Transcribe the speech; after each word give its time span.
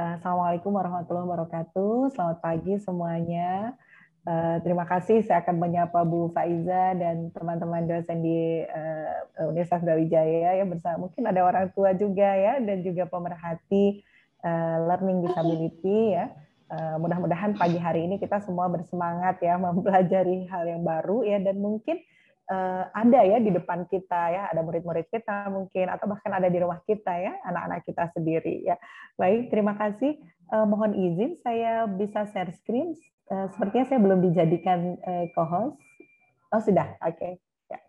Assalamualaikum 0.00 0.72
warahmatullahi 0.72 1.28
wabarakatuh. 1.28 2.16
Selamat 2.16 2.40
pagi 2.40 2.72
semuanya. 2.80 3.76
Uh, 4.24 4.56
terima 4.64 4.88
kasih. 4.88 5.20
Saya 5.28 5.44
akan 5.44 5.60
menyapa 5.60 6.08
Bu 6.08 6.32
Faiza 6.32 6.96
dan 6.96 7.28
teman-teman 7.36 7.84
dosen 7.84 8.24
di 8.24 8.64
uh, 8.64 9.44
Universitas 9.52 9.84
Brawijaya 9.84 10.56
ya 10.56 10.64
bersama 10.64 11.04
mungkin 11.04 11.28
ada 11.28 11.44
orang 11.44 11.68
tua 11.76 11.92
juga 11.92 12.32
ya 12.32 12.56
dan 12.64 12.80
juga 12.80 13.04
pemerhati 13.12 14.00
learning 14.88 15.20
disability 15.28 16.16
ya. 16.16 16.32
Mudah-mudahan 16.96 17.60
pagi 17.60 17.76
hari 17.76 18.08
ini 18.08 18.16
kita 18.16 18.40
semua 18.40 18.72
bersemangat 18.72 19.36
ya 19.44 19.60
mempelajari 19.60 20.48
hal 20.48 20.64
yang 20.64 20.80
baru 20.80 21.28
ya 21.28 21.44
dan 21.44 21.60
mungkin 21.60 22.00
uh, 22.50 22.84
ada 22.90 23.20
ya 23.22 23.38
di 23.38 23.54
depan 23.54 23.86
kita 23.86 24.20
ya, 24.34 24.42
ada 24.50 24.60
murid-murid 24.66 25.06
kita 25.08 25.46
mungkin 25.48 25.86
atau 25.86 26.10
bahkan 26.10 26.34
ada 26.34 26.50
di 26.50 26.58
rumah 26.58 26.82
kita 26.84 27.14
ya, 27.14 27.38
anak-anak 27.46 27.86
kita 27.86 28.10
sendiri 28.12 28.66
ya. 28.66 28.76
Baik, 29.14 29.48
terima 29.54 29.78
kasih. 29.78 30.18
Uh, 30.50 30.66
mohon 30.66 30.92
izin 30.98 31.38
saya 31.40 31.86
bisa 31.86 32.26
share 32.34 32.50
screen. 32.58 32.98
Uh, 33.30 33.46
sepertinya 33.54 33.86
saya 33.86 34.00
belum 34.02 34.20
dijadikan 34.26 34.98
uh, 35.06 35.24
co-host. 35.32 35.78
Oh 36.50 36.58
sudah, 36.58 36.98
oke. 36.98 37.14
Okay. 37.14 37.32
Ya. 37.70 37.80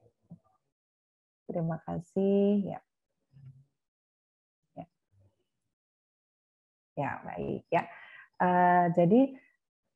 Terima 1.50 1.82
kasih. 1.82 2.78
Ya. 2.78 2.80
Ya, 4.78 4.86
ya 6.94 7.12
baik 7.26 7.66
ya. 7.74 7.84
Uh, 8.38 8.86
jadi 8.94 9.34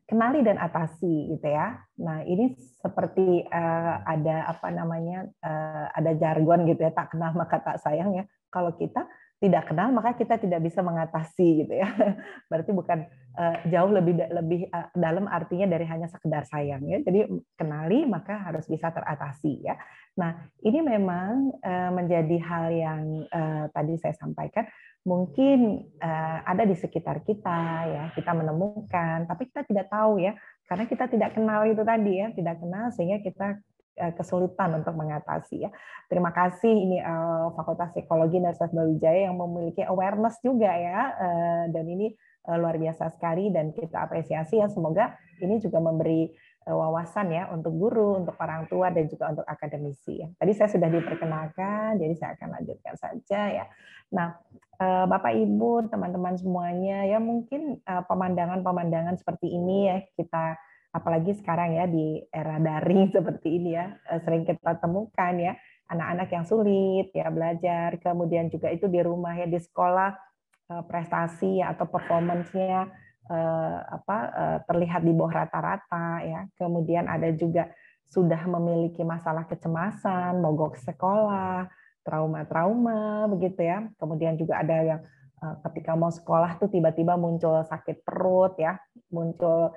kenali 0.05 0.45
dan 0.45 0.61
atasi 0.61 1.33
gitu 1.33 1.47
ya. 1.49 1.81
Nah 1.97 2.21
ini 2.21 2.53
seperti 2.57 3.41
uh, 3.49 3.95
ada 4.05 4.45
apa 4.53 4.69
namanya 4.69 5.25
uh, 5.41 5.89
ada 5.93 6.13
jargon 6.13 6.69
gitu 6.69 6.85
ya 6.85 6.93
tak 6.93 7.13
kenal 7.13 7.33
maka 7.33 7.57
tak 7.61 7.81
sayang 7.81 8.13
ya. 8.13 8.23
Kalau 8.53 8.71
kita 8.77 9.09
tidak 9.41 9.67
kenal 9.67 9.91
maka 9.91 10.15
kita 10.15 10.37
tidak 10.37 10.61
bisa 10.61 10.85
mengatasi 10.85 11.65
gitu 11.65 11.73
ya. 11.73 11.89
Berarti 12.49 12.71
bukan 12.71 13.09
uh, 13.35 13.57
jauh 13.65 13.91
lebih 13.91 14.13
lebih 14.29 14.69
uh, 14.69 14.93
dalam 14.93 15.25
artinya 15.25 15.65
dari 15.73 15.89
hanya 15.89 16.05
sekedar 16.05 16.45
sayang 16.45 16.85
ya. 16.85 17.01
Jadi 17.01 17.25
kenali 17.57 18.05
maka 18.05 18.45
harus 18.45 18.69
bisa 18.69 18.93
teratasi 18.93 19.65
ya. 19.65 19.75
Nah 20.21 20.37
ini 20.61 20.85
memang 20.85 21.49
uh, 21.65 21.91
menjadi 21.91 22.37
hal 22.45 22.65
yang 22.71 23.03
uh, 23.27 23.67
tadi 23.73 23.97
saya 23.97 24.13
sampaikan 24.13 24.69
mungkin 25.05 25.85
uh, 26.01 26.39
ada 26.43 26.65
di 26.65 26.73
sekitar 26.73 27.21
kita 27.21 27.59
ya 27.85 28.03
kita 28.17 28.33
menemukan 28.33 29.29
tapi 29.29 29.53
kita 29.53 29.61
tidak 29.69 29.87
tahu 29.93 30.17
ya 30.17 30.33
karena 30.65 30.89
kita 30.89 31.05
tidak 31.05 31.37
kenal 31.37 31.61
itu 31.61 31.85
tadi 31.85 32.25
ya 32.25 32.33
tidak 32.33 32.57
kenal 32.57 32.89
sehingga 32.89 33.21
kita 33.21 33.61
uh, 34.01 34.13
kesulitan 34.17 34.81
untuk 34.81 34.97
mengatasi 34.97 35.67
ya. 35.67 35.69
Terima 36.09 36.33
kasih 36.33 36.73
ini 36.73 36.97
uh, 36.99 37.53
Fakultas 37.53 37.93
Psikologi 37.93 38.41
Universitas 38.41 38.73
Brawijaya 38.73 39.29
yang 39.29 39.37
memiliki 39.37 39.85
awareness 39.85 40.41
juga 40.41 40.73
ya 40.73 40.99
uh, 41.13 41.63
dan 41.69 41.85
ini 41.85 42.11
uh, 42.49 42.57
luar 42.57 42.81
biasa 42.81 43.13
sekali 43.13 43.49
dan 43.53 43.71
kita 43.77 44.09
apresiasi 44.09 44.59
ya 44.59 44.67
semoga 44.73 45.15
ini 45.37 45.61
juga 45.61 45.77
memberi 45.77 46.33
wawasan 46.65 47.29
ya 47.29 47.45
untuk 47.53 47.77
guru, 47.77 48.25
untuk 48.25 48.33
orang 48.41 48.65
tua 48.65 48.89
dan 48.89 49.05
juga 49.05 49.29
untuk 49.29 49.45
akademisi. 49.45 50.25
Ya. 50.25 50.27
Tadi 50.33 50.51
saya 50.57 50.69
sudah 50.73 50.89
diperkenalkan, 50.89 52.01
jadi 52.01 52.13
saya 52.17 52.31
akan 52.33 52.49
lanjutkan 52.57 52.95
saja 52.97 53.41
ya. 53.53 53.65
Nah, 54.09 54.33
eh, 54.81 55.05
Bapak 55.05 55.33
Ibu, 55.33 55.93
teman-teman 55.93 56.33
semuanya 56.41 57.05
ya 57.05 57.21
mungkin 57.21 57.77
eh, 57.85 58.03
pemandangan-pemandangan 58.09 59.21
seperti 59.21 59.53
ini 59.53 59.93
ya 59.93 59.97
kita 60.17 60.57
apalagi 60.95 61.35
sekarang 61.37 61.75
ya 61.77 61.85
di 61.85 62.23
era 62.33 62.57
daring 62.57 63.11
seperti 63.15 63.61
ini 63.61 63.77
ya 63.77 63.93
eh, 64.09 64.19
sering 64.25 64.49
kita 64.49 64.81
temukan 64.81 65.37
ya 65.37 65.53
anak-anak 65.85 66.33
yang 66.33 66.45
sulit 66.49 67.13
ya 67.13 67.29
belajar, 67.29 68.01
kemudian 68.01 68.49
juga 68.49 68.73
itu 68.73 68.89
di 68.89 69.05
rumah 69.05 69.37
ya 69.37 69.45
di 69.45 69.61
sekolah 69.61 70.17
prestasi 70.65 71.61
ya, 71.61 71.77
atau 71.77 71.85
performance-nya 71.85 72.89
Eh, 73.25 73.79
apa 73.89 74.17
eh, 74.37 74.57
terlihat 74.69 75.01
di 75.01 75.09
bawah 75.09 75.33
rata-rata 75.33 76.21
ya. 76.21 76.45
Kemudian 76.61 77.09
ada 77.09 77.25
juga 77.33 77.73
sudah 78.05 78.37
memiliki 78.45 79.01
masalah 79.01 79.49
kecemasan, 79.49 80.37
mogok 80.37 80.77
sekolah, 80.77 81.65
trauma-trauma 82.05 83.25
begitu 83.33 83.65
ya. 83.65 83.89
Kemudian 83.97 84.37
juga 84.37 84.61
ada 84.61 84.77
yang 84.77 85.01
eh, 85.41 85.55
ketika 85.65 85.97
mau 85.97 86.13
sekolah 86.13 86.61
tuh 86.61 86.69
tiba-tiba 86.69 87.17
muncul 87.17 87.65
sakit 87.65 88.05
perut 88.05 88.53
ya, 88.61 88.77
muncul 89.09 89.73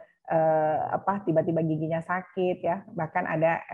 apa 0.92 1.24
tiba-tiba 1.24 1.64
giginya 1.64 2.04
sakit 2.04 2.60
ya. 2.60 2.84
Bahkan 2.92 3.24
ada 3.24 3.64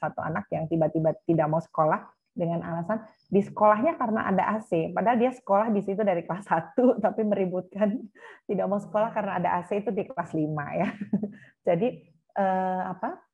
satu 0.00 0.24
anak 0.24 0.48
yang 0.48 0.64
tiba-tiba 0.64 1.12
tidak 1.28 1.44
mau 1.44 1.60
sekolah 1.60 2.08
dengan 2.32 2.64
alasan 2.64 3.04
di 3.30 3.40
sekolahnya 3.46 3.94
karena 3.94 4.26
ada 4.26 4.58
AC. 4.58 4.90
Padahal 4.90 5.16
dia 5.22 5.30
sekolah 5.30 5.70
di 5.70 5.80
situ 5.86 6.02
dari 6.02 6.26
kelas 6.26 6.50
1 6.50 6.74
tapi 7.04 7.22
meributkan 7.22 7.94
tidak 8.50 8.66
mau 8.66 8.82
sekolah 8.82 9.14
karena 9.14 9.38
ada 9.38 9.48
AC 9.62 9.86
itu 9.86 9.94
di 9.94 10.02
kelas 10.10 10.34
5 10.34 10.50
ya. 10.50 10.88
Jadi 11.70 11.88
eh, 12.36 12.82
apa? 12.90 13.30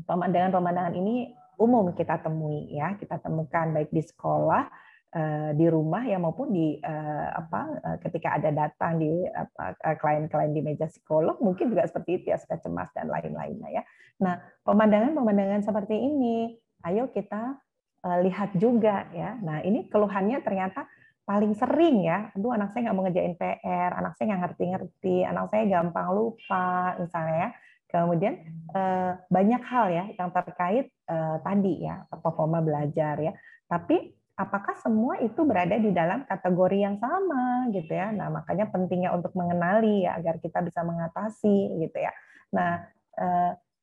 pemandangan-pemandangan 0.00 0.96
ini 0.96 1.28
umum 1.60 1.92
kita 1.92 2.24
temui 2.24 2.72
ya, 2.72 2.96
kita 2.96 3.20
temukan 3.20 3.68
baik 3.68 3.92
di 3.92 4.00
sekolah, 4.00 4.64
eh, 5.12 5.50
di 5.52 5.68
rumah 5.68 6.08
ya 6.08 6.16
maupun 6.16 6.56
di 6.56 6.80
eh, 6.80 7.28
apa 7.36 7.60
eh, 7.84 7.96
ketika 8.00 8.40
ada 8.40 8.48
datang 8.48 8.96
di 8.96 9.28
apa 9.28 9.76
klien-klien 10.00 10.56
di 10.56 10.64
meja 10.64 10.88
psikolog 10.88 11.36
mungkin 11.44 11.68
juga 11.68 11.84
seperti 11.84 12.24
itu 12.24 12.26
ya 12.32 12.40
suka 12.40 12.64
cemas 12.64 12.88
dan 12.96 13.12
lain-lainnya 13.12 13.68
ya. 13.76 13.82
Nah, 14.24 14.40
pemandangan-pemandangan 14.64 15.60
seperti 15.68 16.00
ini 16.00 16.56
ayo 16.80 17.12
kita 17.12 17.60
Eh, 17.60 17.69
lihat 18.00 18.56
juga 18.56 19.04
ya. 19.12 19.36
Nah 19.44 19.60
ini 19.60 19.88
keluhannya 19.92 20.40
ternyata 20.40 20.88
paling 21.30 21.54
sering 21.54 22.02
ya, 22.02 22.32
aduh 22.34 22.56
anak 22.56 22.74
saya 22.74 22.90
nggak 22.90 22.96
mau 22.96 23.04
ngejain 23.06 23.34
PR, 23.38 23.90
anak 23.94 24.18
saya 24.18 24.34
nggak 24.34 24.42
ngerti-ngerti, 24.50 25.16
anak 25.22 25.46
saya 25.52 25.62
gampang 25.68 26.08
lupa 26.10 26.96
misalnya 26.98 27.36
ya. 27.36 27.50
Kemudian 27.90 28.34
eh, 28.74 29.12
banyak 29.30 29.62
hal 29.66 29.86
ya 29.94 30.04
yang 30.16 30.30
terkait 30.34 30.90
eh, 30.90 31.36
tadi 31.44 31.74
ya 31.86 32.02
performa 32.10 32.58
belajar 32.58 33.14
ya. 33.20 33.32
Tapi 33.70 34.10
apakah 34.40 34.74
semua 34.80 35.20
itu 35.20 35.44
berada 35.44 35.76
di 35.76 35.92
dalam 35.92 36.24
kategori 36.24 36.78
yang 36.80 36.96
sama 36.96 37.68
gitu 37.70 37.92
ya. 37.92 38.08
Nah, 38.10 38.32
makanya 38.32 38.72
pentingnya 38.72 39.12
untuk 39.12 39.36
mengenali 39.36 40.08
ya 40.08 40.16
agar 40.16 40.40
kita 40.40 40.64
bisa 40.64 40.80
mengatasi 40.80 41.76
gitu 41.78 41.98
ya. 42.00 42.12
Nah, 42.56 42.88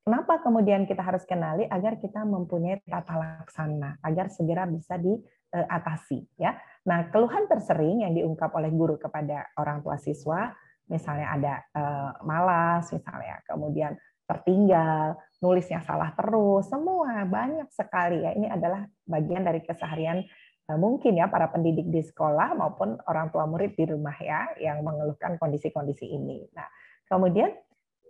Kenapa 0.07 0.39
kemudian 0.39 0.87
kita 0.87 1.03
harus 1.03 1.27
kenali 1.27 1.67
agar 1.67 1.99
kita 1.99 2.23
mempunyai 2.23 2.79
tata 2.87 3.19
laksana 3.19 3.99
agar 3.99 4.31
segera 4.31 4.63
bisa 4.63 4.95
diatasi 4.95 6.39
ya. 6.39 6.55
Nah, 6.87 7.11
keluhan 7.11 7.43
tersering 7.51 8.07
yang 8.07 8.15
diungkap 8.15 8.55
oleh 8.55 8.71
guru 8.71 8.95
kepada 8.95 9.51
orang 9.59 9.83
tua 9.83 9.99
siswa 9.99 10.55
misalnya 10.87 11.27
ada 11.27 11.53
eh, 11.75 12.11
malas 12.23 12.87
misalnya, 12.95 13.43
kemudian 13.51 13.99
tertinggal, 14.23 15.19
nulisnya 15.43 15.83
salah 15.83 16.15
terus, 16.15 16.71
semua 16.71 17.27
banyak 17.27 17.67
sekali 17.75 18.23
ya. 18.23 18.31
Ini 18.31 18.47
adalah 18.47 18.87
bagian 19.03 19.43
dari 19.43 19.59
keseharian 19.59 20.23
eh, 20.71 20.77
mungkin 20.79 21.19
ya 21.19 21.27
para 21.27 21.51
pendidik 21.51 21.91
di 21.91 21.99
sekolah 21.99 22.55
maupun 22.55 22.95
orang 23.11 23.27
tua 23.27 23.43
murid 23.43 23.75
di 23.75 23.83
rumah 23.91 24.15
ya 24.23 24.55
yang 24.55 24.87
mengeluhkan 24.87 25.35
kondisi-kondisi 25.35 26.15
ini. 26.15 26.47
Nah, 26.55 26.71
kemudian 27.11 27.51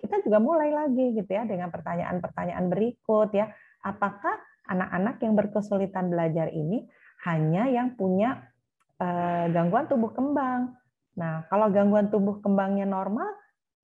kita 0.01 0.21
juga 0.23 0.37
mulai 0.37 0.69
lagi 0.69 1.17
gitu 1.17 1.31
ya 1.31 1.43
dengan 1.43 1.73
pertanyaan-pertanyaan 1.73 2.65
berikut 2.69 3.33
ya. 3.33 3.49
Apakah 3.81 4.37
anak-anak 4.67 5.21
yang 5.23 5.33
berkesulitan 5.33 6.11
belajar 6.11 6.51
ini 6.51 6.85
hanya 7.25 7.69
yang 7.71 7.97
punya 7.97 8.45
eh, 9.01 9.45
gangguan 9.51 9.89
tubuh 9.89 10.13
kembang? 10.13 10.75
Nah, 11.17 11.49
kalau 11.49 11.73
gangguan 11.73 12.13
tubuh 12.13 12.37
kembangnya 12.45 12.85
normal, 12.85 13.27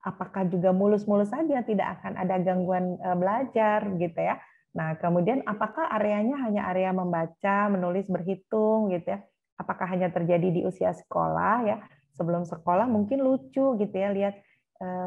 apakah 0.06 0.46
juga 0.46 0.70
mulus-mulus 0.70 1.34
saja 1.34 1.66
tidak 1.66 2.00
akan 2.00 2.14
ada 2.20 2.36
gangguan 2.42 3.00
eh, 3.02 3.18
belajar 3.18 3.84
gitu 3.98 4.20
ya? 4.20 4.38
Nah, 4.74 4.98
kemudian 4.98 5.46
apakah 5.46 5.86
areanya 5.86 6.42
hanya 6.50 6.70
area 6.74 6.90
membaca, 6.90 7.70
menulis, 7.70 8.10
berhitung 8.10 8.90
gitu 8.90 9.18
ya? 9.18 9.20
Apakah 9.54 9.86
hanya 9.86 10.10
terjadi 10.10 10.50
di 10.50 10.62
usia 10.66 10.94
sekolah 10.94 11.58
ya? 11.66 11.78
Sebelum 12.14 12.46
sekolah 12.46 12.86
mungkin 12.90 13.22
lucu 13.22 13.78
gitu 13.78 13.96
ya 13.96 14.10
lihat 14.14 14.38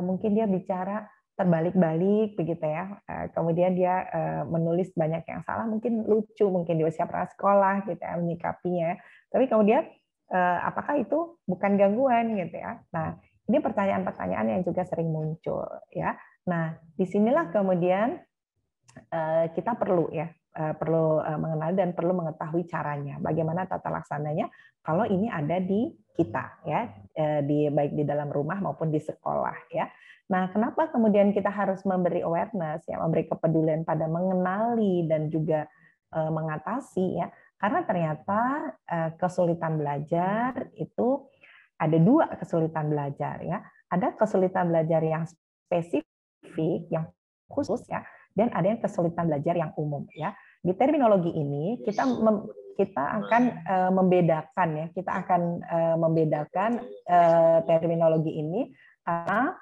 mungkin 0.00 0.32
dia 0.32 0.48
bicara 0.48 1.04
terbalik-balik 1.36 2.32
begitu 2.34 2.64
ya. 2.64 2.96
Eh, 3.04 3.28
kemudian 3.36 3.76
dia 3.76 4.08
eh, 4.08 4.42
menulis 4.48 4.90
banyak 4.96 5.22
yang 5.28 5.44
salah, 5.44 5.68
mungkin 5.68 6.08
lucu, 6.08 6.48
mungkin 6.48 6.80
di 6.80 6.84
usia 6.88 7.04
prasekolah 7.04 7.84
gitu 7.84 8.00
ya 8.00 8.16
menyikapinya. 8.16 8.96
Tapi 9.28 9.44
kemudian 9.46 9.84
apakah 10.66 10.98
itu 10.98 11.38
bukan 11.46 11.78
gangguan 11.78 12.34
gitu 12.34 12.58
ya? 12.58 12.82
Nah, 12.90 13.14
ini 13.46 13.62
pertanyaan-pertanyaan 13.62 14.58
yang 14.58 14.62
juga 14.66 14.82
sering 14.82 15.14
muncul 15.14 15.62
ya. 15.94 16.18
Nah, 16.50 16.74
di 16.98 17.06
sinilah 17.06 17.54
kemudian 17.54 18.18
kita 19.54 19.78
perlu 19.78 20.10
ya 20.10 20.26
perlu 20.56 21.20
mengenal 21.36 21.76
dan 21.76 21.92
perlu 21.92 22.16
mengetahui 22.16 22.64
caranya. 22.64 23.20
Bagaimana 23.20 23.68
tata 23.68 23.92
laksananya 23.92 24.48
kalau 24.80 25.04
ini 25.04 25.28
ada 25.28 25.60
di 25.60 25.92
kita 26.16 26.64
ya 26.64 26.88
eh, 27.12 27.40
di 27.44 27.68
baik 27.68 27.92
di 27.92 28.04
dalam 28.08 28.32
rumah 28.32 28.56
maupun 28.62 28.88
di 28.88 28.98
sekolah 28.98 29.68
ya. 29.68 29.90
Nah, 30.26 30.50
kenapa 30.50 30.90
kemudian 30.90 31.30
kita 31.30 31.52
harus 31.54 31.86
memberi 31.86 32.18
awareness 32.26 32.82
ya, 32.90 32.98
memberi 32.98 33.30
kepedulian 33.30 33.86
pada 33.86 34.10
mengenali 34.10 35.06
dan 35.06 35.28
juga 35.28 35.68
eh, 36.16 36.30
mengatasi 36.32 37.20
ya. 37.20 37.28
Karena 37.60 37.84
ternyata 37.84 38.40
eh, 38.88 39.10
kesulitan 39.20 39.76
belajar 39.76 40.72
itu 40.78 41.28
ada 41.76 41.98
dua 42.00 42.32
kesulitan 42.40 42.88
belajar 42.88 43.42
ya. 43.44 43.60
Ada 43.86 44.18
kesulitan 44.18 44.72
belajar 44.72 44.98
yang 45.04 45.24
spesifik, 45.28 46.90
yang 46.90 47.06
khusus 47.46 47.86
ya, 47.86 48.02
dan 48.34 48.50
ada 48.50 48.66
yang 48.66 48.80
kesulitan 48.82 49.30
belajar 49.30 49.54
yang 49.54 49.70
umum 49.78 50.06
ya. 50.16 50.34
Di 50.66 50.74
terminologi 50.74 51.30
ini 51.30 51.78
kita 51.86 52.02
mem, 52.02 52.50
kita 52.74 53.22
akan 53.22 53.42
uh, 53.62 53.90
membedakan 53.94 54.68
ya, 54.74 54.86
kita 54.90 55.22
akan 55.22 55.62
uh, 55.62 55.96
membedakan 55.96 56.82
uh, 57.06 57.62
terminologi 57.70 58.34
ini 58.34 58.74
karena 59.06 59.54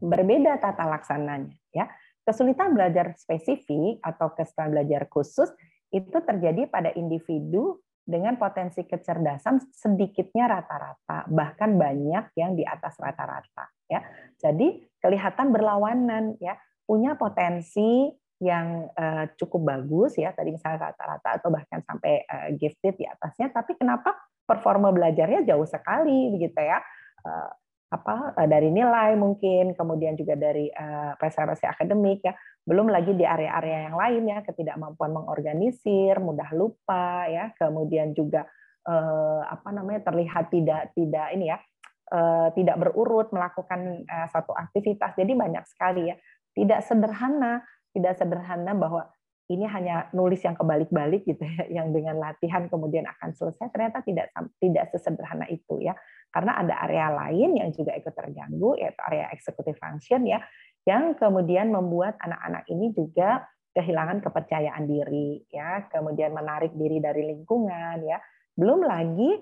berbeda 0.00 0.56
tata 0.56 0.88
laksananya 0.88 1.52
ya. 1.76 1.84
Kesulitan 2.24 2.74
belajar 2.74 3.14
spesifik 3.14 4.02
atau 4.02 4.32
kesulitan 4.34 4.72
belajar 4.74 5.06
khusus 5.12 5.52
itu 5.94 6.18
terjadi 6.24 6.66
pada 6.66 6.90
individu 6.96 7.78
dengan 8.06 8.38
potensi 8.38 8.86
kecerdasan 8.86 9.62
sedikitnya 9.74 10.46
rata-rata, 10.46 11.26
bahkan 11.26 11.74
banyak 11.74 12.34
yang 12.38 12.54
di 12.54 12.62
atas 12.66 12.98
rata-rata 12.98 13.70
ya. 13.90 14.02
Jadi 14.38 14.82
kelihatan 14.98 15.54
berlawanan 15.54 16.38
ya, 16.42 16.58
punya 16.86 17.14
potensi 17.18 18.10
yang 18.40 18.92
uh, 18.92 19.24
cukup 19.40 19.76
bagus 19.76 20.20
ya, 20.20 20.32
tadi 20.36 20.52
misalnya 20.52 20.92
rata-rata 20.92 21.40
atau 21.40 21.48
bahkan 21.48 21.80
sampai 21.80 22.24
uh, 22.28 22.48
gifted 22.56 23.00
di 23.00 23.08
atasnya, 23.08 23.48
tapi 23.52 23.76
kenapa 23.80 24.12
performa 24.44 24.92
belajarnya 24.92 25.48
jauh 25.48 25.66
sekali 25.66 26.30
begitu 26.32 26.60
ya. 26.60 26.78
Uh, 27.24 27.50
apa 27.86 28.34
dari 28.50 28.74
nilai 28.74 29.14
mungkin 29.14 29.70
kemudian 29.78 30.18
juga 30.18 30.34
dari 30.34 30.66
uh, 30.74 31.14
prestasi 31.22 31.70
akademik 31.70 32.18
ya 32.18 32.34
belum 32.66 32.90
lagi 32.90 33.14
di 33.14 33.22
area-area 33.22 33.86
yang 33.86 33.94
lain 33.94 34.22
ya 34.26 34.38
ketidakmampuan 34.42 35.14
mengorganisir 35.14 36.18
mudah 36.18 36.50
lupa 36.50 37.30
ya 37.30 37.54
kemudian 37.54 38.10
juga 38.10 38.42
uh, 38.90 39.46
apa 39.46 39.70
namanya 39.70 40.02
terlihat 40.02 40.50
tidak 40.50 40.90
tidak 40.98 41.30
ini 41.30 41.54
ya 41.54 41.62
uh, 42.10 42.50
tidak 42.58 42.74
berurut 42.82 43.30
melakukan 43.30 44.02
uh, 44.02 44.26
satu 44.34 44.50
aktivitas 44.50 45.14
jadi 45.14 45.32
banyak 45.38 45.62
sekali 45.70 46.10
ya 46.10 46.18
tidak 46.58 46.82
sederhana 46.82 47.62
tidak 47.96 48.20
sederhana 48.20 48.76
bahwa 48.76 49.08
ini 49.46 49.62
hanya 49.70 50.10
nulis 50.10 50.42
yang 50.42 50.58
kebalik-balik 50.58 51.22
gitu 51.22 51.42
ya, 51.42 51.64
yang 51.82 51.94
dengan 51.94 52.18
latihan 52.18 52.66
kemudian 52.66 53.06
akan 53.06 53.32
selesai. 53.32 53.70
Ternyata 53.70 54.02
tidak 54.02 54.34
tidak 54.58 54.84
sesederhana 54.90 55.46
itu 55.48 55.78
ya. 55.80 55.94
Karena 56.34 56.58
ada 56.60 56.74
area 56.84 57.08
lain 57.14 57.56
yang 57.56 57.70
juga 57.72 57.96
ikut 57.96 58.12
terganggu 58.12 58.76
yaitu 58.76 59.00
area 59.08 59.30
executive 59.32 59.78
function 59.80 60.28
ya 60.28 60.42
yang 60.84 61.16
kemudian 61.16 61.72
membuat 61.72 62.20
anak-anak 62.20 62.68
ini 62.68 62.92
juga 62.92 63.48
kehilangan 63.72 64.20
kepercayaan 64.20 64.84
diri 64.84 65.42
ya 65.48 65.88
kemudian 65.88 66.36
menarik 66.36 66.74
diri 66.74 66.98
dari 67.00 67.24
lingkungan 67.30 68.02
ya. 68.04 68.18
Belum 68.52 68.84
lagi 68.84 69.40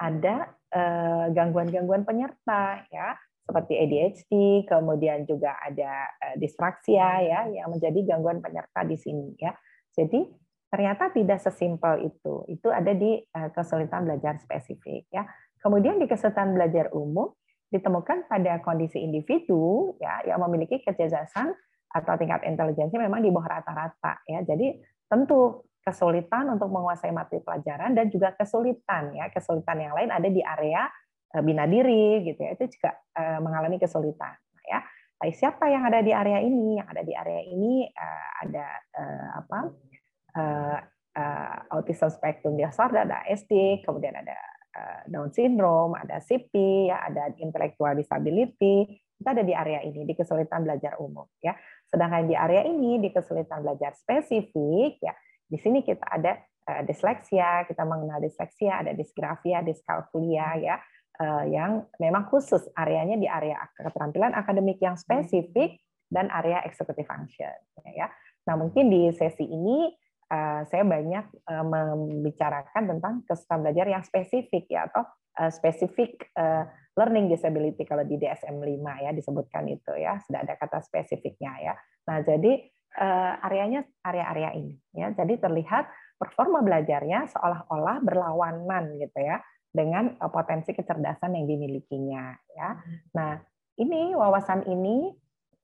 ada 0.00 0.48
eh, 0.72 1.26
gangguan-gangguan 1.30 2.08
penyerta 2.08 2.88
ya 2.88 3.14
seperti 3.42 3.74
ADHD 3.74 4.32
kemudian 4.70 5.26
juga 5.26 5.58
ada 5.58 6.08
eh, 6.22 6.36
disfraksia 6.38 7.26
ya 7.26 7.40
yang 7.50 7.68
menjadi 7.74 8.14
gangguan 8.14 8.38
penyerta 8.38 8.86
di 8.86 8.96
sini 8.96 9.34
ya. 9.38 9.52
Jadi 9.92 10.24
ternyata 10.72 11.12
tidak 11.12 11.42
sesimpel 11.42 12.06
itu. 12.06 12.46
Itu 12.48 12.70
ada 12.70 12.94
di 12.94 13.18
eh, 13.18 13.50
kesulitan 13.50 14.06
belajar 14.06 14.38
spesifik 14.38 15.10
ya. 15.10 15.26
Kemudian 15.58 15.98
di 15.98 16.06
kesulitan 16.06 16.54
belajar 16.54 16.90
umum 16.94 17.34
ditemukan 17.72 18.28
pada 18.28 18.60
kondisi 18.60 19.00
individu 19.00 19.96
ya 19.98 20.22
yang 20.28 20.42
memiliki 20.44 20.84
kecerdasan 20.84 21.50
atau 21.92 22.14
tingkat 22.16 22.44
intelijensi 22.48 22.96
memang 22.96 23.20
di 23.20 23.28
bawah 23.28 23.58
rata-rata 23.58 24.22
ya. 24.24 24.40
Jadi 24.46 24.80
tentu 25.10 25.66
kesulitan 25.82 26.46
untuk 26.54 26.70
menguasai 26.70 27.10
materi 27.10 27.42
pelajaran 27.42 27.92
dan 27.92 28.06
juga 28.06 28.32
kesulitan 28.38 29.18
ya 29.18 29.26
kesulitan 29.34 29.82
yang 29.82 29.92
lain 29.98 30.14
ada 30.14 30.30
di 30.30 30.38
area 30.38 30.86
bina 31.40 31.64
diri 31.64 32.20
gitu 32.28 32.40
ya 32.44 32.52
itu 32.52 32.76
juga 32.76 32.92
eh, 33.16 33.38
mengalami 33.40 33.80
kesulitan 33.80 34.36
ya. 34.68 34.84
Tapi 35.16 35.32
siapa 35.38 35.70
yang 35.70 35.86
ada 35.86 36.02
di 36.02 36.10
area 36.10 36.42
ini? 36.42 36.82
Yang 36.82 36.88
ada 36.92 37.02
di 37.06 37.12
area 37.14 37.42
ini 37.46 37.86
eh, 37.88 38.30
ada 38.44 38.66
apa? 39.38 39.60
autism 41.68 42.08
spectrum 42.08 42.56
disorder, 42.56 43.04
ada 43.04 43.20
SD, 43.28 43.84
kemudian 43.84 44.16
ada 44.16 44.32
Eh, 44.72 45.00
Down 45.04 45.28
syndrome, 45.28 45.92
ada 45.92 46.16
CP, 46.16 46.88
ya, 46.88 47.04
ada 47.04 47.28
intellectual 47.36 47.92
disability, 47.92 48.88
itu 49.20 49.28
ada 49.28 49.44
di 49.44 49.52
area 49.52 49.84
ini 49.84 50.08
di 50.08 50.16
kesulitan 50.16 50.64
belajar 50.64 50.96
umum 50.96 51.28
ya. 51.44 51.52
Sedangkan 51.84 52.24
di 52.24 52.32
area 52.32 52.64
ini 52.64 52.96
di 52.96 53.12
kesulitan 53.12 53.60
belajar 53.60 53.92
spesifik 53.92 54.96
ya, 54.96 55.12
di 55.44 55.60
sini 55.60 55.84
kita 55.84 56.08
ada 56.08 56.40
disleksia, 56.88 57.68
kita 57.68 57.84
mengenal 57.84 58.24
disleksia, 58.24 58.80
ada 58.80 58.96
disgrafia, 58.96 59.60
diskalkulia 59.60 60.56
ya, 60.56 60.80
yang 61.46 61.86
memang 62.00 62.26
khusus 62.26 62.66
areanya 62.74 63.14
di 63.14 63.28
area 63.30 63.60
keterampilan 63.78 64.34
akademik 64.34 64.80
yang 64.82 64.98
spesifik 64.98 65.78
dan 66.10 66.32
area 66.32 66.64
executive 66.66 67.06
function 67.06 67.52
ya. 67.94 68.10
Nah, 68.48 68.58
mungkin 68.58 68.90
di 68.90 69.12
sesi 69.14 69.46
ini 69.46 69.92
Eh, 70.32 70.60
saya 70.72 70.80
banyak 70.80 71.24
eh, 71.28 71.66
membicarakan 71.66 72.96
tentang 72.96 73.20
kesulitan 73.28 73.60
belajar 73.60 73.86
yang 73.92 74.00
spesifik 74.00 74.64
ya 74.72 74.88
atau 74.88 75.04
eh, 75.36 75.52
spesifik 75.52 76.32
learning 76.92 77.28
disability 77.32 77.84
kalau 77.88 78.04
di 78.04 78.20
DSM 78.20 78.60
5 78.60 79.04
ya 79.04 79.10
disebutkan 79.16 79.64
itu 79.68 79.92
ya 79.96 80.20
sudah 80.24 80.44
ada 80.44 80.56
kata 80.60 80.80
spesifiknya 80.84 81.52
ya. 81.60 81.74
Nah, 82.08 82.20
jadi 82.20 82.68
areanya 83.40 83.88
area-area 84.04 84.52
ini 84.52 84.76
ya. 84.92 85.08
Jadi 85.16 85.40
terlihat 85.40 85.88
performa 86.20 86.60
belajarnya 86.60 87.32
seolah-olah 87.32 88.04
berlawanan 88.04 89.00
gitu 89.00 89.24
ya 89.24 89.40
dengan 89.72 90.20
potensi 90.28 90.76
kecerdasan 90.76 91.32
yang 91.32 91.48
dimilikinya 91.48 92.36
ya. 92.52 92.76
Nah, 93.16 93.40
ini 93.80 94.12
wawasan 94.12 94.68
ini 94.68 95.10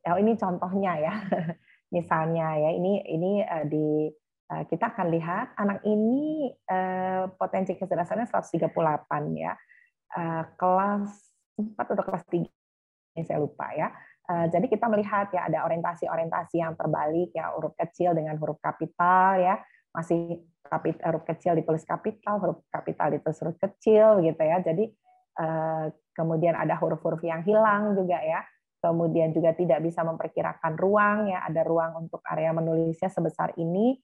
oh 0.09 0.19
ini 0.19 0.33
contohnya 0.41 0.97
ya. 0.97 1.15
Misalnya 1.95 2.57
ya 2.57 2.71
ini 2.73 3.01
ini 3.05 3.45
di 3.69 4.09
Eh, 4.49 4.65
kita 4.65 4.97
akan 4.97 5.13
lihat 5.13 5.53
anak 5.61 5.85
ini 5.85 6.49
eh, 6.49 7.29
potensi 7.37 7.77
kecerdasannya 7.77 8.25
138 8.33 8.73
ya. 9.37 9.53
Eh, 10.17 10.43
kelas 10.57 11.13
4 11.61 11.77
atau 11.77 12.05
kelas 12.09 12.25
3 12.33 12.49
ini 12.49 13.23
saya 13.29 13.45
lupa 13.45 13.69
ya. 13.77 13.93
Jadi 14.29 14.69
kita 14.69 14.93
melihat 14.93 15.33
ya 15.33 15.49
ada 15.49 15.65
orientasi-orientasi 15.65 16.61
yang 16.61 16.77
terbalik 16.77 17.33
ya 17.33 17.49
huruf 17.57 17.73
kecil 17.81 18.13
dengan 18.13 18.37
huruf 18.37 18.61
kapital 18.61 19.41
ya. 19.41 19.57
Masih 19.95 20.45
kapit, 20.65 21.01
huruf 21.01 21.25
kecil 21.25 21.57
ditulis 21.57 21.85
kapital, 21.85 22.39
huruf 22.41 22.59
kapital 22.69 23.13
ditulis 23.15 23.39
huruf 23.41 23.57
kecil 23.57 24.21
gitu 24.25 24.43
ya. 24.43 24.61
Jadi 24.61 24.91
kemudian 26.19 26.59
ada 26.59 26.75
huruf-huruf 26.83 27.23
yang 27.23 27.47
hilang 27.47 27.95
juga 27.95 28.19
ya. 28.19 28.43
Kemudian 28.83 29.31
juga 29.31 29.55
tidak 29.55 29.87
bisa 29.87 30.03
memperkirakan 30.03 30.75
ruang 30.75 31.31
ya, 31.31 31.47
ada 31.47 31.63
ruang 31.63 32.07
untuk 32.07 32.19
area 32.27 32.51
menulisnya 32.51 33.07
sebesar 33.07 33.55
ini 33.55 33.95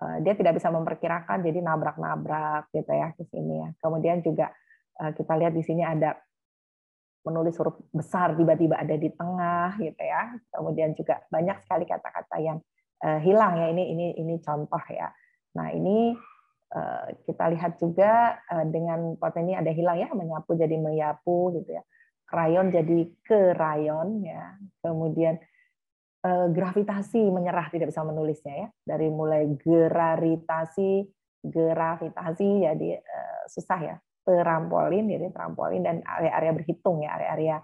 Eh, 0.00 0.16
dia 0.24 0.32
tidak 0.32 0.56
bisa 0.56 0.72
memperkirakan 0.72 1.44
jadi 1.44 1.60
nabrak-nabrak 1.60 2.72
gitu 2.72 2.88
ya 2.88 3.12
di 3.18 3.24
sini 3.28 3.54
ya. 3.60 3.68
Kemudian 3.82 4.24
juga 4.24 4.48
eh, 5.02 5.12
kita 5.12 5.34
lihat 5.36 5.52
di 5.52 5.60
sini 5.60 5.82
ada 5.84 6.16
menulis 7.20 7.52
huruf 7.60 7.76
besar 7.92 8.32
tiba-tiba 8.32 8.80
ada 8.80 8.96
di 8.96 9.10
tengah 9.12 9.76
gitu 9.76 10.00
ya. 10.00 10.40
Kemudian 10.54 10.96
juga 10.96 11.20
banyak 11.28 11.58
sekali 11.66 11.84
kata-kata 11.84 12.36
yang 12.40 12.58
eh, 13.02 13.20
hilang 13.20 13.60
ya. 13.60 13.66
Ini 13.74 13.84
ini 13.92 14.06
ini 14.16 14.34
contoh 14.40 14.80
ya. 14.88 15.12
Nah, 15.56 15.72
ini 15.74 16.14
kita 17.26 17.50
lihat 17.50 17.82
juga 17.82 18.38
dengan 18.70 19.18
potensi 19.18 19.58
ada 19.58 19.74
hilang 19.74 19.98
ya, 19.98 20.08
menyapu 20.14 20.54
jadi 20.54 20.78
menyapu 20.78 21.50
gitu 21.58 21.74
ya. 21.74 21.82
Krayon 22.30 22.70
jadi 22.70 23.10
kerayon 23.26 24.22
ya. 24.22 24.54
Kemudian 24.78 25.42
Eh, 26.20 26.46
gravitasi 26.52 27.32
menyerah 27.32 27.72
tidak 27.72 27.96
bisa 27.96 28.04
menulisnya 28.04 28.52
ya 28.52 28.68
dari 28.84 29.08
mulai 29.08 29.56
geraritasi 29.56 31.08
gravitasi 31.40 32.48
jadi 32.60 33.00
susah 33.48 33.80
ya 33.80 33.96
trampolin 34.20 35.08
jadi 35.08 35.32
trampolin 35.32 35.80
dan 35.80 36.04
area-area 36.04 36.52
berhitung 36.52 37.00
ya 37.00 37.16
area-area 37.16 37.56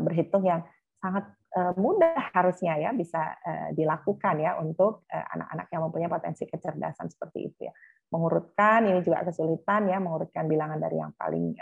berhitung 0.00 0.48
yang 0.48 0.64
sangat 1.04 1.28
mudah 1.76 2.32
harusnya 2.36 2.76
ya 2.76 2.92
bisa 2.92 3.32
uh, 3.40 3.68
dilakukan 3.72 4.36
ya 4.40 4.60
untuk 4.60 5.08
anak-anak 5.08 5.66
uh, 5.66 5.72
yang 5.72 5.82
mempunyai 5.88 6.10
potensi 6.12 6.44
kecerdasan 6.44 7.08
seperti 7.08 7.38
itu 7.48 7.60
ya. 7.68 7.72
Mengurutkan 8.12 8.86
ini 8.86 9.00
juga 9.02 9.24
kesulitan 9.24 9.88
ya 9.90 9.98
mengurutkan 9.98 10.46
bilangan 10.46 10.78
dari 10.78 11.00
yang 11.00 11.10
paling 11.18 11.58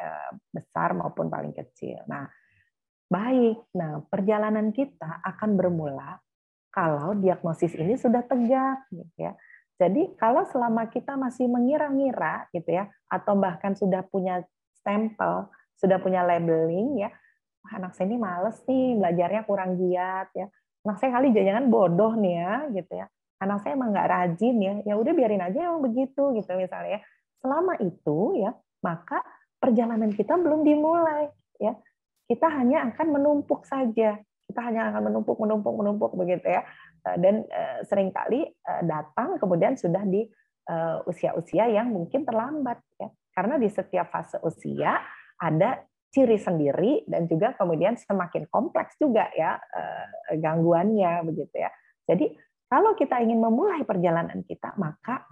besar 0.53 0.93
maupun 0.93 1.33
paling 1.33 1.57
kecil. 1.57 2.05
Nah 2.05 2.29
Baik, 3.15 3.69
nah 3.77 4.01
perjalanan 4.09 4.73
kita 4.73 5.21
akan 5.23 5.61
bermula 5.61 6.19
kalau 6.73 7.15
diagnosis 7.15 7.77
ini 7.77 7.95
sudah 7.95 8.25
tegak, 8.27 8.91
ya. 9.15 9.37
Jadi 9.79 10.19
kalau 10.19 10.43
selama 10.49 10.91
kita 10.91 11.15
masih 11.15 11.47
mengira-ngira, 11.47 12.51
gitu 12.51 12.75
ya, 12.75 12.91
atau 13.07 13.39
bahkan 13.39 13.79
sudah 13.79 14.03
punya 14.09 14.43
stempel, 14.75 15.47
sudah 15.79 16.03
punya 16.03 16.27
labeling, 16.27 17.07
ya, 17.07 17.15
anak 17.73 17.97
saya 17.97 18.13
ini 18.13 18.19
males 18.21 18.61
nih, 18.69 19.01
belajarnya 19.01 19.43
kurang 19.49 19.81
giat, 19.81 20.29
ya. 20.37 20.47
Anak 20.85 20.97
saya 21.01 21.17
kali 21.17 21.33
jangan 21.33 21.73
bodoh 21.73 22.13
nih 22.19 22.35
ya, 22.37 22.55
gitu 22.77 22.93
ya. 22.93 23.07
Anak 23.41 23.65
saya 23.65 23.73
emang 23.73 23.93
nggak 23.93 24.09
rajin 24.09 24.57
ya, 24.61 24.75
ya 24.85 24.95
udah 25.01 25.13
biarin 25.17 25.41
aja 25.41 25.73
emang 25.73 25.81
begitu, 25.81 26.37
gitu 26.37 26.51
misalnya. 26.57 26.99
Ya. 26.99 27.01
Selama 27.41 27.77
itu, 27.81 28.19
ya, 28.41 28.53
maka 28.85 29.25
perjalanan 29.57 30.13
kita 30.13 30.37
belum 30.37 30.61
dimulai 30.61 31.33
ya. 31.57 31.73
Kita 32.29 32.53
hanya 32.53 32.89
akan 32.93 33.07
menumpuk 33.17 33.65
saja. 33.65 34.21
Kita 34.45 34.61
hanya 34.61 34.93
akan 34.93 35.09
menumpuk 35.09 35.41
menumpuk 35.41 35.73
menumpuk 35.73 36.13
begitu 36.21 36.53
ya. 36.53 36.65
Eh, 37.09 37.17
dan 37.17 37.49
sering 37.89 38.13
kali 38.13 38.45
datang 38.85 39.41
kemudian 39.41 39.77
sudah 39.77 40.05
di 40.05 40.29
usia-usia 41.09 41.69
yang 41.69 41.93
mungkin 41.93 42.29
terlambat 42.29 42.81
ya. 43.01 43.09
Karena 43.33 43.57
di 43.57 43.69
setiap 43.69 44.09
fase 44.09 44.37
usia 44.45 45.01
ada 45.41 45.81
ciri 46.15 46.39
sendiri 46.39 47.03
dan 47.11 47.27
juga 47.27 47.59
kemudian 47.59 47.99
semakin 47.99 48.47
kompleks 48.47 48.95
juga 49.03 49.27
ya 49.35 49.59
gangguannya 50.31 51.27
begitu 51.27 51.59
ya. 51.59 51.75
Jadi 52.07 52.31
kalau 52.71 52.95
kita 52.95 53.19
ingin 53.19 53.43
memulai 53.43 53.83
perjalanan 53.83 54.47
kita 54.47 54.79
maka 54.79 55.27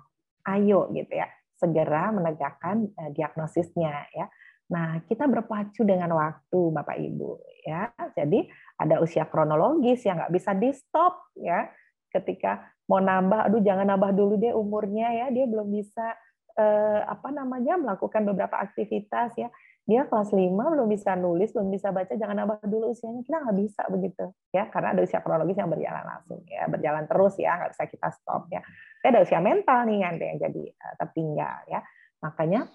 ayo 0.50 0.90
gitu 0.90 1.14
ya 1.14 1.30
segera 1.62 2.10
menegakkan 2.10 2.90
uh, 2.98 3.10
diagnosisnya 3.14 4.10
ya. 4.10 4.26
Nah, 4.72 5.04
kita 5.06 5.28
berpacu 5.30 5.86
dengan 5.86 6.10
waktu 6.18 6.60
Bapak 6.74 6.98
Ibu 6.98 7.30
ya. 7.62 7.92
Jadi 8.18 8.50
ada 8.80 8.98
usia 8.98 9.28
kronologis 9.28 10.02
yang 10.02 10.18
nggak 10.18 10.34
bisa 10.34 10.50
di 10.58 10.74
stop 10.74 11.30
ya. 11.38 11.70
Ketika 12.10 12.72
mau 12.90 12.98
nambah, 12.98 13.48
aduh 13.48 13.62
jangan 13.62 13.88
nambah 13.88 14.10
dulu 14.16 14.36
deh 14.40 14.52
umurnya 14.52 15.12
ya, 15.12 15.26
dia 15.32 15.44
belum 15.48 15.68
bisa 15.72 16.16
eh, 16.56 17.00
apa 17.04 17.32
namanya 17.32 17.80
melakukan 17.80 18.24
beberapa 18.24 18.60
aktivitas 18.60 19.32
ya 19.36 19.48
dia 19.82 20.06
kelas 20.06 20.30
5 20.30 20.54
belum 20.54 20.86
bisa 20.86 21.18
nulis, 21.18 21.50
belum 21.50 21.74
bisa 21.74 21.90
baca, 21.90 22.14
jangan 22.14 22.38
nambah 22.38 22.62
dulu 22.70 22.94
usianya. 22.94 23.26
Kita 23.26 23.42
nggak 23.42 23.58
bisa 23.58 23.82
begitu, 23.90 24.24
ya, 24.54 24.70
karena 24.70 24.94
ada 24.94 25.02
usia 25.02 25.18
kronologis 25.18 25.58
yang 25.58 25.70
berjalan 25.70 26.04
langsung, 26.06 26.40
ya, 26.46 26.70
berjalan 26.70 27.04
terus 27.10 27.34
ya, 27.42 27.58
nggak 27.58 27.70
bisa 27.74 27.84
kita 27.90 28.08
stop 28.14 28.46
ya. 28.54 28.62
Tapi 29.02 29.06
ada 29.10 29.20
usia 29.26 29.42
mental 29.42 29.78
nih 29.90 29.98
yang 30.06 30.14
yang 30.22 30.38
jadi 30.38 30.62
uh, 30.70 30.94
tertinggal 31.02 31.56
ya. 31.66 31.80
Makanya 32.22 32.70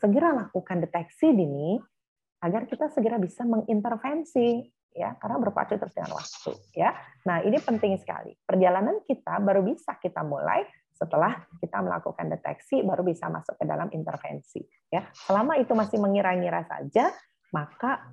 segera 0.00 0.32
lakukan 0.32 0.80
deteksi 0.80 1.36
dini 1.36 1.76
agar 2.40 2.64
kita 2.64 2.88
segera 2.88 3.20
bisa 3.20 3.44
mengintervensi 3.44 4.62
ya 4.96 5.14
karena 5.20 5.36
berpacu 5.36 5.76
terus 5.76 5.92
dengan 5.92 6.16
waktu 6.16 6.52
ya. 6.72 6.96
Nah, 7.28 7.44
ini 7.44 7.60
penting 7.60 8.00
sekali. 8.00 8.32
Perjalanan 8.40 9.04
kita 9.04 9.36
baru 9.44 9.60
bisa 9.60 10.00
kita 10.00 10.24
mulai 10.24 10.64
setelah 10.98 11.46
kita 11.62 11.78
melakukan 11.78 12.26
deteksi 12.26 12.82
baru 12.82 13.06
bisa 13.06 13.30
masuk 13.30 13.54
ke 13.54 13.64
dalam 13.64 13.86
intervensi 13.94 14.58
ya. 14.90 15.06
Selama 15.14 15.54
itu 15.54 15.70
masih 15.78 16.02
mengira-ngira 16.02 16.66
saja 16.66 17.14
maka 17.54 18.10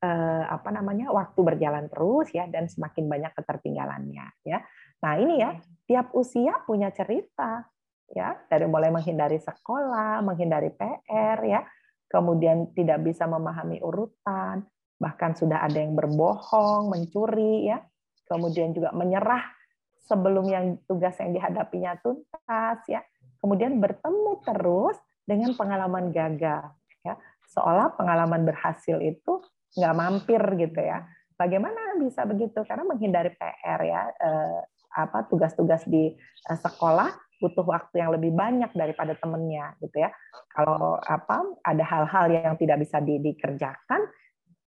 eh, 0.00 0.44
apa 0.48 0.72
namanya 0.72 1.12
waktu 1.12 1.36
berjalan 1.44 1.92
terus 1.92 2.32
ya 2.32 2.48
dan 2.48 2.72
semakin 2.72 3.04
banyak 3.04 3.32
ketertinggalannya 3.36 4.26
ya. 4.48 4.58
Nah 5.04 5.14
ini 5.20 5.44
ya 5.44 5.60
tiap 5.84 6.16
usia 6.16 6.56
punya 6.64 6.88
cerita 6.88 7.68
ya. 8.08 8.32
Dari 8.48 8.64
mulai 8.64 8.88
menghindari 8.88 9.36
sekolah 9.36 10.24
menghindari 10.24 10.72
PR 10.72 11.38
ya. 11.44 11.60
Kemudian 12.08 12.72
tidak 12.72 13.04
bisa 13.04 13.28
memahami 13.28 13.80
urutan 13.84 14.64
bahkan 14.96 15.34
sudah 15.34 15.66
ada 15.66 15.76
yang 15.76 15.92
berbohong 15.92 16.88
mencuri 16.88 17.68
ya. 17.68 17.84
Kemudian 18.24 18.72
juga 18.72 18.96
menyerah 18.96 19.61
sebelum 20.06 20.44
yang 20.50 20.78
tugas 20.86 21.14
yang 21.22 21.32
dihadapinya 21.34 21.98
tuntas 22.02 22.78
ya. 22.90 23.02
Kemudian 23.42 23.78
bertemu 23.82 24.42
terus 24.46 24.98
dengan 25.26 25.54
pengalaman 25.54 26.10
gagal 26.10 26.70
ya. 27.02 27.14
Seolah 27.50 27.94
pengalaman 27.94 28.46
berhasil 28.46 28.98
itu 29.02 29.42
nggak 29.78 29.96
mampir 29.96 30.42
gitu 30.58 30.80
ya. 30.82 31.06
Bagaimana 31.38 31.98
bisa 31.98 32.22
begitu? 32.28 32.62
Karena 32.62 32.86
menghindari 32.86 33.34
PR 33.34 33.80
ya. 33.82 34.02
Eh, 34.14 34.60
apa 34.92 35.24
tugas-tugas 35.24 35.88
di 35.88 36.12
eh, 36.20 36.58
sekolah 36.58 37.10
butuh 37.42 37.66
waktu 37.66 37.98
yang 37.98 38.14
lebih 38.14 38.30
banyak 38.30 38.70
daripada 38.70 39.18
temennya 39.18 39.74
gitu 39.82 39.98
ya. 39.98 40.14
Kalau 40.54 41.02
apa 41.02 41.42
ada 41.66 41.82
hal-hal 41.82 42.26
yang 42.30 42.54
tidak 42.54 42.86
bisa 42.86 43.02
di, 43.02 43.18
dikerjakan 43.18 44.06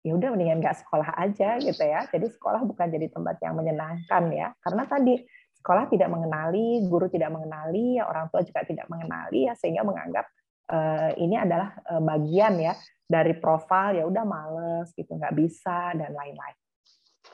ya 0.03 0.13
udah 0.19 0.29
mendingan 0.35 0.59
nggak 0.59 0.83
sekolah 0.83 1.15
aja 1.15 1.63
gitu 1.63 1.83
ya. 1.83 2.07
Jadi 2.11 2.27
sekolah 2.35 2.67
bukan 2.67 2.91
jadi 2.91 3.07
tempat 3.11 3.39
yang 3.39 3.55
menyenangkan 3.55 4.25
ya. 4.35 4.51
Karena 4.59 4.83
tadi 4.87 5.23
sekolah 5.63 5.87
tidak 5.87 6.11
mengenali, 6.11 6.83
guru 6.91 7.07
tidak 7.07 7.31
mengenali, 7.31 8.03
orang 8.03 8.27
tua 8.35 8.43
juga 8.43 8.67
tidak 8.67 8.91
mengenali 8.91 9.47
ya 9.47 9.55
sehingga 9.55 9.87
menganggap 9.87 10.27
uh, 10.75 11.15
ini 11.15 11.39
adalah 11.39 11.79
uh, 11.87 12.03
bagian 12.03 12.59
ya 12.59 12.75
dari 13.07 13.39
profil 13.39 14.03
ya 14.03 14.05
udah 14.11 14.25
males 14.27 14.91
gitu 14.99 15.15
nggak 15.15 15.39
bisa 15.39 15.95
dan 15.95 16.11
lain-lain. 16.11 16.59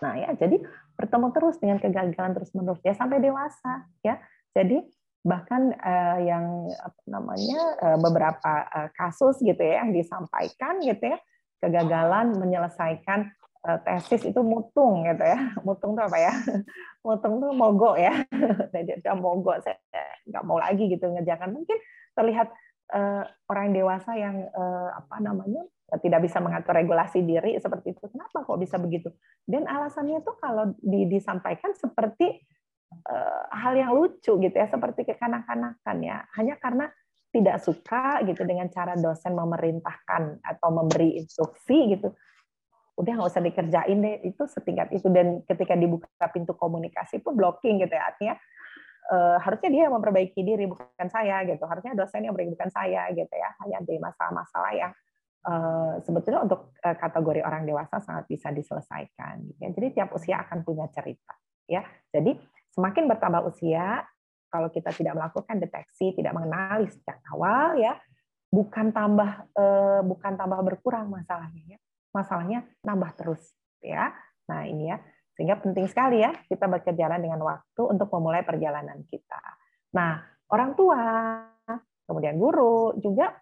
Nah 0.04 0.14
ya 0.20 0.30
jadi 0.37 0.60
bertemu 0.92 1.26
terus 1.32 1.56
dengan 1.56 1.80
kegagalan 1.80 2.37
terus 2.37 2.52
menerus 2.52 2.84
ya 2.84 2.92
sampai 2.92 3.16
dewasa 3.16 3.88
ya. 4.04 4.20
Jadi 4.52 4.84
bahkan 5.25 5.72
uh, 5.72 6.18
yang 6.20 6.68
apa 6.68 7.00
namanya 7.08 7.60
beberapa 7.96 8.52
kasus 8.92 9.40
gitu 9.40 9.58
ya 9.58 9.82
yang 9.82 9.96
disampaikan 9.96 10.84
gitu 10.84 11.16
ya 11.16 11.18
kegagalan 11.58 12.34
menyelesaikan 12.38 13.30
eh, 13.66 13.78
tesis 13.84 14.22
itu 14.26 14.40
mutung 14.42 15.06
gitu 15.06 15.24
ya. 15.24 15.38
Mutung 15.66 15.94
itu 15.98 16.02
apa 16.02 16.18
ya? 16.18 16.32
Mutung 17.06 17.42
itu 17.42 17.48
mogok 17.54 17.96
ya. 17.98 18.14
Jadi 18.74 19.02
dia 19.02 19.14
mogok 19.14 19.62
saya 19.62 19.78
nggak 20.26 20.44
mau 20.46 20.58
lagi 20.58 20.86
gitu 20.86 21.06
ngerjakan. 21.10 21.54
Mungkin 21.54 21.78
terlihat 22.18 22.50
uh, 22.92 23.22
orang 23.46 23.70
dewasa 23.70 24.10
yang 24.18 24.50
uh, 24.50 24.90
apa 24.90 25.22
namanya 25.22 25.62
tidak 26.02 26.28
bisa 26.28 26.36
mengatur 26.44 26.76
regulasi 26.76 27.24
diri 27.24 27.56
seperti 27.56 27.96
itu. 27.96 28.04
Kenapa 28.12 28.44
kok 28.44 28.60
bisa 28.60 28.76
begitu? 28.76 29.08
Dan 29.48 29.64
alasannya 29.64 30.20
tuh 30.20 30.36
kalau 30.36 30.76
disampaikan 30.84 31.72
seperti 31.72 32.44
uh, 33.08 33.48
hal 33.48 33.72
yang 33.72 33.96
lucu 33.96 34.36
gitu 34.36 34.52
ya, 34.52 34.68
seperti 34.68 35.08
kekanak-kanakan 35.08 35.96
ya. 36.04 36.28
Hanya 36.36 36.60
karena 36.60 36.92
tidak 37.28 37.61
suka 37.61 38.25
gitu 38.25 38.40
dengan 38.49 38.73
cara 38.73 38.97
dosen 38.97 39.37
memerintahkan 39.37 40.40
atau 40.40 40.68
memberi 40.73 41.20
instruksi 41.20 41.97
gitu 41.97 42.12
udah 42.99 43.12
nggak 43.14 43.30
usah 43.30 43.42
dikerjain 43.47 43.99
deh 44.02 44.16
itu 44.26 44.42
setingkat 44.50 44.90
itu. 44.90 45.06
Dan 45.06 45.47
ketika 45.47 45.78
dibuka 45.78 46.26
pintu 46.35 46.58
komunikasi 46.58 47.23
pun 47.23 47.38
blocking 47.38 47.78
gitu 47.78 47.94
ya 47.94 48.11
artinya 48.11 48.35
uh, 49.14 49.38
harusnya 49.38 49.70
dia 49.70 49.82
yang 49.87 49.94
memperbaiki 49.94 50.42
diri 50.42 50.66
bukan 50.66 51.06
saya 51.06 51.47
gitu. 51.47 51.62
Harusnya 51.62 51.94
dosen 51.94 52.26
yang 52.26 52.35
memperbaiki 52.35 52.58
bukan 52.58 52.70
saya 52.75 53.06
gitu 53.14 53.30
ya. 53.30 53.50
Hanya 53.62 53.78
dari 53.87 54.02
masalah-masalah 54.02 54.73
yang 54.75 54.92
uh, 55.47 55.94
sebetulnya 56.02 56.42
untuk 56.42 56.75
uh, 56.82 56.97
kategori 56.99 57.40
orang 57.47 57.62
dewasa 57.70 58.02
sangat 58.02 58.26
bisa 58.26 58.50
diselesaikan 58.50 59.47
gitu 59.47 59.61
ya. 59.62 59.70
jadi 59.70 59.87
tiap 59.94 60.11
usia 60.18 60.42
akan 60.42 60.66
punya 60.66 60.90
cerita 60.90 61.38
ya. 61.70 61.87
Jadi 62.11 62.35
semakin 62.75 63.06
bertambah 63.06 63.47
usia 63.47 64.02
kalau 64.49 64.73
kita 64.73 64.90
tidak 64.97 65.14
melakukan 65.17 65.61
deteksi, 65.61 66.17
tidak 66.17 66.33
mengenali 66.33 66.88
sejak 66.88 67.21
awal 67.33 67.76
ya, 67.76 67.97
bukan 68.49 68.90
tambah 68.97 69.45
eh, 69.52 70.00
bukan 70.05 70.33
tambah 70.40 70.61
berkurang 70.64 71.12
masalahnya 71.12 71.76
ya. 71.76 71.78
Masalahnya 72.12 72.64
nambah 72.81 73.12
terus 73.14 73.52
ya. 73.85 74.12
Nah, 74.49 74.64
ini 74.64 74.88
ya. 74.88 74.99
Sehingga 75.37 75.61
penting 75.61 75.87
sekali 75.87 76.25
ya 76.25 76.35
kita 76.49 76.67
berkejaran 76.67 77.23
dengan 77.23 77.38
waktu 77.45 77.83
untuk 77.85 78.09
memulai 78.11 78.43
perjalanan 78.43 79.05
kita. 79.07 79.38
Nah, 79.95 80.19
orang 80.50 80.75
tua, 80.75 80.99
kemudian 82.09 82.40
guru 82.40 82.97
juga 82.99 83.37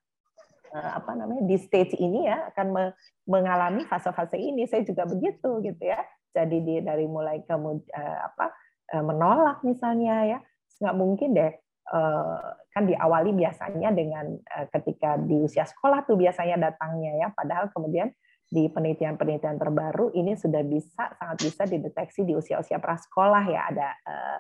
eh, 0.75 0.91
apa 0.99 1.15
namanya 1.15 1.47
di 1.47 1.57
stage 1.57 1.95
ini 1.97 2.27
ya 2.27 2.51
akan 2.53 2.93
mengalami 3.31 3.87
fase-fase 3.87 4.37
ini. 4.37 4.67
Saya 4.67 4.83
juga 4.83 5.07
begitu 5.07 5.63
gitu 5.63 5.83
ya. 5.87 6.03
Jadi 6.37 6.61
di 6.61 6.75
dari 6.85 7.07
mulai 7.07 7.47
kamu 7.47 7.87
eh, 7.95 8.21
apa 8.27 8.53
menolak 8.87 9.67
misalnya 9.67 10.23
ya 10.31 10.39
nggak 10.81 10.97
mungkin 10.97 11.31
deh 11.33 11.53
eh, 11.87 12.49
kan 12.73 12.85
diawali 12.85 13.31
biasanya 13.33 13.91
dengan 13.95 14.37
eh, 14.37 14.67
ketika 14.71 15.17
di 15.17 15.41
usia 15.41 15.65
sekolah 15.65 16.05
tuh 16.05 16.19
biasanya 16.21 16.71
datangnya 16.71 17.13
ya. 17.17 17.29
Padahal 17.33 17.73
kemudian 17.73 18.13
di 18.47 18.71
penelitian-penelitian 18.71 19.59
terbaru 19.59 20.15
ini 20.15 20.39
sudah 20.39 20.63
bisa 20.63 21.11
sangat 21.19 21.39
bisa 21.43 21.63
dideteksi 21.67 22.23
di 22.23 22.39
usia-usia 22.39 22.79
prasekolah 22.79 23.45
ya. 23.51 23.61
Ada 23.75 23.89
uh, 24.07 24.39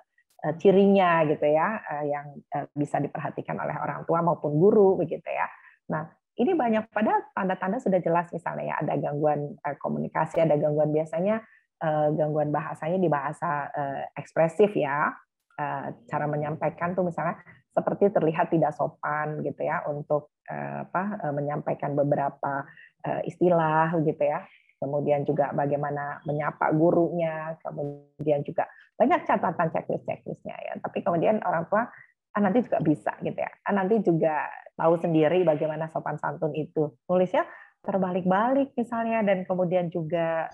cirinya 0.62 1.26
gitu 1.26 1.42
ya 1.42 1.82
yang 2.06 2.38
bisa 2.70 3.02
diperhatikan 3.02 3.58
oleh 3.58 3.74
orang 3.82 4.06
tua 4.06 4.22
maupun 4.22 4.54
guru 4.54 4.94
begitu 4.94 5.26
ya. 5.26 5.50
Nah, 5.90 6.06
ini 6.38 6.54
banyak 6.54 6.86
pada 6.94 7.18
tanda-tanda 7.34 7.82
sudah 7.82 7.98
jelas 7.98 8.30
misalnya 8.30 8.70
ya 8.70 8.74
ada 8.78 8.94
gangguan 8.94 9.58
komunikasi, 9.82 10.38
ada 10.38 10.54
gangguan 10.54 10.94
biasanya 10.94 11.42
gangguan 12.14 12.54
bahasanya 12.54 13.02
di 13.02 13.10
bahasa 13.10 13.74
ekspresif 14.14 14.70
ya 14.78 15.10
Eh, 15.56 15.88
cara 16.04 16.28
menyampaikan 16.28 16.92
tuh 16.92 17.08
misalnya 17.08 17.40
seperti 17.72 18.12
terlihat 18.12 18.52
tidak 18.52 18.76
sopan 18.76 19.40
gitu 19.40 19.64
ya 19.64 19.88
untuk 19.88 20.36
eh, 20.44 20.84
apa 20.84 21.16
eh, 21.24 21.32
menyampaikan 21.32 21.96
beberapa 21.96 22.64
istilah 23.22 23.94
gitu 24.02 24.18
ya. 24.18 24.42
Kemudian 24.82 25.22
juga 25.22 25.54
bagaimana 25.54 26.18
menyapa 26.26 26.74
gurunya 26.74 27.54
kemudian 27.62 28.42
juga 28.42 28.66
banyak 28.98 29.22
catatan 29.22 29.70
checklist 29.70 30.04
checklistnya 30.04 30.58
ya. 30.58 30.74
Tapi 30.82 31.06
kemudian 31.06 31.38
orang 31.46 31.70
tua 31.70 31.86
ah, 32.34 32.40
nanti 32.42 32.66
juga 32.66 32.82
bisa 32.82 33.14
gitu 33.22 33.38
ya. 33.38 33.48
Ah, 33.62 33.72
nanti 33.72 34.02
juga 34.02 34.42
tahu 34.74 34.98
sendiri 34.98 35.46
bagaimana 35.46 35.86
sopan 35.88 36.18
santun 36.18 36.50
itu. 36.52 36.98
Nulisnya 37.06 37.46
terbalik-balik 37.86 38.74
misalnya 38.74 39.22
dan 39.22 39.46
kemudian 39.46 39.86
juga 39.94 40.50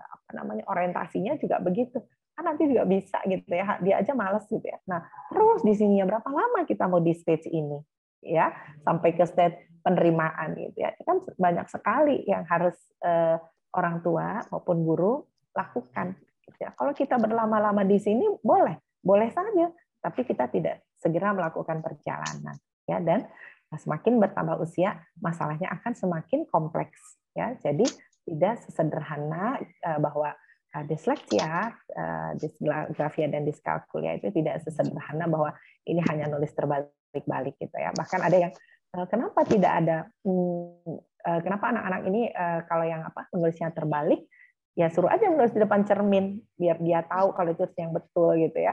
apa 0.00 0.30
namanya 0.32 0.64
orientasinya 0.64 1.36
juga 1.36 1.60
begitu 1.60 2.00
kan 2.40 2.56
nanti 2.56 2.64
juga 2.72 2.88
bisa 2.88 3.20
gitu 3.28 3.52
ya 3.52 3.76
dia 3.84 4.00
aja 4.00 4.16
males 4.16 4.48
gitu 4.48 4.64
ya 4.64 4.80
nah 4.88 5.04
terus 5.28 5.60
di 5.60 5.76
sini 5.76 6.00
berapa 6.08 6.24
lama 6.24 6.64
kita 6.64 6.88
mau 6.88 7.04
di 7.04 7.12
stage 7.12 7.52
ini 7.52 7.76
ya 8.24 8.48
sampai 8.80 9.12
ke 9.12 9.24
stage 9.28 9.70
penerimaan 9.80 10.56
gitu 10.56 10.84
ya. 10.84 10.92
Kan 11.04 11.24
banyak 11.36 11.66
sekali 11.68 12.24
yang 12.28 12.44
harus 12.46 12.76
uh, 13.04 13.40
orang 13.74 14.04
tua 14.04 14.44
maupun 14.52 14.84
guru 14.84 15.24
lakukan. 15.56 16.14
Gitu 16.44 16.58
ya. 16.60 16.70
Kalau 16.76 16.92
kita 16.92 17.16
berlama-lama 17.16 17.82
di 17.84 17.96
sini 17.96 18.28
boleh, 18.40 18.76
boleh 19.00 19.28
saja, 19.32 19.72
tapi 20.00 20.24
kita 20.24 20.48
tidak 20.52 20.84
segera 21.00 21.32
melakukan 21.32 21.80
perjalanan 21.80 22.56
ya 22.84 23.00
dan 23.00 23.24
semakin 23.70 24.18
bertambah 24.18 24.60
usia 24.60 24.98
masalahnya 25.22 25.72
akan 25.80 25.92
semakin 25.96 26.44
kompleks 26.48 27.16
ya. 27.32 27.56
Jadi 27.60 27.88
tidak 28.28 28.60
sesederhana 28.68 29.56
uh, 29.86 29.98
bahwa 29.98 30.36
disleksia, 30.86 31.74
uh, 31.74 32.30
disgrafia 32.38 33.26
dan 33.26 33.42
diskalkulia 33.42 34.22
itu 34.22 34.30
tidak 34.30 34.62
sesederhana 34.62 35.26
bahwa 35.26 35.50
ini 35.82 35.98
hanya 36.06 36.30
nulis 36.30 36.54
terbalik-balik 36.54 37.58
gitu 37.58 37.74
ya. 37.74 37.90
Bahkan 37.90 38.20
ada 38.22 38.36
yang 38.38 38.52
uh, 38.94 39.06
kenapa 39.10 39.42
tidak 39.42 39.72
ada 39.82 39.98
hmm, 40.22 40.98
kenapa 41.20 41.68
anak-anak 41.68 42.02
ini 42.08 42.32
kalau 42.64 42.80
yang 42.80 43.04
apa 43.04 43.28
menulisnya 43.36 43.68
terbalik 43.76 44.24
ya 44.72 44.88
suruh 44.88 45.12
aja 45.12 45.28
menulis 45.28 45.52
di 45.52 45.60
depan 45.60 45.84
cermin 45.84 46.40
biar 46.56 46.80
dia 46.80 47.04
tahu 47.04 47.36
kalau 47.36 47.52
itu 47.52 47.68
yang 47.76 47.92
betul 47.92 48.40
gitu 48.40 48.56
ya. 48.56 48.72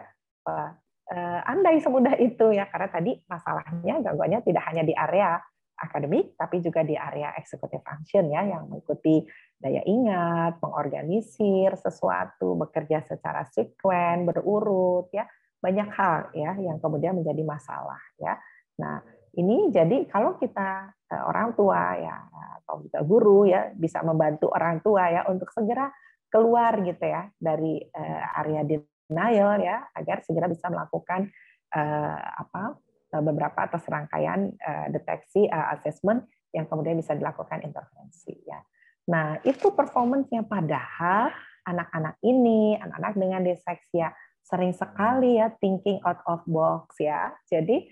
Andai 1.44 1.84
semudah 1.84 2.16
itu 2.24 2.56
ya 2.56 2.72
karena 2.72 2.88
tadi 2.88 3.20
masalahnya 3.28 4.00
gangguannya 4.00 4.40
tidak 4.48 4.64
hanya 4.64 4.88
di 4.88 4.96
area 4.96 5.44
akademik, 5.78 6.34
tapi 6.34 6.60
juga 6.60 6.82
di 6.82 6.98
area 6.98 7.38
executive 7.38 7.86
function 7.86 8.28
ya, 8.34 8.42
yang 8.44 8.66
mengikuti 8.68 9.22
daya 9.58 9.82
ingat, 9.86 10.58
mengorganisir 10.62 11.78
sesuatu, 11.78 12.58
bekerja 12.58 13.06
secara 13.06 13.46
sekuen, 13.50 14.26
berurut 14.26 15.10
ya, 15.14 15.30
banyak 15.58 15.90
hal 15.90 16.30
ya 16.38 16.54
yang 16.58 16.78
kemudian 16.78 17.18
menjadi 17.18 17.42
masalah 17.42 18.02
ya. 18.22 18.38
Nah 18.78 19.02
ini 19.38 19.70
jadi 19.74 20.06
kalau 20.10 20.38
kita 20.38 20.94
eh, 21.14 21.24
orang 21.24 21.58
tua 21.58 21.98
ya 21.98 22.18
atau 22.62 22.82
kita 22.86 23.00
guru 23.06 23.50
ya 23.50 23.74
bisa 23.74 24.02
membantu 24.06 24.54
orang 24.54 24.82
tua 24.82 25.10
ya 25.10 25.22
untuk 25.30 25.50
segera 25.54 25.90
keluar 26.30 26.78
gitu 26.86 27.06
ya 27.06 27.30
dari 27.38 27.82
eh, 27.82 28.24
area 28.38 28.62
denial 28.66 29.58
ya 29.62 29.78
agar 29.98 30.22
segera 30.26 30.46
bisa 30.50 30.70
melakukan 30.70 31.30
eh, 31.74 32.20
apa 32.38 32.78
beberapa 33.12 33.68
atau 33.68 33.80
serangkaian 33.80 34.52
eh, 34.52 34.88
deteksi 34.92 35.48
uh, 35.48 35.74
assessment 35.80 36.28
yang 36.52 36.68
kemudian 36.68 37.00
bisa 37.00 37.16
dilakukan 37.16 37.64
intervensi 37.64 38.36
ya. 38.44 38.60
Nah, 39.08 39.40
itu 39.48 39.72
performance-nya 39.72 40.44
padahal 40.44 41.32
anak-anak 41.64 42.20
ini, 42.24 42.76
anak-anak 42.76 43.14
dengan 43.16 43.42
disleksia 43.44 44.12
sering 44.44 44.72
sekali 44.76 45.40
ya 45.40 45.52
thinking 45.60 46.00
out 46.04 46.20
of 46.28 46.44
box 46.48 47.00
ya. 47.00 47.36
Jadi 47.48 47.88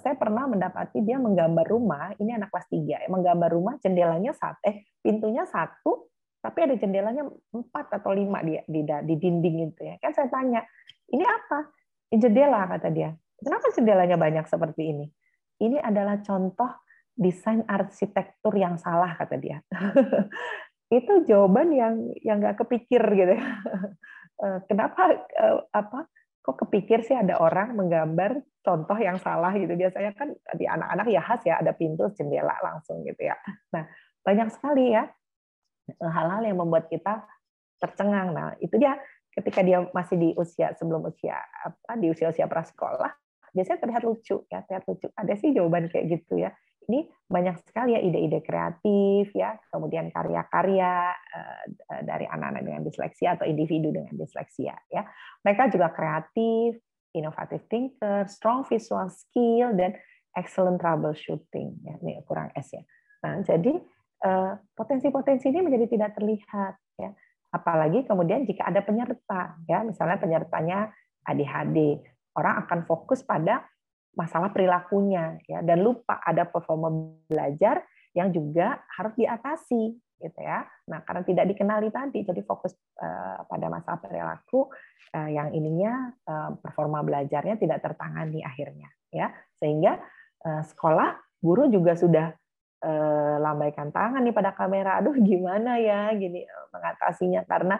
saya 0.00 0.14
pernah 0.18 0.48
mendapati 0.48 1.04
dia 1.04 1.20
menggambar 1.20 1.66
rumah, 1.68 2.10
ini 2.18 2.34
anak 2.34 2.50
kelas 2.50 2.66
3, 2.72 3.06
ya, 3.06 3.08
menggambar 3.10 3.50
rumah 3.52 3.74
jendelanya 3.78 4.34
satu, 4.34 4.58
eh 4.66 4.82
pintunya 5.04 5.46
satu, 5.46 6.10
tapi 6.42 6.58
ada 6.66 6.74
jendelanya 6.74 7.22
empat 7.54 7.86
atau 7.94 8.10
lima 8.10 8.42
di, 8.42 8.58
di 8.66 9.14
dinding 9.14 9.70
itu 9.70 9.80
ya. 9.86 9.94
Kan 10.02 10.12
saya 10.16 10.28
tanya, 10.32 10.60
ini 11.14 11.22
apa? 11.22 11.70
Ini 12.10 12.18
jendela 12.18 12.66
kata 12.66 12.88
dia. 12.90 13.14
Kenapa 13.42 13.66
jendelanya 13.74 14.16
banyak 14.16 14.46
seperti 14.46 14.94
ini? 14.94 15.06
Ini 15.62 15.82
adalah 15.82 16.22
contoh 16.22 16.70
desain 17.12 17.62
arsitektur 17.68 18.54
yang 18.56 18.80
salah 18.80 19.14
kata 19.18 19.36
dia. 19.36 19.58
itu 20.92 21.24
jawaban 21.24 21.72
yang 21.72 21.94
yang 22.22 22.38
nggak 22.40 22.62
kepikir 22.64 23.02
gitu 23.02 23.34
ya. 23.36 23.46
Eh, 24.42 24.58
kenapa 24.66 25.06
eh, 25.14 25.58
apa 25.70 26.10
kok 26.42 26.66
kepikir 26.66 27.06
sih 27.06 27.14
ada 27.14 27.38
orang 27.38 27.78
menggambar 27.78 28.42
contoh 28.58 28.98
yang 28.98 29.14
salah 29.22 29.54
gitu 29.54 29.70
biasanya 29.78 30.10
kan 30.18 30.34
di 30.58 30.66
anak-anak 30.66 31.06
ya 31.06 31.22
khas 31.22 31.42
ya 31.46 31.62
ada 31.62 31.70
pintu 31.70 32.10
jendela 32.10 32.58
langsung 32.58 33.06
gitu 33.06 33.22
ya 33.22 33.38
nah 33.70 33.86
banyak 34.26 34.50
sekali 34.50 34.98
ya 34.98 35.06
hal-hal 36.02 36.42
yang 36.42 36.58
membuat 36.58 36.90
kita 36.90 37.22
tercengang 37.78 38.34
nah 38.34 38.50
itu 38.58 38.74
dia 38.82 38.98
ketika 39.30 39.62
dia 39.62 39.86
masih 39.94 40.18
di 40.18 40.28
usia 40.34 40.74
sebelum 40.74 41.06
usia 41.06 41.38
apa 41.38 41.94
di 42.02 42.10
usia-usia 42.10 42.50
prasekolah 42.50 43.14
biasanya 43.52 43.78
terlihat 43.84 44.02
lucu 44.04 44.36
ya 44.48 44.64
terlihat 44.64 44.84
lucu. 44.88 45.06
Ada 45.12 45.34
sih 45.38 45.52
jawaban 45.52 45.92
kayak 45.92 46.08
gitu 46.08 46.40
ya. 46.40 46.50
Ini 46.82 47.06
banyak 47.30 47.62
sekali 47.62 47.94
ya 47.94 48.00
ide-ide 48.02 48.42
kreatif 48.42 49.30
ya 49.38 49.54
kemudian 49.70 50.10
karya-karya 50.10 51.14
eh, 51.14 51.64
dari 52.02 52.26
anak-anak 52.26 52.62
dengan 52.66 52.82
disleksia 52.82 53.38
atau 53.38 53.46
individu 53.46 53.94
dengan 53.94 54.16
disleksia 54.18 54.74
ya. 54.90 55.06
Mereka 55.46 55.70
juga 55.70 55.92
kreatif 55.94 56.80
inovatif 57.12 57.68
thinker 57.68 58.24
strong 58.26 58.64
visual 58.66 59.06
skill 59.12 59.76
dan 59.76 59.94
excellent 60.34 60.80
troubleshooting 60.80 61.76
ya. 61.86 61.94
Ini 62.02 62.24
kurang 62.26 62.50
S 62.56 62.74
ya. 62.74 62.82
Nah 63.22 63.44
jadi 63.46 63.72
eh, 64.26 64.52
potensi-potensi 64.74 65.52
ini 65.52 65.60
menjadi 65.62 65.86
tidak 65.86 66.18
terlihat 66.18 66.74
ya. 66.98 67.12
Apalagi 67.52 68.08
kemudian 68.08 68.48
jika 68.48 68.64
ada 68.64 68.80
penyerta 68.80 69.60
ya 69.68 69.84
misalnya 69.84 70.16
penyertanya 70.18 70.88
ADHD 71.22 72.00
orang 72.36 72.64
akan 72.66 72.88
fokus 72.88 73.20
pada 73.24 73.64
masalah 74.12 74.52
perilakunya 74.52 75.40
ya 75.48 75.64
dan 75.64 75.80
lupa 75.80 76.20
ada 76.20 76.44
performa 76.44 76.92
belajar 77.28 77.80
yang 78.12 78.28
juga 78.28 78.84
harus 78.92 79.16
diatasi 79.16 79.96
gitu 80.22 80.38
ya. 80.38 80.62
Nah, 80.86 81.02
karena 81.02 81.24
tidak 81.26 81.44
dikenali 81.50 81.88
tadi 81.90 82.22
jadi 82.22 82.44
fokus 82.44 82.76
uh, 83.00 83.42
pada 83.48 83.66
masalah 83.72 83.98
perilaku 83.98 84.68
uh, 85.16 85.30
yang 85.32 85.50
ininya 85.56 86.12
uh, 86.28 86.54
performa 86.60 87.02
belajarnya 87.02 87.56
tidak 87.58 87.82
tertangani 87.82 88.44
akhirnya 88.44 88.88
ya. 89.10 89.32
Sehingga 89.56 90.00
sekolah 90.42 91.38
guru 91.38 91.70
juga 91.70 91.94
sudah 91.94 92.34
lambaikan 93.38 93.94
tangan 93.94 94.26
nih 94.26 94.34
pada 94.34 94.50
kamera. 94.58 94.98
Aduh 94.98 95.14
gimana 95.22 95.78
ya 95.78 96.10
gini 96.18 96.42
mengatasinya 96.74 97.46
karena 97.46 97.78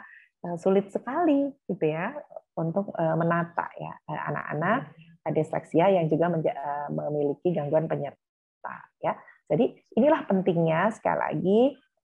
sulit 0.58 0.90
sekali 0.90 1.46
gitu 1.70 1.86
ya 1.86 2.10
untuk 2.58 2.92
eh, 2.98 3.16
menata 3.16 3.70
ya 3.78 3.94
eh, 4.10 4.22
anak-anak 4.28 4.92
disleksia 5.30 5.86
yang 5.94 6.10
juga 6.10 6.26
eh, 6.34 6.88
memiliki 6.90 7.54
gangguan 7.54 7.86
penyerta 7.86 8.76
ya. 8.98 9.14
Jadi 9.46 9.76
inilah 10.00 10.24
pentingnya 10.26 10.90
sekali 10.90 11.18
lagi 11.18 11.60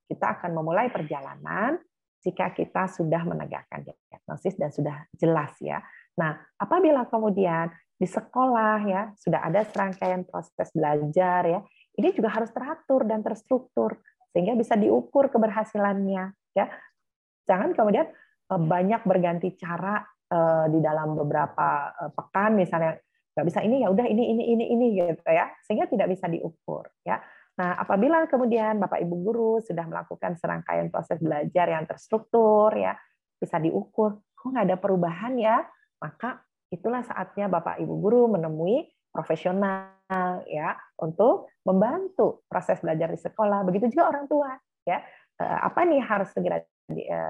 kita 0.09 0.39
akan 0.39 0.51
memulai 0.55 0.87
perjalanan 0.89 1.77
jika 2.19 2.51
kita 2.51 2.87
sudah 2.91 3.23
menegakkan 3.23 3.85
diagnosis 3.85 4.55
dan 4.59 4.69
sudah 4.71 5.07
jelas 5.15 5.55
ya. 5.63 5.79
Nah, 6.19 6.35
apabila 6.59 7.07
kemudian 7.07 7.71
di 7.95 8.07
sekolah 8.07 8.79
ya 8.87 9.01
sudah 9.15 9.43
ada 9.43 9.63
serangkaian 9.67 10.27
proses 10.27 10.67
belajar 10.71 11.41
ya, 11.47 11.59
ini 11.95 12.11
juga 12.11 12.31
harus 12.31 12.51
teratur 12.51 13.07
dan 13.07 13.23
terstruktur 13.23 13.99
sehingga 14.31 14.55
bisa 14.55 14.75
diukur 14.75 15.31
keberhasilannya 15.31 16.35
ya. 16.55 16.65
Jangan 17.47 17.73
kemudian 17.73 18.05
banyak 18.49 19.05
berganti 19.05 19.53
cara 19.53 20.01
Eh, 20.29 20.65
di 20.69 20.77
dalam 20.77 21.17
beberapa 21.17 21.89
eh, 21.89 22.13
pekan 22.13 22.53
misalnya 22.53 22.93
nggak 23.33 23.47
bisa 23.49 23.65
ini 23.65 23.81
ya 23.81 23.89
udah 23.89 24.05
ini 24.05 24.37
ini 24.37 24.43
ini 24.53 24.65
ini 24.77 24.85
gitu 24.93 25.25
ya 25.25 25.49
sehingga 25.65 25.89
tidak 25.89 26.13
bisa 26.13 26.29
diukur 26.29 26.85
ya. 27.01 27.17
Nah 27.57 27.81
apabila 27.81 28.29
kemudian 28.29 28.77
bapak 28.77 29.01
ibu 29.01 29.25
guru 29.25 29.57
sudah 29.57 29.89
melakukan 29.89 30.37
serangkaian 30.37 30.93
proses 30.93 31.17
belajar 31.17 31.73
yang 31.73 31.89
terstruktur 31.89 32.69
ya 32.77 32.93
bisa 33.41 33.57
diukur 33.57 34.21
kok 34.37 34.53
nggak 34.53 34.69
ada 34.69 34.77
perubahan 34.77 35.33
ya? 35.41 35.65
Maka 35.97 36.45
itulah 36.69 37.01
saatnya 37.01 37.49
bapak 37.49 37.81
ibu 37.81 37.97
guru 37.97 38.29
menemui 38.29 38.85
profesional 39.09 39.97
ya 40.45 40.77
untuk 41.01 41.49
membantu 41.65 42.45
proses 42.45 42.77
belajar 42.85 43.09
di 43.09 43.17
sekolah. 43.17 43.65
Begitu 43.65 43.97
juga 43.97 44.13
orang 44.13 44.29
tua 44.29 44.53
ya. 44.85 45.01
Apa 45.41 45.89
nih 45.89 46.05
harus 46.05 46.29
segera 46.37 46.61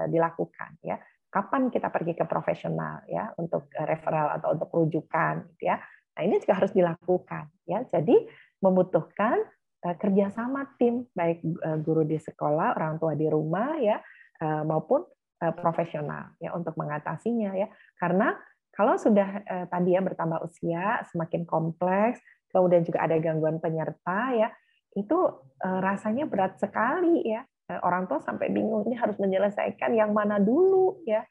dilakukan 0.04 0.76
ya 0.84 1.00
kapan 1.30 1.70
kita 1.70 1.88
pergi 1.88 2.18
ke 2.18 2.26
profesional 2.26 3.06
ya 3.06 3.30
untuk 3.38 3.70
eh, 3.72 3.86
referral 3.86 4.34
atau 4.36 4.58
untuk 4.58 4.68
rujukan 4.74 5.46
gitu 5.54 5.70
ya. 5.70 5.78
Nah, 6.18 6.22
ini 6.26 6.42
juga 6.42 6.58
harus 6.58 6.74
dilakukan 6.74 7.46
ya. 7.70 7.86
Jadi 7.86 8.26
membutuhkan 8.60 9.38
eh, 9.86 9.96
kerjasama 9.96 10.74
tim 10.76 11.06
baik 11.14 11.38
eh, 11.40 11.78
guru 11.80 12.02
di 12.02 12.18
sekolah, 12.18 12.74
orang 12.74 12.98
tua 12.98 13.14
di 13.14 13.30
rumah 13.30 13.78
ya 13.78 14.02
maupun 14.40 15.04
profesional 15.36 16.32
ya 16.40 16.56
untuk 16.56 16.72
mengatasinya 16.80 17.52
ya. 17.60 17.68
Karena 17.92 18.32
kalau 18.72 18.96
sudah 18.96 19.44
tadi 19.68 19.92
ya 19.92 20.00
bertambah 20.00 20.40
usia 20.48 21.04
semakin 21.12 21.44
kompleks, 21.44 22.24
kemudian 22.48 22.80
juga 22.80 23.04
ada 23.04 23.20
gangguan 23.20 23.60
penyerta 23.60 24.32
ya, 24.32 24.48
itu 24.96 25.44
rasanya 25.60 26.24
berat 26.24 26.56
sekali 26.56 27.20
ya 27.20 27.44
orang 27.84 28.10
tua 28.10 28.18
sampai 28.18 28.50
bingung 28.50 28.82
ini 28.88 28.98
harus 28.98 29.14
menyelesaikan 29.20 29.94
yang 29.94 30.10
mana 30.10 30.42
dulu 30.42 31.04
ya. 31.06 31.22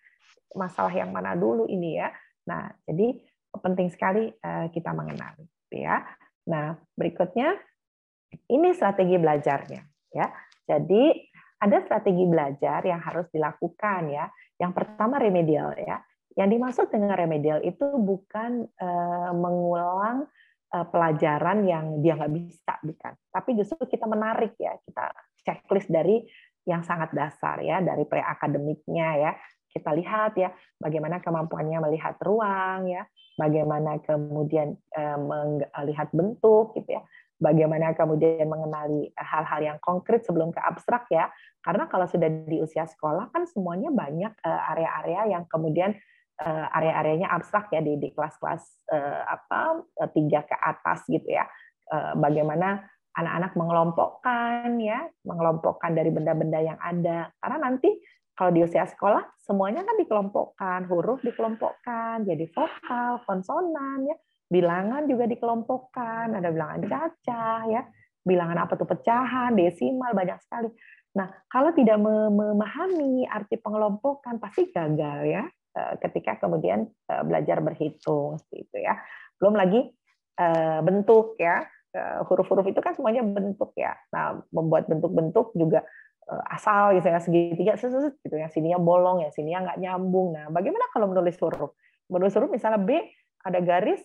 Masalah 0.55 0.93
yang 0.93 1.11
mana 1.11 1.35
dulu 1.35 1.67
ini 1.67 1.99
ya. 1.99 2.09
Nah 2.47 2.71
jadi 2.87 3.19
penting 3.59 3.89
sekali 3.91 4.31
eh, 4.31 4.67
kita 4.71 4.95
mengenal 4.95 5.35
ya. 5.73 6.05
Nah 6.47 6.77
berikutnya 6.95 7.57
ini 8.49 8.71
strategi 8.71 9.15
belajarnya 9.17 9.81
ya. 10.15 10.27
Jadi 10.69 11.03
ada 11.59 11.77
strategi 11.83 12.23
belajar 12.23 12.79
yang 12.87 13.01
harus 13.03 13.27
dilakukan 13.33 14.01
ya. 14.13 14.25
Yang 14.61 14.71
pertama 14.79 15.19
remedial 15.19 15.75
ya. 15.75 15.99
Yang 16.37 16.49
dimaksud 16.55 16.87
dengan 16.93 17.17
remedial 17.19 17.59
itu 17.65 17.83
bukan 17.99 18.63
uh, 18.79 19.33
mengulang 19.35 20.29
pelajaran 20.69 21.65
yang 21.65 21.97
dia 22.05 22.13
nggak 22.13 22.29
bisa 22.29 22.77
bukan. 22.85 23.17
Tapi 23.33 23.57
justru 23.57 23.89
kita 23.89 24.05
menarik 24.05 24.53
ya. 24.61 24.77
Kita 24.77 25.09
checklist 25.45 25.89
dari 25.91 26.23
yang 26.67 26.85
sangat 26.85 27.09
dasar 27.15 27.57
ya 27.65 27.81
dari 27.81 28.05
pre 28.05 28.21
akademiknya 28.21 29.09
ya. 29.17 29.31
Kita 29.69 29.93
lihat 29.93 30.33
ya 30.33 30.49
bagaimana 30.81 31.21
kemampuannya 31.21 31.77
melihat 31.77 32.17
ruang 32.25 32.89
ya 32.89 33.05
bagaimana 33.37 34.01
kemudian 34.03 34.75
uh, 34.97 35.17
melihat 35.79 36.09
bentuk 36.11 36.75
gitu 36.75 36.99
ya. 36.99 37.03
Bagaimana 37.39 37.95
kemudian 37.95 38.51
mengenali 38.51 39.15
hal-hal 39.15 39.63
yang 39.63 39.79
konkret 39.79 40.27
sebelum 40.27 40.51
ke 40.51 40.59
abstrak 40.59 41.07
ya. 41.07 41.31
Karena 41.63 41.87
kalau 41.87 42.03
sudah 42.03 42.27
di 42.27 42.59
usia 42.59 42.83
sekolah 42.83 43.31
kan 43.31 43.47
semuanya 43.47 43.95
banyak 43.95 44.35
area-area 44.43 45.39
yang 45.39 45.47
kemudian 45.47 45.95
uh, 46.43 46.67
area-areanya 46.75 47.31
abstrak 47.31 47.71
ya 47.71 47.79
di 47.79 47.95
kelas-kelas 48.11 48.83
apa 49.23 49.87
eh, 50.03 50.09
tiga 50.11 50.43
ke 50.43 50.55
atas 50.59 51.07
gitu 51.07 51.31
ya. 51.31 51.47
Bagaimana 52.19 52.85
anak-anak 53.19 53.51
mengelompokkan 53.59 54.79
ya 54.79 55.05
mengelompokkan 55.27 55.91
dari 55.91 56.09
benda-benda 56.09 56.59
yang 56.63 56.79
ada 56.79 57.29
karena 57.43 57.57
nanti 57.59 57.91
kalau 58.33 58.55
di 58.55 58.63
usia 58.63 58.87
sekolah 58.87 59.35
semuanya 59.43 59.83
kan 59.83 59.99
dikelompokkan 59.99 60.87
huruf 60.87 61.19
dikelompokkan 61.21 62.23
jadi 62.23 62.47
vokal 62.55 63.21
konsonan 63.27 64.07
ya 64.07 64.15
bilangan 64.49 65.05
juga 65.05 65.27
dikelompokkan 65.27 66.39
ada 66.39 66.49
bilangan 66.49 66.81
cacah 66.87 67.61
ya 67.67 67.81
bilangan 68.23 68.65
apa 68.65 68.73
tuh 68.79 68.87
pecahan 68.87 69.53
desimal 69.53 70.15
banyak 70.15 70.39
sekali 70.41 70.71
nah 71.13 71.27
kalau 71.51 71.75
tidak 71.75 71.99
memahami 71.99 73.27
arti 73.27 73.59
pengelompokan 73.59 74.39
pasti 74.39 74.71
gagal 74.71 75.27
ya 75.27 75.43
Eh, 75.69 75.95
ketika 76.01 76.41
kemudian 76.41 76.89
eh, 76.89 77.23
belajar 77.23 77.61
berhitung 77.61 78.41
seperti 78.41 78.57
itu 78.65 78.77
ya. 78.81 78.97
Belum 79.37 79.53
lagi 79.53 79.81
eh, 80.41 80.79
bentuk 80.81 81.37
ya. 81.37 81.61
Huruf-huruf 81.97 82.69
itu 82.69 82.79
kan 82.85 82.93
semuanya 82.93 83.25
bentuk 83.25 83.73
ya. 83.73 83.97
Nah, 84.13 84.41
membuat 84.53 84.85
bentuk-bentuk 84.85 85.57
juga 85.57 85.81
asal 86.29 86.93
gitu 86.93 87.09
ya 87.09 87.17
segitiga 87.17 87.73
sesuatu 87.73 88.13
gitu 88.21 88.37
ya. 88.37 88.53
Sininya 88.53 88.77
bolong 88.77 89.25
ya 89.25 89.33
sininya 89.33 89.73
nggak 89.73 89.79
nyambung. 89.81 90.37
Nah 90.37 90.45
bagaimana 90.53 90.85
kalau 90.93 91.09
menulis 91.09 91.33
huruf? 91.41 91.73
Menulis 92.05 92.37
huruf 92.37 92.53
misalnya 92.53 92.77
B 92.77 93.01
ada 93.41 93.57
garis 93.65 93.97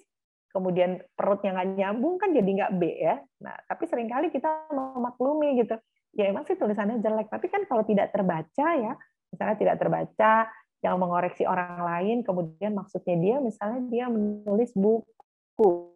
kemudian 0.49 1.05
perutnya 1.13 1.53
nggak 1.53 1.69
nyambung 1.77 2.17
kan 2.17 2.33
jadi 2.33 2.49
nggak 2.49 2.73
B 2.81 2.83
ya. 2.97 3.21
Nah 3.45 3.53
tapi 3.69 3.85
sering 3.85 4.09
kali 4.09 4.33
kita 4.33 4.49
memaklumi 4.73 5.61
gitu. 5.61 5.77
Ya 6.17 6.33
emang 6.33 6.49
sih 6.49 6.57
tulisannya 6.57 7.05
jelek 7.05 7.29
tapi 7.29 7.53
kan 7.53 7.69
kalau 7.69 7.85
tidak 7.85 8.09
terbaca 8.09 8.67
ya 8.73 8.97
misalnya 9.29 9.57
tidak 9.61 9.77
terbaca 9.77 10.49
yang 10.85 11.01
mengoreksi 11.01 11.49
orang 11.49 11.81
lain, 11.81 12.21
kemudian 12.21 12.77
maksudnya 12.77 13.17
dia 13.17 13.37
misalnya 13.41 13.81
dia 13.89 14.05
menulis 14.13 14.69
buku, 14.77 15.94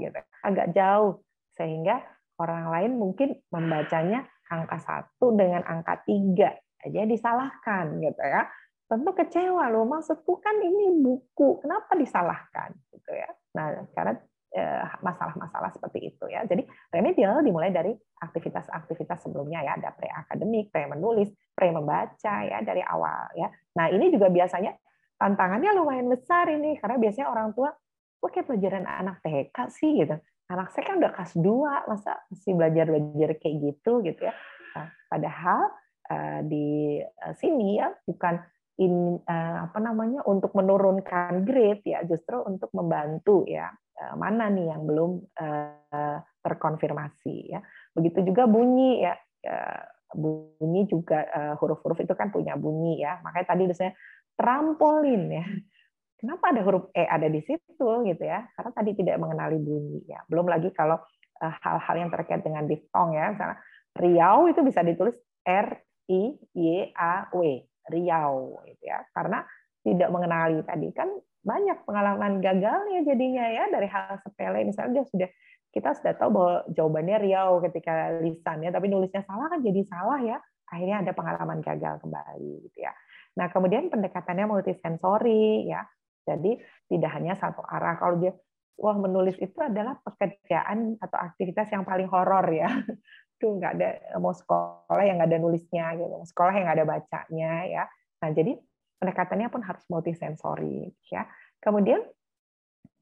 gitu, 0.00 0.20
agak 0.44 0.74
jauh. 0.74 1.22
Sehingga 1.54 2.02
orang 2.38 2.70
lain 2.70 2.92
mungkin 2.98 3.38
membacanya 3.50 4.26
angka 4.48 4.78
satu 4.82 5.34
dengan 5.34 5.62
angka 5.66 6.02
tiga. 6.06 6.54
Aja 6.78 7.02
disalahkan 7.10 7.98
gitu 7.98 8.22
ya. 8.22 8.46
Tentu 8.86 9.10
kecewa 9.10 9.66
loh. 9.68 9.82
Maksudku 9.84 10.38
kan 10.38 10.62
ini 10.62 10.94
buku. 11.02 11.58
Kenapa 11.58 11.98
disalahkan 11.98 12.70
gitu 12.94 13.10
ya? 13.10 13.28
Nah 13.58 13.82
karena 13.90 14.14
Eh, 14.48 14.84
masalah-masalah 15.04 15.68
seperti 15.76 16.08
itu 16.08 16.24
ya. 16.24 16.40
Jadi 16.48 16.64
remedial 16.88 17.44
dimulai 17.44 17.68
dari 17.68 17.92
aktivitas-aktivitas 18.16 19.20
sebelumnya 19.20 19.60
ya, 19.60 19.76
ada 19.76 19.92
pre-akademik, 19.92 20.72
pre-menulis, 20.72 21.28
pre-membaca 21.52 22.48
ya 22.48 22.64
dari 22.64 22.80
awal 22.80 23.28
ya. 23.36 23.52
Nah, 23.76 23.92
ini 23.92 24.08
juga 24.08 24.32
biasanya 24.32 24.72
tantangannya 25.20 25.68
lumayan 25.76 26.08
besar 26.08 26.48
ini. 26.48 26.80
Karena 26.80 26.96
biasanya 26.96 27.28
orang 27.28 27.52
tua 27.52 27.76
kok 28.18 28.30
kayak 28.34 28.46
pelajaran 28.50 28.84
anak 28.84 29.22
TK 29.22 29.56
sih 29.70 30.02
gitu. 30.02 30.18
Anak 30.48 30.72
saya 30.72 30.84
kan 30.88 30.96
udah 30.98 31.12
kelas 31.12 31.32
2, 31.36 31.90
masa 31.92 32.12
masih 32.32 32.52
belajar-belajar 32.56 33.30
kayak 33.36 33.56
gitu 33.62 34.00
gitu 34.02 34.20
ya. 34.26 34.34
Nah, 34.74 34.88
padahal 35.06 35.60
eh, 36.08 36.40
di 36.46 36.66
eh, 37.02 37.34
sini 37.36 37.78
ya 37.78 37.92
bukan 38.04 38.40
in 38.78 39.18
apa 39.26 39.82
namanya 39.82 40.22
untuk 40.22 40.54
menurunkan 40.54 41.42
grade 41.42 41.82
ya 41.82 42.06
justru 42.06 42.38
untuk 42.46 42.70
membantu 42.70 43.42
ya 43.42 43.74
Eh, 43.98 44.14
mana 44.14 44.46
nih 44.46 44.70
yang 44.70 44.86
belum 44.86 45.26
eh, 45.42 46.18
terkonfirmasi 46.38 47.50
ya. 47.50 47.60
Begitu 47.90 48.30
juga 48.30 48.46
bunyi 48.46 49.02
ya 49.02 49.14
bunyi 50.14 50.86
juga 50.86 51.26
eh, 51.26 51.54
huruf-huruf 51.58 51.98
itu 51.98 52.14
kan 52.14 52.30
punya 52.30 52.54
bunyi 52.54 53.02
ya. 53.02 53.18
Makanya 53.26 53.46
tadi 53.50 53.62
misalnya 53.66 53.94
trampolin 54.38 55.22
ya. 55.34 55.46
Kenapa 56.18 56.50
ada 56.50 56.60
huruf 56.66 56.90
e 56.98 57.06
ada 57.06 57.30
di 57.30 57.38
situ 57.46 57.88
gitu 58.02 58.24
ya? 58.26 58.42
Karena 58.58 58.70
tadi 58.74 58.90
tidak 58.98 59.22
mengenali 59.22 59.56
bunyi 59.62 60.02
ya. 60.10 60.18
Belum 60.26 60.50
lagi 60.50 60.74
kalau 60.74 60.98
hal-hal 61.38 61.94
yang 61.94 62.10
terkait 62.10 62.42
dengan 62.42 62.66
diftong 62.66 63.14
ya, 63.14 63.30
misalnya 63.30 63.58
Riau 63.94 64.50
itu 64.50 64.60
bisa 64.66 64.82
ditulis 64.82 65.14
R 65.46 65.78
I 66.10 66.34
Y 66.58 66.90
A 66.98 67.30
W, 67.30 67.62
Riau 67.94 68.58
gitu 68.66 68.82
ya. 68.82 69.06
Karena 69.14 69.46
tidak 69.86 70.10
mengenali 70.10 70.58
tadi 70.66 70.90
kan 70.90 71.06
banyak 71.46 71.86
pengalaman 71.86 72.42
gagalnya 72.42 73.00
jadinya 73.06 73.46
ya 73.46 73.64
dari 73.70 73.86
hal 73.88 74.18
sepele 74.20 74.66
misalnya 74.66 75.00
dia 75.00 75.04
sudah 75.06 75.30
kita 75.70 75.94
sudah 75.96 76.12
tahu 76.18 76.30
bahwa 76.34 76.54
jawabannya 76.74 77.16
Riau 77.24 77.62
ketika 77.62 78.18
lisan 78.20 78.66
ya 78.66 78.74
tapi 78.74 78.90
nulisnya 78.90 79.22
salah 79.24 79.46
kan 79.48 79.62
jadi 79.62 79.80
salah 79.86 80.18
ya 80.20 80.36
akhirnya 80.68 81.06
ada 81.06 81.12
pengalaman 81.14 81.62
gagal 81.64 82.02
kembali 82.04 82.68
gitu 82.68 82.78
ya 82.84 82.92
nah 83.38 83.48
kemudian 83.48 83.88
pendekatannya 83.88 84.50
multisensori 84.50 85.70
ya 85.70 85.86
jadi 86.28 86.60
tidak 86.92 87.10
hanya 87.16 87.32
satu 87.40 87.64
arah. 87.64 87.96
Kalau 87.96 88.20
dia 88.20 88.36
wah 88.78 88.94
menulis 88.94 89.34
itu 89.40 89.56
adalah 89.58 89.96
pekerjaan 90.04 91.00
atau 91.00 91.18
aktivitas 91.18 91.72
yang 91.72 91.88
paling 91.88 92.06
horor 92.06 92.44
ya. 92.52 92.68
Tuh 93.40 93.56
nggak 93.56 93.72
ada 93.78 93.90
mau 94.20 94.34
sekolah 94.34 95.02
yang 95.02 95.18
nggak 95.18 95.30
ada 95.32 95.40
nulisnya 95.40 95.96
gitu. 95.96 96.16
Sekolah 96.28 96.52
yang 96.52 96.64
nggak 96.68 96.78
ada 96.82 96.86
bacanya 96.86 97.52
ya. 97.66 97.84
Nah 98.20 98.30
jadi 98.36 98.52
pendekatannya 99.00 99.48
pun 99.48 99.62
harus 99.64 99.84
multisensori 99.88 100.92
ya. 101.08 101.24
Kemudian 101.58 102.04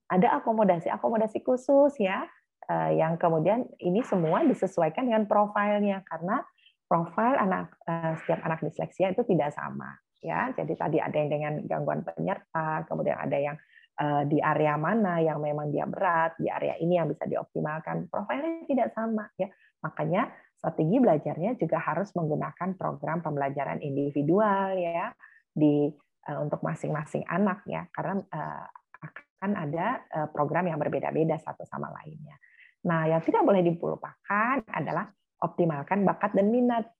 ada 0.06 0.38
akomodasi-akomodasi 0.40 1.42
khusus 1.42 1.98
ya. 1.98 2.24
Eh, 2.66 2.98
yang 2.98 3.14
kemudian 3.18 3.66
ini 3.78 4.02
semua 4.02 4.42
disesuaikan 4.46 5.06
dengan 5.08 5.26
profilnya. 5.26 6.04
Karena 6.06 6.40
profil 6.86 7.34
anak 7.36 7.74
eh, 7.88 8.14
setiap 8.22 8.40
anak 8.46 8.62
disleksia 8.62 9.10
itu 9.12 9.24
tidak 9.26 9.50
sama 9.52 9.98
ya. 10.22 10.52
Jadi 10.52 10.72
tadi 10.76 10.98
ada 11.00 11.16
yang 11.16 11.30
dengan 11.30 11.52
gangguan 11.64 12.00
penyerta, 12.04 12.84
kemudian 12.88 13.16
ada 13.16 13.38
yang 13.38 13.56
eh, 14.00 14.22
di 14.28 14.38
area 14.40 14.74
mana 14.76 15.20
yang 15.20 15.38
memang 15.40 15.72
dia 15.72 15.84
berat, 15.88 16.36
di 16.40 16.48
area 16.48 16.76
ini 16.80 16.98
yang 17.00 17.08
bisa 17.10 17.24
dioptimalkan. 17.24 18.08
Profilnya 18.08 18.64
tidak 18.68 18.92
sama 18.92 19.28
ya. 19.36 19.48
Makanya 19.84 20.28
strategi 20.56 20.96
belajarnya 20.98 21.60
juga 21.60 21.78
harus 21.78 22.10
menggunakan 22.16 22.74
program 22.74 23.20
pembelajaran 23.20 23.84
individual 23.84 24.72
ya 24.74 25.12
di 25.52 25.88
uh, 26.28 26.38
untuk 26.40 26.64
masing-masing 26.64 27.22
anak 27.28 27.62
ya 27.68 27.84
karena 27.92 28.18
uh, 28.32 28.66
akan 29.36 29.52
ada 29.52 30.00
program 30.32 30.64
yang 30.64 30.80
berbeda-beda 30.80 31.36
satu 31.36 31.68
sama 31.68 31.92
lainnya. 31.92 32.40
Nah, 32.88 33.04
yang 33.04 33.20
tidak 33.20 33.44
boleh 33.44 33.60
dilupakan 33.60 34.64
adalah 34.72 35.12
optimalkan 35.44 36.08
bakat 36.08 36.32
dan 36.32 36.48
minat 36.48 36.95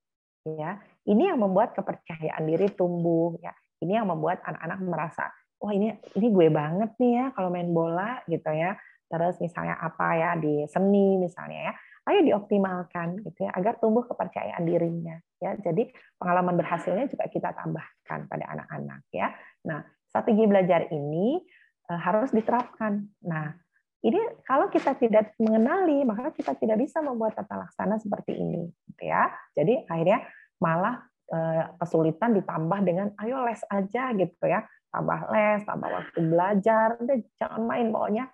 ya. 0.55 0.79
Ini 1.07 1.35
yang 1.35 1.43
membuat 1.43 1.75
kepercayaan 1.75 2.47
diri 2.47 2.71
tumbuh 2.75 3.35
ya. 3.43 3.51
Ini 3.83 4.03
yang 4.03 4.09
membuat 4.09 4.43
anak-anak 4.47 4.79
merasa 4.87 5.25
wah 5.57 5.73
ini 5.73 5.97
ini 6.15 6.27
gue 6.31 6.53
banget 6.53 6.93
nih 7.01 7.13
ya 7.17 7.25
kalau 7.35 7.51
main 7.51 7.75
bola 7.75 8.23
gitu 8.31 8.51
ya. 8.55 8.79
Terus 9.07 9.39
misalnya 9.43 9.79
apa 9.79 10.07
ya 10.19 10.31
di 10.39 10.67
seni 10.67 11.19
misalnya 11.19 11.71
ya 11.71 11.75
ayo 12.07 12.21
dioptimalkan 12.23 13.19
gitu 13.27 13.47
ya 13.47 13.51
agar 13.51 13.83
tumbuh 13.83 14.07
kepercayaan 14.07 14.63
dirinya 14.63 15.19
ya 15.43 15.59
jadi 15.59 15.91
pengalaman 16.17 16.55
berhasilnya 16.55 17.11
juga 17.11 17.27
kita 17.27 17.51
tambahkan 17.59 18.31
pada 18.31 18.47
anak-anak 18.47 19.03
ya 19.11 19.35
nah 19.67 19.83
strategi 20.07 20.47
belajar 20.47 20.87
ini 20.95 21.43
eh, 21.91 22.01
harus 22.01 22.31
diterapkan 22.31 23.11
nah 23.27 23.59
ini 24.05 24.21
kalau 24.45 24.69
kita 24.69 24.93
tidak 25.01 25.33
mengenali 25.41 26.05
maka 26.05 26.29
kita 26.35 26.53
tidak 26.59 26.77
bisa 26.77 27.01
membuat 27.01 27.33
tata 27.33 27.65
laksana 27.65 27.97
seperti 27.97 28.37
ini 28.37 28.69
gitu 28.93 29.03
ya. 29.09 29.33
Jadi 29.57 29.89
akhirnya 29.89 30.21
malah 30.61 31.01
eh, 31.33 31.65
kesulitan 31.81 32.37
ditambah 32.37 32.81
dengan 32.85 33.09
ayo 33.25 33.41
les 33.49 33.63
aja 33.73 34.13
gitu 34.13 34.45
ya. 34.45 34.63
Tambah 34.93 35.21
les 35.33 35.61
tambah 35.65 35.89
waktu 35.89 36.19
belajar 36.23 36.87
udah 37.01 37.17
jangan 37.41 37.63
main 37.65 37.89
pokoknya 37.89 38.25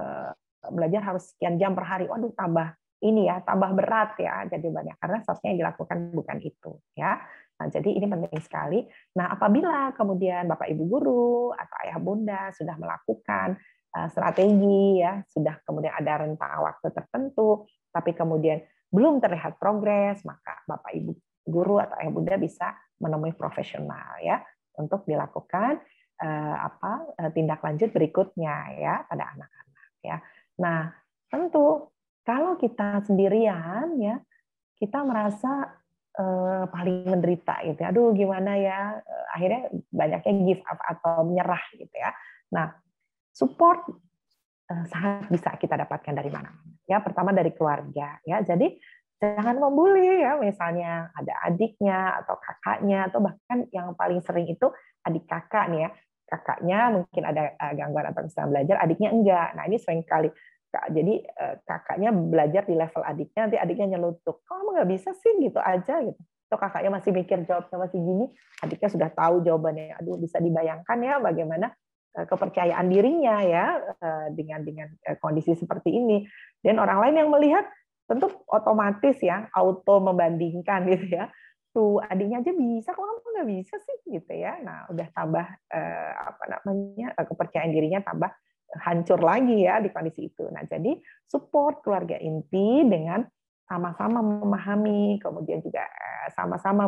eh, 0.00 0.30
belajar 0.72 1.00
harus 1.04 1.24
sekian 1.36 1.60
jam 1.60 1.76
per 1.76 1.84
hari. 1.84 2.08
Waduh 2.08 2.32
tambah 2.32 2.72
ini 3.00 3.28
ya 3.28 3.44
tambah 3.44 3.76
berat 3.76 4.16
ya 4.16 4.48
jadi 4.48 4.66
banyak. 4.72 4.96
Karena 4.96 5.20
seharusnya 5.20 5.48
yang 5.52 5.60
dilakukan 5.68 5.98
bukan 6.16 6.38
itu 6.40 6.72
ya. 6.96 7.20
Nah, 7.60 7.68
jadi 7.68 7.92
ini 7.92 8.08
penting 8.08 8.40
sekali. 8.40 8.80
Nah 9.20 9.36
apabila 9.36 9.92
kemudian 9.92 10.48
bapak 10.48 10.72
ibu 10.72 10.88
guru 10.88 11.52
atau 11.52 11.76
ayah 11.84 12.00
bunda 12.00 12.48
sudah 12.56 12.72
melakukan 12.80 13.60
strategi 13.90 15.02
ya 15.02 15.18
sudah 15.26 15.62
kemudian 15.66 15.90
ada 15.94 16.22
rentang 16.22 16.62
waktu 16.62 16.94
tertentu 16.94 17.66
tapi 17.90 18.14
kemudian 18.14 18.62
belum 18.90 19.18
terlihat 19.18 19.58
progres 19.58 20.22
maka 20.22 20.62
bapak 20.66 20.94
ibu 20.94 21.12
guru 21.42 21.82
atau 21.82 21.98
ayah 21.98 22.12
bunda 22.14 22.36
bisa 22.38 22.74
menemui 23.02 23.34
profesional 23.34 24.18
ya 24.22 24.38
untuk 24.78 25.02
dilakukan 25.06 25.82
uh, 26.22 26.56
apa 26.70 27.18
uh, 27.18 27.30
tindak 27.34 27.58
lanjut 27.62 27.90
berikutnya 27.90 28.78
ya 28.78 28.94
pada 29.10 29.24
anak-anak 29.34 29.90
ya 30.06 30.16
nah 30.60 30.94
tentu 31.26 31.90
kalau 32.22 32.54
kita 32.54 33.02
sendirian 33.02 33.98
ya 33.98 34.22
kita 34.78 35.02
merasa 35.02 35.80
uh, 36.16 36.64
paling 36.72 37.04
menderita 37.04 37.60
gitu. 37.68 37.78
Ya. 37.80 37.88
Aduh 37.92 38.16
gimana 38.16 38.56
ya? 38.56 38.96
Uh, 39.00 39.26
akhirnya 39.36 39.62
banyaknya 39.92 40.32
give 40.48 40.64
up 40.64 40.80
atau 40.80 41.28
menyerah 41.28 41.62
gitu 41.76 41.92
ya. 41.92 42.10
Nah, 42.50 42.72
support 43.30 43.86
uh, 44.70 44.84
sangat 44.90 45.30
bisa 45.30 45.50
kita 45.58 45.74
dapatkan 45.80 46.14
dari 46.14 46.30
mana? 46.30 46.50
Ya, 46.86 46.98
pertama 47.00 47.30
dari 47.30 47.54
keluarga 47.54 48.18
ya. 48.26 48.42
Jadi 48.42 48.76
jangan 49.20 49.56
membuli 49.60 50.22
ya, 50.22 50.40
misalnya 50.40 51.12
ada 51.12 51.34
adiknya 51.46 52.24
atau 52.24 52.40
kakaknya 52.40 53.10
atau 53.12 53.20
bahkan 53.20 53.68
yang 53.70 53.92
paling 53.94 54.20
sering 54.24 54.48
itu 54.48 54.66
adik 55.06 55.26
kakak 55.28 55.70
nih 55.70 55.86
ya. 55.86 55.90
Kakaknya 56.30 56.78
mungkin 56.94 57.22
ada 57.26 57.58
gangguan 57.74 58.06
atau 58.06 58.22
kesalahan 58.22 58.50
belajar, 58.54 58.76
adiknya 58.78 59.10
enggak. 59.10 59.48
Nah, 59.58 59.66
ini 59.66 59.82
sering 59.82 60.06
kali 60.06 60.30
jadi 60.70 61.14
eh, 61.26 61.54
kakaknya 61.66 62.14
belajar 62.14 62.62
di 62.62 62.78
level 62.78 63.02
adiknya 63.02 63.40
nanti 63.50 63.58
adiknya 63.58 63.98
nyelutuk 63.98 64.46
kamu 64.46 64.78
nggak 64.78 64.90
bisa 64.94 65.10
sih 65.18 65.34
gitu 65.42 65.58
aja 65.58 65.98
gitu 66.06 66.20
atau 66.50 66.58
kakaknya 66.58 66.90
masih 66.90 67.10
mikir 67.14 67.38
jawabnya 67.46 67.76
masih 67.78 67.98
gini 67.98 68.26
adiknya 68.62 68.90
sudah 68.90 69.10
tahu 69.10 69.42
jawabannya 69.46 69.98
aduh 69.98 70.18
bisa 70.18 70.38
dibayangkan 70.42 70.98
ya 70.98 71.18
bagaimana 71.18 71.66
eh, 71.70 71.74
kepercayaan 72.10 72.86
dirinya 72.90 73.38
ya 73.44 73.78
eh, 73.98 74.26
dengan 74.34 74.60
dengan 74.66 74.88
kondisi 75.22 75.54
seperti 75.54 75.94
ini. 75.94 76.26
Dan 76.60 76.82
orang 76.82 77.00
lain 77.08 77.16
yang 77.24 77.30
melihat 77.30 77.64
tentu 78.10 78.28
otomatis 78.50 79.16
ya 79.22 79.46
auto 79.54 80.02
membandingkan 80.02 80.86
gitu 80.90 81.06
ya. 81.16 81.30
Tuh 81.70 82.02
adiknya 82.02 82.42
aja 82.42 82.50
bisa 82.50 82.90
kok 82.90 83.06
kamu 83.06 83.28
nggak 83.30 83.48
bisa 83.54 83.74
sih? 83.78 83.96
Gitu 84.18 84.32
ya. 84.34 84.58
Nah 84.58 84.90
udah 84.90 85.06
tambah 85.14 85.46
apa 86.18 86.44
namanya 86.50 87.14
kepercayaan 87.14 87.70
dirinya 87.70 88.02
tambah 88.02 88.30
hancur 88.78 89.18
lagi 89.18 89.66
ya 89.66 89.82
di 89.82 89.90
kondisi 89.90 90.30
itu. 90.30 90.46
Nah, 90.46 90.62
jadi 90.62 90.94
support 91.26 91.82
keluarga 91.82 92.14
inti 92.22 92.86
dengan 92.86 93.26
sama-sama 93.66 94.22
memahami, 94.22 95.18
kemudian 95.18 95.62
juga 95.62 95.82
eh, 95.86 96.28
sama-sama 96.34 96.86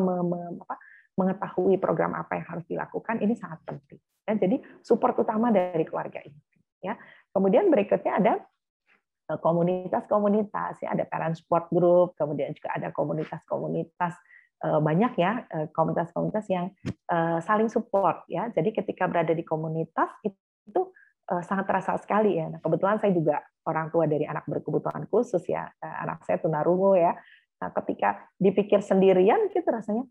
mengetahui 1.19 1.77
program 1.77 2.17
apa 2.17 2.41
yang 2.41 2.47
harus 2.49 2.65
dilakukan 2.69 3.21
ini 3.21 3.37
sangat 3.37 3.61
penting. 3.69 4.01
Ya, 4.25 4.39
jadi 4.39 4.57
support 4.81 5.19
utama 5.19 5.51
dari 5.51 5.85
keluarga 5.85 6.23
inti. 6.23 6.59
Ya. 6.83 6.97
Kemudian 7.31 7.69
berikutnya 7.69 8.13
ada 8.19 8.33
eh, 9.31 9.39
komunitas-komunitas, 9.39 10.83
ya 10.83 10.95
ada 10.95 11.05
parent 11.05 11.37
support 11.37 11.69
group, 11.69 12.17
kemudian 12.17 12.55
juga 12.57 12.75
ada 12.75 12.89
komunitas-komunitas 12.91 14.15
eh, 14.65 14.81
banyak 14.81 15.13
ya 15.19 15.33
komunitas-komunitas 15.75 16.47
yang 16.49 16.71
saling 17.45 17.69
support 17.69 18.25
ya. 18.31 18.49
Jadi 18.55 18.73
ketika 18.73 19.05
berada 19.05 19.37
di 19.37 19.45
komunitas 19.45 20.09
itu 20.25 20.93
Eh, 21.33 21.43
sangat 21.47 21.65
terasa 21.71 21.95
sekali 21.97 22.37
ya. 22.37 22.51
Nah, 22.51 22.61
kebetulan 22.61 22.99
saya 23.01 23.15
juga 23.15 23.41
orang 23.65 23.89
tua 23.89 24.05
dari 24.05 24.27
anak 24.27 24.45
berkebutuhan 24.45 25.07
khusus 25.09 25.41
ya. 25.49 25.71
Eh, 25.81 25.97
anak 26.05 26.27
saya 26.27 26.43
tunarungu 26.43 26.99
ya. 26.99 27.17
Nah, 27.63 27.71
ketika 27.79 28.27
dipikir 28.37 28.83
sendirian 28.83 29.47
gitu 29.55 29.65
rasanya 29.71 30.03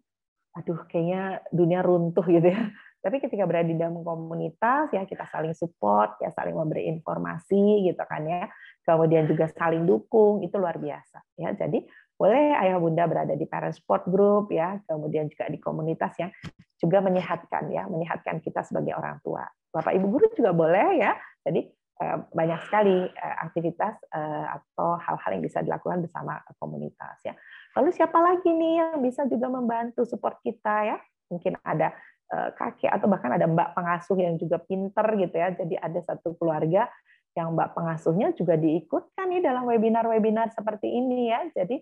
aduh 0.52 0.84
kayaknya 0.88 1.40
dunia 1.50 1.80
runtuh 1.84 2.24
gitu 2.28 2.52
ya. 2.52 2.62
Tapi 3.04 3.18
ketika 3.18 3.50
berada 3.50 3.66
di 3.66 3.74
dalam 3.74 4.06
komunitas 4.06 4.94
ya 4.94 5.10
kita 5.10 5.26
saling 5.26 5.58
support, 5.58 6.22
ya 6.22 6.30
saling 6.30 6.54
memberi 6.54 6.86
informasi 6.86 7.90
gitu 7.90 8.04
kan 8.06 8.22
ya. 8.30 8.46
Kemudian 8.86 9.26
juga 9.26 9.50
saling 9.50 9.90
dukung, 9.90 10.46
itu 10.46 10.54
luar 10.62 10.78
biasa 10.78 11.18
ya. 11.42 11.50
Jadi 11.58 11.82
boleh 12.22 12.54
ayah 12.54 12.78
bunda 12.78 13.10
berada 13.10 13.34
di 13.34 13.50
parent 13.50 13.74
support 13.74 14.06
group 14.06 14.54
ya, 14.54 14.78
kemudian 14.86 15.26
juga 15.26 15.50
di 15.50 15.58
komunitas 15.58 16.14
yang 16.22 16.30
juga 16.78 17.02
menyehatkan 17.02 17.74
ya, 17.74 17.90
menyehatkan 17.90 18.38
kita 18.46 18.62
sebagai 18.62 18.94
orang 18.94 19.18
tua. 19.26 19.42
Bapak 19.74 19.98
Ibu 19.98 20.06
guru 20.06 20.30
juga 20.38 20.54
boleh 20.54 21.02
ya. 21.02 21.18
Jadi 21.42 21.66
eh, 21.74 22.18
banyak 22.30 22.60
sekali 22.70 23.10
eh, 23.10 23.36
aktivitas 23.42 24.06
eh, 24.14 24.46
atau 24.54 25.02
hal-hal 25.02 25.32
yang 25.34 25.44
bisa 25.46 25.66
dilakukan 25.66 26.06
bersama 26.06 26.38
komunitas 26.62 27.18
ya. 27.26 27.34
Lalu 27.78 27.90
siapa 27.96 28.20
lagi 28.20 28.50
nih 28.52 28.74
yang 28.80 29.00
bisa 29.00 29.24
juga 29.28 29.48
membantu 29.48 30.04
support 30.04 30.40
kita 30.44 30.96
ya? 30.96 30.98
Mungkin 31.32 31.56
ada 31.64 31.96
kakek 32.32 32.88
atau 32.88 33.12
bahkan 33.12 33.36
ada 33.36 33.44
mbak 33.44 33.76
pengasuh 33.76 34.16
yang 34.16 34.40
juga 34.40 34.60
pinter 34.60 35.04
gitu 35.20 35.36
ya. 35.36 35.52
Jadi 35.52 35.76
ada 35.76 36.00
satu 36.00 36.36
keluarga 36.40 36.88
yang 37.36 37.56
mbak 37.56 37.76
pengasuhnya 37.76 38.32
juga 38.36 38.56
diikutkan 38.60 39.28
nih 39.32 39.44
dalam 39.44 39.68
webinar-webinar 39.68 40.52
seperti 40.52 40.88
ini 40.92 41.32
ya. 41.32 41.48
Jadi 41.52 41.80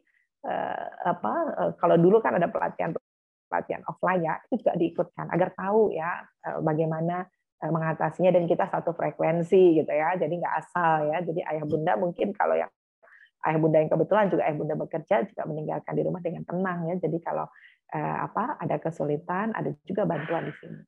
apa 1.06 1.34
kalau 1.78 2.00
dulu 2.00 2.24
kan 2.24 2.40
ada 2.40 2.48
pelatihan 2.48 2.96
pelatihan 3.50 3.84
offline 3.90 4.24
ya 4.24 4.40
itu 4.48 4.62
juga 4.62 4.74
diikutkan 4.78 5.26
agar 5.34 5.52
tahu 5.58 5.92
ya 5.92 6.24
bagaimana 6.64 7.28
Eh, 7.60 7.68
mengatasinya 7.76 8.32
dan 8.32 8.48
kita 8.48 8.72
satu 8.72 8.96
frekuensi 8.96 9.84
gitu 9.84 9.92
ya 9.92 10.16
jadi 10.16 10.32
nggak 10.32 10.56
asal 10.64 11.12
ya 11.12 11.20
jadi 11.20 11.44
ayah 11.44 11.68
bunda 11.68 12.00
mungkin 12.00 12.32
kalau 12.32 12.56
yang 12.56 12.72
ayah 13.48 13.60
bunda 13.60 13.78
yang 13.80 13.92
kebetulan 13.92 14.28
juga 14.28 14.42
ayah 14.48 14.58
bunda 14.58 14.76
bekerja 14.76 15.16
juga 15.28 15.44
meninggalkan 15.48 15.94
di 15.96 16.04
rumah 16.04 16.22
dengan 16.24 16.44
tenang 16.44 16.80
ya. 16.92 16.96
Jadi 17.00 17.18
kalau 17.24 17.46
eh, 17.96 18.18
apa 18.20 18.60
ada 18.60 18.76
kesulitan 18.78 19.56
ada 19.56 19.72
juga 19.88 20.04
bantuan 20.04 20.48
di 20.48 20.54
sini. 20.60 20.82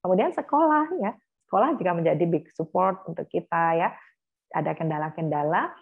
Kemudian 0.00 0.32
sekolah 0.32 0.94
ya. 1.02 1.12
Sekolah 1.48 1.80
juga 1.80 1.96
menjadi 1.96 2.24
big 2.28 2.48
support 2.52 3.04
untuk 3.08 3.24
kita 3.28 3.76
ya. 3.76 3.88
Ada 4.52 4.72
kendala-kendala 4.72 5.72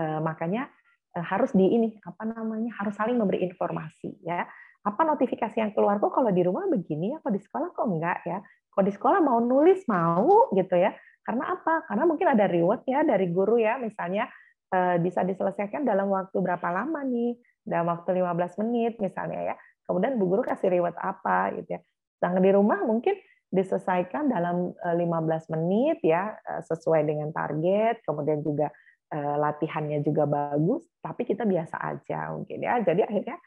eh, 0.00 0.20
makanya 0.24 0.68
eh, 1.12 1.24
harus 1.24 1.52
di 1.52 1.68
ini 1.68 1.96
apa 2.00 2.24
namanya 2.24 2.72
harus 2.80 2.96
saling 2.96 3.16
memberi 3.20 3.44
informasi 3.44 4.24
ya. 4.24 4.48
Apa 4.84 5.00
notifikasi 5.04 5.56
yang 5.60 5.72
keluar? 5.72 5.96
Kok 5.96 6.12
kalau 6.12 6.28
di 6.28 6.44
rumah 6.44 6.68
begini 6.68 7.16
ya? 7.16 7.18
Kok 7.24 7.32
di 7.32 7.40
sekolah 7.40 7.72
kok 7.72 7.88
enggak 7.88 8.20
ya? 8.28 8.40
Kalau 8.68 8.84
di 8.84 8.92
sekolah 8.92 9.20
mau 9.24 9.40
nulis 9.40 9.84
mau 9.88 10.52
gitu 10.52 10.76
ya. 10.76 10.92
Karena 11.24 11.56
apa? 11.56 11.88
Karena 11.88 12.04
mungkin 12.04 12.28
ada 12.28 12.44
reward 12.44 12.84
ya 12.84 13.00
dari 13.00 13.32
guru 13.32 13.56
ya, 13.56 13.80
misalnya 13.80 14.28
bisa 15.00 15.22
diselesaikan 15.22 15.86
dalam 15.86 16.10
waktu 16.10 16.34
berapa 16.42 16.66
lama 16.72 17.06
nih? 17.06 17.38
Dalam 17.62 17.88
waktu 17.88 18.20
15 18.20 18.60
menit 18.66 18.98
misalnya 18.98 19.54
ya. 19.54 19.56
Kemudian 19.86 20.18
bu 20.18 20.26
guru 20.26 20.42
kasih 20.42 20.72
reward 20.72 20.98
apa 20.98 21.54
gitu 21.54 21.78
ya. 21.78 21.80
Sedangkan 22.18 22.42
di 22.42 22.52
rumah 22.52 22.82
mungkin 22.82 23.14
diselesaikan 23.54 24.34
dalam 24.34 24.74
15 24.74 24.98
eh, 24.98 25.42
menit 25.54 25.98
ya 26.02 26.34
eh, 26.34 26.62
sesuai 26.66 27.06
dengan 27.06 27.30
target, 27.30 28.02
kemudian 28.02 28.42
juga 28.42 28.70
latihannya 29.14 30.02
juga 30.02 30.26
bagus, 30.26 30.90
tapi 30.98 31.22
kita 31.22 31.46
biasa 31.46 31.78
aja 31.78 32.34
mungkin 32.34 32.58
ya. 32.58 32.82
Jadi 32.82 33.06
akhirnya 33.06 33.38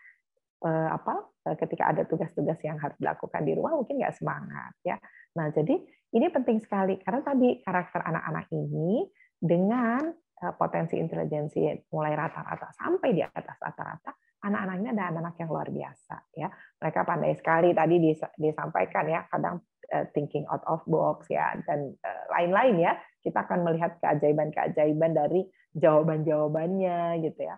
Eh, 0.58 0.89
apa 0.89 1.21
eh, 1.45 1.53
ketika 1.53 1.93
ada 1.93 2.01
tugas-tugas 2.10 2.58
yang 2.65 2.82
harus 2.82 2.97
dilakukan 2.97 3.45
di 3.45 3.53
rumah 3.53 3.77
mungkin 3.77 4.01
nggak 4.01 4.17
semangat 4.17 4.73
ya. 4.82 4.97
Nah 5.38 5.53
jadi 5.53 5.77
ini 6.17 6.34
penting 6.34 6.58
sekali 6.58 6.97
karena 6.97 7.21
tadi 7.21 7.62
karakter 7.62 8.01
anak-anak 8.01 8.49
ini 8.49 9.06
dengan 9.38 10.10
eh, 10.10 10.26
potensi 10.58 10.95
intelijensi 11.02 11.65
mulai 11.93 12.13
rata-rata 12.13 12.69
sampai 12.76 13.10
di 13.13 13.26
atas 13.26 13.58
rata-rata 13.58 14.13
anak-anaknya 14.38 14.93
ada 14.93 15.04
anak-anak 15.10 15.36
yang 15.41 15.50
luar 15.50 15.69
biasa 15.73 16.15
ya. 16.38 16.47
Mereka 16.78 17.00
pandai 17.10 17.34
sekali 17.34 17.73
tadi 17.73 17.95
disampaikan 18.38 19.06
ya 19.10 19.26
kadang 19.34 19.65
thinking 20.13 20.45
out 20.54 20.62
of 20.69 20.86
box 20.86 21.26
ya 21.34 21.58
dan 21.65 21.97
lain-lain 22.30 22.78
ya. 22.78 22.93
Kita 23.26 23.50
akan 23.50 23.65
melihat 23.65 23.97
keajaiban-keajaiban 23.97 25.17
dari 25.17 25.41
jawaban-jawabannya 25.73 27.17
gitu 27.26 27.41
ya. 27.50 27.58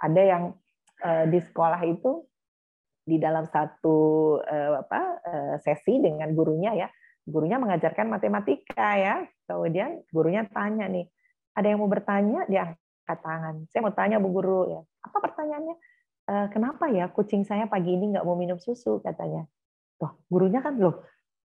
Ada 0.00 0.22
yang 0.24 0.56
Eh, 0.98 1.24
di 1.30 1.38
sekolah 1.38 1.78
itu 1.86 2.26
di 3.06 3.22
dalam 3.22 3.46
satu 3.46 4.36
eh, 4.42 4.82
apa 4.82 5.00
eh, 5.22 5.54
sesi 5.62 6.02
dengan 6.02 6.34
gurunya 6.34 6.74
ya. 6.74 6.88
Gurunya 7.22 7.62
mengajarkan 7.62 8.10
matematika 8.10 8.98
ya. 8.98 9.22
Kemudian 9.46 10.02
gurunya 10.10 10.42
tanya 10.50 10.90
nih 10.90 11.06
ada 11.58 11.66
yang 11.66 11.82
mau 11.82 11.90
bertanya 11.90 12.46
dia 12.46 12.78
angkat 13.02 13.18
tangan. 13.18 13.54
Saya 13.74 13.80
mau 13.82 13.90
tanya 13.90 14.22
bu 14.22 14.30
guru 14.30 14.70
ya. 14.70 14.80
Apa 15.02 15.18
pertanyaannya? 15.18 15.76
Kenapa 16.54 16.92
ya 16.92 17.08
kucing 17.10 17.42
saya 17.42 17.64
pagi 17.66 17.96
ini 17.96 18.14
nggak 18.14 18.22
mau 18.22 18.38
minum 18.38 18.60
susu 18.62 19.02
katanya. 19.02 19.48
Tuh, 19.98 20.14
gurunya 20.30 20.62
kan 20.62 20.78
loh 20.78 21.02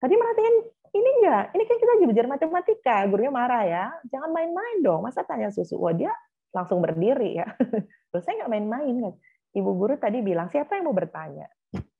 tadi 0.03 0.19
merhatiin 0.19 0.55
ini 0.93 1.09
enggak 1.23 1.55
ini 1.55 1.63
kan 1.63 1.77
kita 1.79 1.93
belajar 2.03 2.25
matematika 2.27 2.97
gurunya 3.07 3.31
marah 3.31 3.63
ya. 3.63 3.85
Jangan 4.11 4.35
main-main 4.35 4.83
dong 4.83 5.07
masa 5.07 5.23
tanya 5.23 5.47
susu? 5.53 5.79
Wah 5.79 5.95
dia 5.95 6.11
langsung 6.51 6.83
berdiri 6.83 7.39
ya. 7.39 7.47
Terus 8.11 8.23
saya 8.27 8.43
nggak 8.43 8.51
main-main 8.51 8.95
kan. 8.99 9.13
Ibu 9.53 9.71
guru 9.77 9.95
tadi 10.01 10.19
bilang 10.19 10.49
siapa 10.51 10.75
yang 10.75 10.89
mau 10.89 10.97
bertanya? 10.97 11.47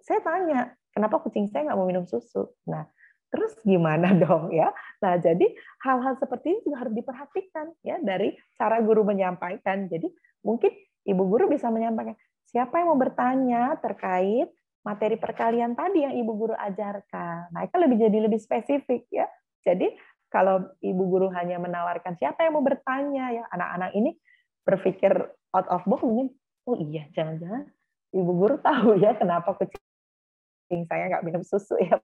Saya 0.04 0.20
tanya 0.20 0.74
kenapa 0.92 1.22
kucing 1.24 1.48
saya 1.48 1.72
nggak 1.72 1.78
mau 1.80 1.88
minum 1.88 2.04
susu? 2.10 2.52
Nah 2.68 2.84
terus 3.34 3.58
gimana 3.65 4.13
dong 4.24 4.54
ya? 4.54 4.69
Nah 5.02 5.17
jadi 5.17 5.50
hal-hal 5.82 6.22
seperti 6.22 6.54
ini 6.54 6.60
juga 6.62 6.86
harus 6.86 6.93
diperhatikan 6.93 7.74
ya 7.82 7.98
dari 7.98 8.38
cara 8.54 8.78
guru 8.86 9.02
menyampaikan. 9.02 9.89
Jadi 9.89 10.06
mungkin 10.46 10.69
ibu 11.10 11.24
guru 11.26 11.50
bisa 11.50 11.74
menyampaikan 11.74 12.13
siapa 12.46 12.78
yang 12.78 12.93
mau 12.93 13.00
bertanya 13.02 13.74
terkait 13.82 14.54
materi 14.86 15.17
perkalian 15.17 15.74
tadi 15.74 16.06
yang 16.06 16.13
ibu 16.13 16.32
guru 16.38 16.54
ajarkan? 16.54 17.50
Nah 17.50 17.65
itu 17.65 17.76
lebih 17.82 17.98
jadi 17.98 18.17
lebih 18.30 18.38
spesifik 18.38 19.10
ya. 19.10 19.26
Jadi 19.65 19.89
kalau 20.30 20.69
ibu 20.86 21.04
guru 21.10 21.34
hanya 21.34 21.58
menawarkan 21.58 22.13
siapa 22.22 22.46
yang 22.46 22.54
mau 22.54 22.65
bertanya? 22.65 23.34
Ya 23.34 23.43
anak-anak 23.50 23.98
ini 23.98 24.13
berpikir 24.63 25.12
out 25.52 25.67
of 25.69 25.84
box 25.86 26.02
mungkin 26.02 26.32
oh 26.65 26.80
iya 26.80 27.08
jangan-jangan 27.12 27.67
ibu 28.15 28.32
guru 28.32 28.56
tahu 28.63 28.96
ya 28.98 29.13
kenapa 29.15 29.54
kucing 29.60 30.84
saya 30.88 31.12
nggak 31.12 31.24
minum 31.28 31.43
susu 31.43 31.76
ya 31.80 32.00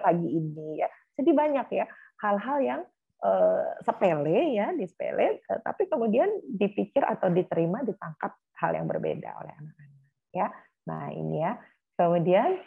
pagi 0.00 0.28
ini 0.28 0.80
ya. 0.80 0.88
Jadi 1.16 1.30
banyak 1.36 1.66
ya 1.72 1.86
hal-hal 2.20 2.58
yang 2.60 2.80
uh, 3.24 3.76
sepele 3.84 4.56
ya, 4.56 4.72
di 4.72 4.84
sepele, 4.88 5.40
uh, 5.48 5.60
tapi 5.64 5.88
kemudian 5.88 6.28
dipikir 6.44 7.04
atau 7.04 7.28
diterima 7.32 7.84
ditangkap 7.84 8.36
hal 8.60 8.70
yang 8.76 8.88
berbeda 8.88 9.30
oleh 9.40 9.52
anak-anak 9.56 10.00
ya. 10.32 10.48
Nah, 10.88 11.06
ini 11.12 11.36
ya. 11.44 11.52
Kemudian 11.96 12.60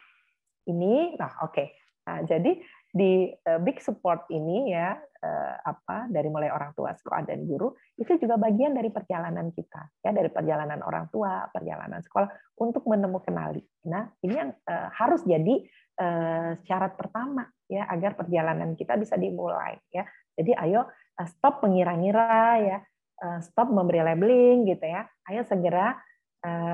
ini 0.69 1.17
nah 1.17 1.33
oke. 1.43 1.53
Okay. 1.53 1.67
Nah, 2.03 2.19
jadi 2.27 2.59
di 2.93 3.31
uh, 3.47 3.59
big 3.63 3.81
support 3.81 4.27
ini 4.29 4.75
ya 4.75 4.99
uh, 5.23 5.55
apa 5.63 6.11
dari 6.11 6.27
mulai 6.27 6.51
orang 6.51 6.75
tua 6.75 6.91
sekolah 6.91 7.23
dan 7.23 7.47
guru 7.47 7.71
itu 7.95 8.19
juga 8.19 8.35
bagian 8.35 8.75
dari 8.75 8.91
perjalanan 8.91 9.55
kita 9.55 10.03
ya 10.03 10.11
dari 10.11 10.27
perjalanan 10.27 10.83
orang 10.83 11.07
tua 11.07 11.47
perjalanan 11.47 12.03
sekolah 12.03 12.27
untuk 12.59 12.83
menemukan 12.83 13.31
kenali 13.31 13.63
nah 13.87 14.11
ini 14.19 14.35
yang 14.35 14.51
uh, 14.67 14.91
harus 14.91 15.23
jadi 15.23 15.63
uh, 15.99 16.51
syarat 16.65 16.97
pertama 16.97 17.45
ya 17.69 17.85
agar 17.89 18.17
perjalanan 18.17 18.73
kita 18.77 18.97
bisa 18.97 19.17
dimulai 19.17 19.77
ya. 19.93 20.05
Jadi 20.33 20.53
ayo 20.57 20.85
uh, 20.89 21.27
stop 21.29 21.61
mengira-ngira 21.61 22.61
ya 22.61 22.77
uh, 23.21 23.39
stop 23.41 23.69
memberi 23.69 24.01
labeling 24.01 24.65
gitu 24.69 24.85
ya. 24.85 25.05
Ayo 25.29 25.45
segera 25.45 25.97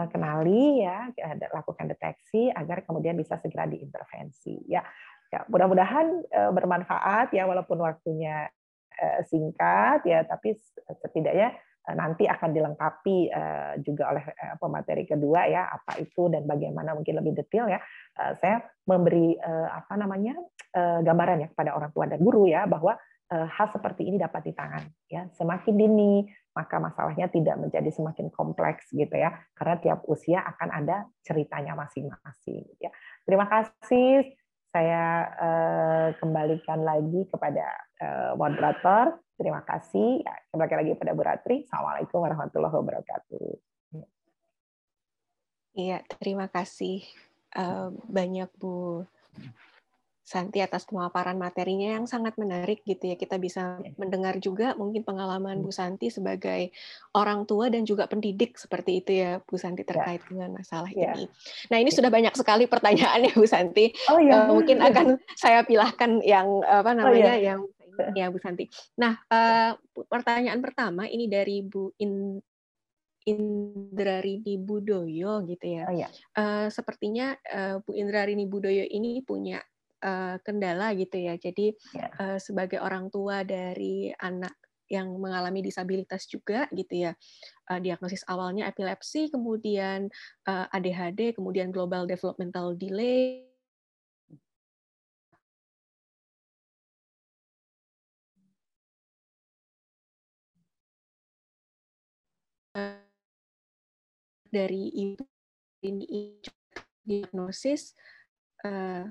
kenali 0.09 0.81
ya 0.81 1.13
lakukan 1.53 1.93
deteksi 1.93 2.49
agar 2.49 2.81
kemudian 2.89 3.13
bisa 3.13 3.37
segera 3.37 3.69
diintervensi 3.69 4.65
ya 4.65 4.81
Ya, 5.29 5.45
mudah-mudahan 5.45 6.25
uh, 6.25 6.51
bermanfaat 6.57 7.29
ya 7.37 7.45
walaupun 7.45 7.77
waktunya 7.85 8.49
uh, 8.97 9.21
singkat 9.29 10.01
ya, 10.01 10.25
tapi 10.25 10.57
setidaknya 11.05 11.53
uh, 11.85 11.93
nanti 11.93 12.25
akan 12.25 12.49
dilengkapi 12.49 13.29
uh, 13.29 13.77
juga 13.85 14.09
oleh 14.09 14.25
uh, 14.25 14.57
pemateri 14.57 15.05
kedua 15.05 15.45
ya 15.45 15.69
apa 15.69 16.01
itu 16.01 16.33
dan 16.33 16.49
bagaimana 16.49 16.97
mungkin 16.97 17.21
lebih 17.21 17.37
detail 17.37 17.69
ya. 17.69 17.77
Uh, 18.17 18.33
saya 18.41 18.65
memberi 18.89 19.37
uh, 19.37 19.69
apa 19.69 19.93
namanya 20.01 20.33
uh, 20.73 21.05
gambaran 21.05 21.45
ya 21.45 21.47
kepada 21.53 21.77
orang 21.77 21.93
tua 21.93 22.09
dan 22.09 22.17
guru 22.25 22.49
ya 22.49 22.65
bahwa 22.65 22.97
uh, 23.29 23.47
hal 23.53 23.69
seperti 23.69 24.09
ini 24.09 24.17
dapat 24.17 24.49
ditangani 24.49 24.89
ya. 25.13 25.29
Semakin 25.37 25.77
dini 25.77 26.25
maka 26.57 26.81
masalahnya 26.81 27.29
tidak 27.29 27.55
menjadi 27.61 27.87
semakin 27.93 28.33
kompleks 28.33 28.89
gitu 28.89 29.13
ya 29.13 29.31
karena 29.53 29.77
tiap 29.77 29.99
usia 30.09 30.41
akan 30.41 30.69
ada 30.73 31.05
ceritanya 31.21 31.77
masing-masing 31.77 32.65
ya. 32.81 32.89
Terima 33.23 33.45
kasih 33.45 34.33
saya 34.69 35.05
uh, 35.41 36.07
kembalikan 36.21 36.85
lagi 36.85 37.25
kepada 37.29 37.65
uh, 38.01 38.31
moderator. 38.37 39.17
Terima 39.39 39.65
kasih. 39.65 40.21
Ya, 40.21 40.35
kembali 40.53 40.75
lagi 40.85 40.91
pada 40.99 41.11
Bu 41.17 41.23
Ratri. 41.25 41.65
Assalamualaikum 41.65 42.19
warahmatullahi 42.21 42.75
wabarakatuh. 42.75 43.47
Iya, 45.79 46.03
terima 46.19 46.51
kasih 46.51 47.05
uh, 47.55 47.93
banyak 48.09 48.49
Bu 48.59 49.05
Santi 50.29 50.61
atas 50.61 50.85
pemaparan 50.85 51.41
materinya 51.41 51.97
yang 51.97 52.05
sangat 52.05 52.37
menarik 52.37 52.85
gitu 52.85 53.09
ya. 53.09 53.17
Kita 53.17 53.41
bisa 53.41 53.81
iya. 53.81 53.97
mendengar 53.97 54.37
juga 54.37 54.77
mungkin 54.77 55.01
pengalaman 55.01 55.57
Bu 55.65 55.73
Santi 55.73 56.13
sebagai 56.13 56.69
orang 57.17 57.49
tua 57.49 57.73
dan 57.73 57.81
juga 57.81 58.05
pendidik 58.05 58.53
seperti 58.53 59.01
itu 59.01 59.25
ya 59.25 59.41
Bu 59.41 59.57
Santi 59.57 59.81
iya. 59.81 59.89
terkait 59.89 60.21
yeah. 60.21 60.29
dengan 60.29 60.49
masalah 60.53 60.91
yeah. 60.93 61.17
ini. 61.17 61.25
Nah, 61.73 61.77
ini 61.81 61.89
yeah. 61.89 61.97
sudah 61.97 62.11
banyak 62.13 62.33
sekali 62.37 62.69
pertanyaannya 62.69 63.33
Bu 63.33 63.49
Santi. 63.49 63.89
Oh, 64.05 64.21
yeah. 64.21 64.45
uh, 64.45 64.53
mungkin 64.53 64.77
akan 64.85 65.17
saya 65.41 65.65
pilahkan 65.65 66.21
yang 66.21 66.61
apa 66.61 66.93
namanya 66.93 67.09
oh, 67.09 67.17
yeah. 67.33 67.37
yang 67.41 67.59
ya 68.21 68.25
Bu 68.29 68.37
Santi. 68.37 68.69
Nah, 69.01 69.17
uh, 69.33 69.73
pertanyaan 70.05 70.61
pertama 70.61 71.09
ini 71.09 71.25
dari 71.25 71.65
Bu 71.65 71.89
In 72.05 72.37
Indrarini 73.25 74.61
Budoyo 74.61 75.41
gitu 75.49 75.65
ya. 75.65 75.89
Oh, 75.89 75.97
yeah. 75.97 76.13
uh, 76.37 76.69
sepertinya 76.69 77.33
uh, 77.49 77.81
Bu 77.81 77.97
Indrarini 77.97 78.45
Budoyo 78.45 78.85
ini 78.85 79.25
punya 79.25 79.57
uh, 80.03 80.35
kendala 80.43 80.95
gitu 80.95 81.17
ya. 81.19 81.35
Jadi 81.35 81.75
yeah. 81.95 82.09
Ya. 82.09 82.35
uh, 82.35 82.39
sebagai 82.39 82.79
orang 82.81 83.11
tua 83.11 83.43
dari 83.43 84.11
anak 84.19 84.55
yang 84.89 85.13
mengalami 85.21 85.61
disabilitas 85.61 86.25
juga 86.25 86.65
gitu 86.73 87.09
ya. 87.09 87.11
Uh, 87.69 87.77
diagnosis 87.77 88.25
awalnya 88.25 88.65
epilepsi, 88.65 89.29
kemudian 89.29 90.09
uh, 90.49 90.65
ADHD, 90.73 91.37
kemudian 91.37 91.69
global 91.69 92.09
developmental 92.09 92.73
delay. 92.73 93.45
dari 104.49 104.89
ibu 104.89 105.21
ini 105.85 106.41
diagnosis 107.05 107.93
uh, 108.65 109.05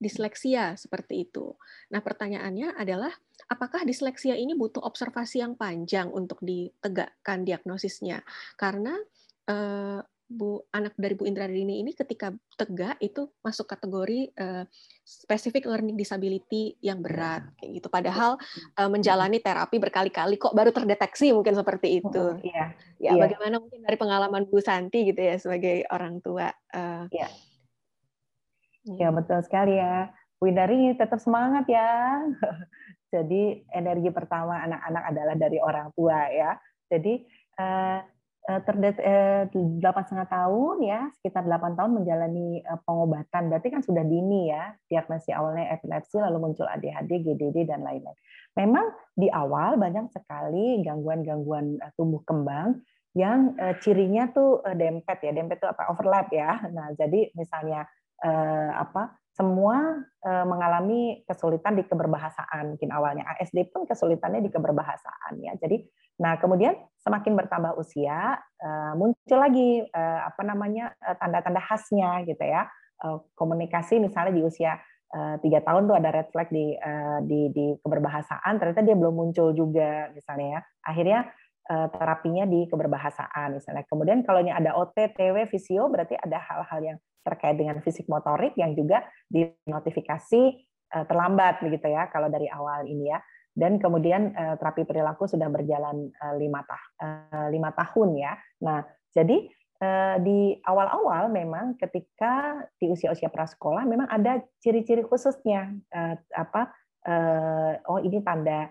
disleksia 0.00 0.74
seperti 0.80 1.28
itu. 1.28 1.54
Nah, 1.92 2.00
pertanyaannya 2.00 2.74
adalah 2.74 3.12
apakah 3.52 3.84
disleksia 3.84 4.32
ini 4.34 4.56
butuh 4.56 4.80
observasi 4.80 5.44
yang 5.44 5.54
panjang 5.60 6.08
untuk 6.08 6.40
ditegakkan 6.40 7.44
diagnosisnya? 7.44 8.24
Karena 8.56 8.96
eh, 9.44 10.00
Bu 10.30 10.62
anak 10.70 10.94
dari 10.94 11.18
Bu 11.18 11.26
Indra 11.26 11.50
Dini 11.50 11.82
ini 11.82 11.90
ketika 11.90 12.30
tegak 12.54 13.02
itu 13.02 13.26
masuk 13.42 13.66
kategori 13.66 14.30
uh, 14.38 14.62
specific 15.02 15.66
learning 15.66 15.98
disability 15.98 16.78
yang 16.78 17.02
berat 17.02 17.50
kayak 17.58 17.82
gitu. 17.82 17.90
Padahal 17.90 18.38
uh, 18.78 18.86
menjalani 18.86 19.42
terapi 19.42 19.82
berkali-kali 19.82 20.38
kok 20.38 20.54
baru 20.54 20.70
terdeteksi 20.70 21.34
mungkin 21.34 21.58
seperti 21.58 21.98
itu. 21.98 22.38
Iya. 22.46 22.78
Ya, 23.02 23.10
iya. 23.10 23.18
bagaimana 23.18 23.58
mungkin 23.58 23.82
dari 23.82 23.98
pengalaman 23.98 24.46
Bu 24.46 24.62
Santi 24.62 25.10
gitu 25.10 25.18
ya 25.18 25.34
sebagai 25.34 25.82
orang 25.90 26.22
tua. 26.22 26.46
Uh, 26.70 27.10
iya 27.10 27.26
Ya 28.88 29.12
betul 29.12 29.44
sekali 29.44 29.76
ya. 29.76 30.08
Windari 30.40 30.96
tetap 30.96 31.20
semangat 31.20 31.68
ya. 31.68 32.24
Jadi 33.14 33.66
energi 33.74 34.08
pertama 34.14 34.62
anak-anak 34.64 35.02
adalah 35.12 35.34
dari 35.36 35.58
orang 35.60 35.92
tua 35.92 36.30
ya. 36.32 36.56
Jadi 36.88 37.20
eh, 37.60 37.98
eh 38.40 38.60
terdet 38.64 38.96
eh, 39.04 39.44
delapan 39.52 40.02
setengah 40.08 40.28
tahun 40.32 40.76
ya, 40.80 41.00
sekitar 41.20 41.44
delapan 41.44 41.76
tahun 41.76 41.92
menjalani 42.00 42.64
pengobatan. 42.88 43.52
Berarti 43.52 43.68
kan 43.68 43.82
sudah 43.84 44.00
dini 44.00 44.48
ya, 44.48 44.72
diagnosis 44.88 45.36
awalnya 45.36 45.76
epilepsi, 45.76 46.16
lalu 46.16 46.38
muncul 46.40 46.64
ADHD, 46.64 47.20
GDD 47.20 47.68
dan 47.68 47.84
lain-lain. 47.84 48.16
Memang 48.56 48.96
di 49.12 49.28
awal 49.28 49.76
banyak 49.76 50.08
sekali 50.10 50.80
gangguan-gangguan 50.80 51.78
tumbuh 51.94 52.24
kembang 52.24 52.80
yang 53.14 53.58
cirinya 53.82 54.30
tuh 54.30 54.62
dempet 54.74 55.18
ya, 55.22 55.34
dempet 55.34 55.58
itu 55.58 55.68
apa 55.68 55.90
overlap 55.90 56.30
ya. 56.30 56.62
Nah 56.70 56.94
jadi 56.94 57.30
misalnya 57.34 57.86
eh, 58.24 58.70
apa 58.76 59.20
semua 59.40 59.96
eh, 60.20 60.44
mengalami 60.44 61.24
kesulitan 61.24 61.78
di 61.78 61.86
keberbahasaan. 61.88 62.76
Mungkin 62.76 62.90
awalnya 62.92 63.24
ASD 63.36 63.72
pun 63.72 63.88
kesulitannya 63.88 64.44
di 64.44 64.50
keberbahasaan 64.52 65.40
ya. 65.40 65.56
Jadi 65.56 65.80
nah 66.20 66.36
kemudian 66.36 66.76
semakin 67.00 67.32
bertambah 67.32 67.80
usia 67.80 68.36
eh, 68.60 68.92
muncul 68.98 69.38
lagi 69.40 69.80
eh, 69.80 70.20
apa 70.20 70.42
namanya 70.44 70.92
eh, 71.00 71.16
tanda-tanda 71.16 71.62
khasnya 71.64 72.28
gitu 72.28 72.44
ya. 72.44 72.68
Eh, 73.00 73.18
komunikasi 73.32 73.96
misalnya 73.96 74.36
di 74.36 74.42
usia 74.44 74.76
eh, 75.16 75.36
tiga 75.40 75.64
tahun 75.64 75.88
tuh 75.88 75.96
ada 75.96 76.12
red 76.12 76.28
flag 76.28 76.52
di 76.52 76.76
di 77.24 77.40
di 77.54 77.66
keberbahasaan 77.80 78.60
ternyata 78.60 78.84
dia 78.84 78.96
belum 78.98 79.14
muncul 79.16 79.56
juga 79.56 80.12
misalnya 80.12 80.60
ya. 80.60 80.60
Akhirnya 80.84 81.20
terapinya 81.70 82.50
di 82.50 82.66
keberbahasaan 82.66 83.54
misalnya. 83.54 83.86
Kemudian 83.86 84.26
kalau 84.26 84.42
ini 84.42 84.50
ada 84.50 84.74
OT 84.74 85.14
TW 85.14 85.46
visio 85.46 85.86
berarti 85.86 86.18
ada 86.18 86.42
hal-hal 86.42 86.80
yang 86.82 86.98
terkait 87.20 87.56
dengan 87.56 87.78
fisik 87.84 88.08
motorik 88.08 88.56
yang 88.56 88.72
juga 88.72 89.04
dinotifikasi 89.28 90.42
eh, 90.90 91.04
terlambat 91.06 91.60
begitu 91.60 91.92
ya 91.92 92.08
kalau 92.08 92.32
dari 92.32 92.48
awal 92.48 92.88
ini 92.88 93.12
ya. 93.12 93.20
Dan 93.50 93.82
kemudian 93.82 94.32
eh, 94.32 94.54
terapi 94.56 94.86
perilaku 94.88 95.28
sudah 95.28 95.50
berjalan 95.52 96.08
eh, 96.10 96.34
lima, 96.40 96.64
tah 96.64 96.82
lima 97.52 97.70
tahun 97.76 98.10
ya. 98.16 98.32
Nah 98.64 98.84
jadi 99.12 99.48
di 100.20 100.60
awal-awal 100.60 101.32
memang 101.32 101.72
ketika 101.80 102.52
di 102.76 102.92
usia-usia 102.92 103.32
prasekolah 103.32 103.88
memang 103.88 104.12
ada 104.12 104.44
ciri-ciri 104.60 105.00
khususnya 105.00 105.72
apa 106.36 106.68
oh 107.88 107.96
ini 107.96 108.20
tanda 108.20 108.68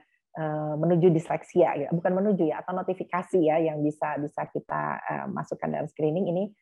menuju 0.78 1.10
disleksia 1.10 1.74
ya 1.82 1.90
bukan 1.90 2.14
menuju 2.14 2.54
ya 2.54 2.62
atau 2.62 2.78
notifikasi 2.78 3.42
ya 3.42 3.58
yang 3.58 3.82
bisa 3.82 4.22
bisa 4.22 4.46
kita 4.54 5.02
masukkan 5.34 5.74
dalam 5.74 5.90
screening 5.90 6.30
ini 6.30 6.54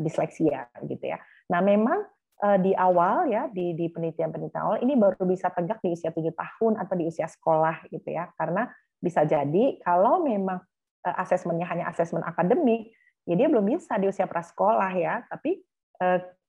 disleksia 0.00 0.70
gitu 0.86 1.10
ya. 1.10 1.18
Nah 1.50 1.58
memang 1.58 2.06
uh, 2.40 2.58
di 2.58 2.72
awal 2.72 3.28
ya 3.28 3.46
di 3.52 3.76
di 3.76 3.90
penelitian-penelitian 3.92 4.62
awal 4.62 4.78
ini 4.80 4.96
baru 4.96 5.22
bisa 5.28 5.52
tegak 5.52 5.82
di 5.84 5.92
usia 5.92 6.10
tujuh 6.10 6.32
tahun 6.32 6.80
atau 6.80 6.94
di 6.96 7.04
usia 7.06 7.28
sekolah 7.28 7.90
gitu 7.92 8.08
ya. 8.08 8.32
Karena 8.34 8.66
bisa 9.00 9.24
jadi 9.24 9.80
kalau 9.84 10.24
memang 10.24 10.60
uh, 11.04 11.16
asesmennya 11.20 11.68
hanya 11.68 11.90
asesmen 11.92 12.24
akademik 12.24 12.92
ya 13.28 13.34
dia 13.36 13.48
belum 13.50 13.68
bisa 13.68 14.00
di 14.00 14.08
usia 14.08 14.24
prasekolah 14.24 14.92
ya. 14.96 15.22
Tapi 15.28 15.60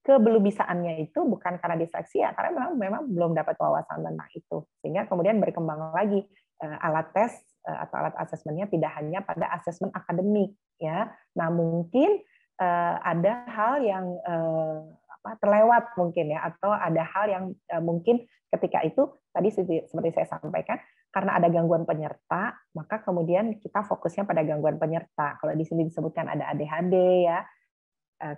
kebelubisaannya 0.01 1.03
itu 1.03 1.27
bukan 1.27 1.59
karena 1.59 1.75
disleksia 1.75 2.31
karena 2.31 2.55
memang 2.55 2.71
memang 2.79 3.01
belum 3.11 3.31
dapat 3.35 3.59
wawasan 3.59 3.99
tentang 3.99 4.31
itu. 4.31 4.63
Sehingga 4.79 5.11
kemudian 5.11 5.43
berkembang 5.43 5.91
lagi 5.91 6.23
alat 6.63 7.11
tes 7.11 7.35
atau 7.67 7.99
alat 7.99 8.15
asesmennya 8.15 8.71
tidak 8.71 8.95
hanya 8.95 9.19
pada 9.27 9.51
asesmen 9.51 9.91
akademik 9.91 10.55
ya. 10.79 11.11
Nah 11.35 11.51
mungkin 11.51 12.23
uh, 12.61 12.95
ada 13.01 13.43
hal 13.49 13.81
yang 13.81 14.05
uh, 14.21 14.85
apa, 15.21 15.37
terlewat 15.41 15.97
mungkin 15.97 16.33
ya 16.33 16.45
atau 16.45 16.69
ada 16.69 17.01
hal 17.01 17.25
yang 17.29 17.43
mungkin 17.81 18.25
ketika 18.53 18.81
itu 18.85 19.09
tadi 19.33 19.49
seperti 19.53 20.09
saya 20.13 20.27
sampaikan 20.37 20.77
karena 21.11 21.37
ada 21.37 21.47
gangguan 21.49 21.85
penyerta 21.85 22.57
maka 22.77 23.01
kemudian 23.05 23.57
kita 23.61 23.85
fokusnya 23.85 24.25
pada 24.25 24.41
gangguan 24.41 24.81
penyerta. 24.81 25.37
Kalau 25.37 25.53
di 25.53 25.61
sini 25.61 25.85
disebutkan 25.85 26.25
ada 26.25 26.49
ADHD 26.51 26.95
ya 27.27 27.45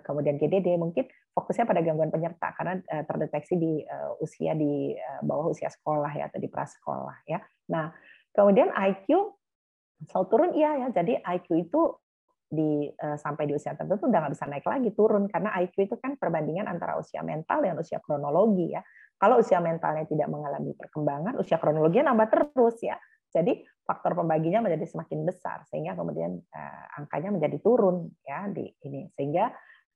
kemudian 0.04 0.40
GDD 0.40 0.80
mungkin 0.80 1.08
fokusnya 1.32 1.68
pada 1.68 1.80
gangguan 1.84 2.08
penyerta 2.08 2.52
karena 2.56 2.80
terdeteksi 3.04 3.54
di 3.56 3.80
usia 4.20 4.52
di 4.52 4.92
bawah 5.24 5.52
usia 5.52 5.72
sekolah 5.72 6.12
ya 6.14 6.28
atau 6.28 6.40
di 6.40 6.48
prasekolah 6.52 7.24
ya. 7.24 7.40
Nah 7.72 7.94
kemudian 8.36 8.70
IQ 8.76 9.34
selalu 10.10 10.26
turun 10.28 10.50
iya 10.52 10.84
ya 10.84 10.88
jadi 10.92 11.22
IQ 11.24 11.48
itu 11.64 11.80
di 12.54 12.88
sampai 12.96 13.50
di 13.50 13.52
usia 13.58 13.74
tertentu 13.74 14.06
udah 14.06 14.20
nggak 14.24 14.34
bisa 14.38 14.46
naik 14.46 14.66
lagi 14.66 14.90
turun 14.94 15.26
karena 15.26 15.50
IQ 15.60 15.74
itu 15.90 15.96
kan 15.98 16.14
perbandingan 16.14 16.70
antara 16.70 16.94
usia 16.96 17.20
mental 17.26 17.60
dan 17.60 17.74
usia 17.76 17.98
kronologi 17.98 18.72
ya 18.72 18.80
kalau 19.18 19.40
usia 19.40 19.62
mentalnya 19.62 20.04
tidak 20.04 20.28
mengalami 20.28 20.74
perkembangan, 20.74 21.38
usia 21.38 21.56
kronologinya 21.56 22.12
nambah 22.12 22.28
terus 22.28 22.76
ya. 22.82 22.98
Jadi 23.30 23.62
faktor 23.80 24.14
pembaginya 24.14 24.64
menjadi 24.64 24.84
semakin 24.84 25.24
besar 25.26 25.64
sehingga 25.68 25.96
kemudian 25.98 26.38
uh, 26.38 26.84
angkanya 26.98 27.34
menjadi 27.34 27.56
turun 27.62 28.10
ya 28.26 28.46
di 28.50 28.68
ini. 28.84 29.08
Sehingga 29.14 29.48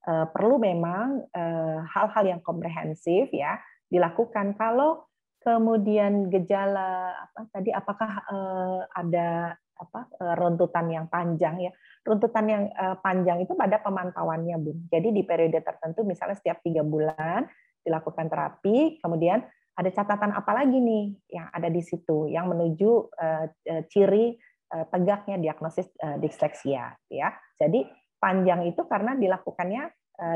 uh, 0.09 0.27
perlu 0.33 0.57
memang 0.57 1.29
eh, 1.29 1.79
hal-hal 1.83 2.25
uh, 2.25 2.31
yang 2.33 2.41
komprehensif 2.41 3.31
ya 3.35 3.59
dilakukan. 3.91 4.55
Kalau 4.57 5.07
kemudian 5.43 6.33
gejala 6.33 7.15
apa 7.29 7.41
tadi 7.53 7.71
apakah 7.71 8.13
uh, 8.27 8.81
ada 8.91 9.55
apa 9.79 10.11
runtutan 10.35 10.91
yang 10.91 11.07
panjang 11.07 11.71
ya 11.71 11.73
runtutan 12.03 12.45
yang 12.51 12.63
panjang 12.99 13.39
itu 13.47 13.55
pada 13.55 13.79
pemantauannya 13.79 14.59
bun 14.59 14.91
jadi 14.91 15.15
di 15.15 15.23
periode 15.23 15.63
tertentu 15.63 16.03
misalnya 16.03 16.35
setiap 16.35 16.59
tiga 16.67 16.83
bulan 16.83 17.47
dilakukan 17.89 18.29
terapi, 18.29 19.01
kemudian 19.01 19.41
ada 19.79 19.91
catatan 19.95 20.37
apa 20.37 20.53
lagi 20.53 20.77
nih 20.77 21.17
yang 21.33 21.49
ada 21.49 21.73
di 21.73 21.81
situ 21.81 22.29
yang 22.29 22.53
menuju 22.53 22.91
uh, 23.17 23.47
ciri 23.89 24.37
tegaknya 24.69 25.41
diagnosis 25.41 25.89
disleksia 26.21 26.93
ya. 27.09 27.33
Jadi 27.57 27.89
panjang 28.21 28.69
itu 28.69 28.85
karena 28.85 29.17
dilakukannya 29.17 29.89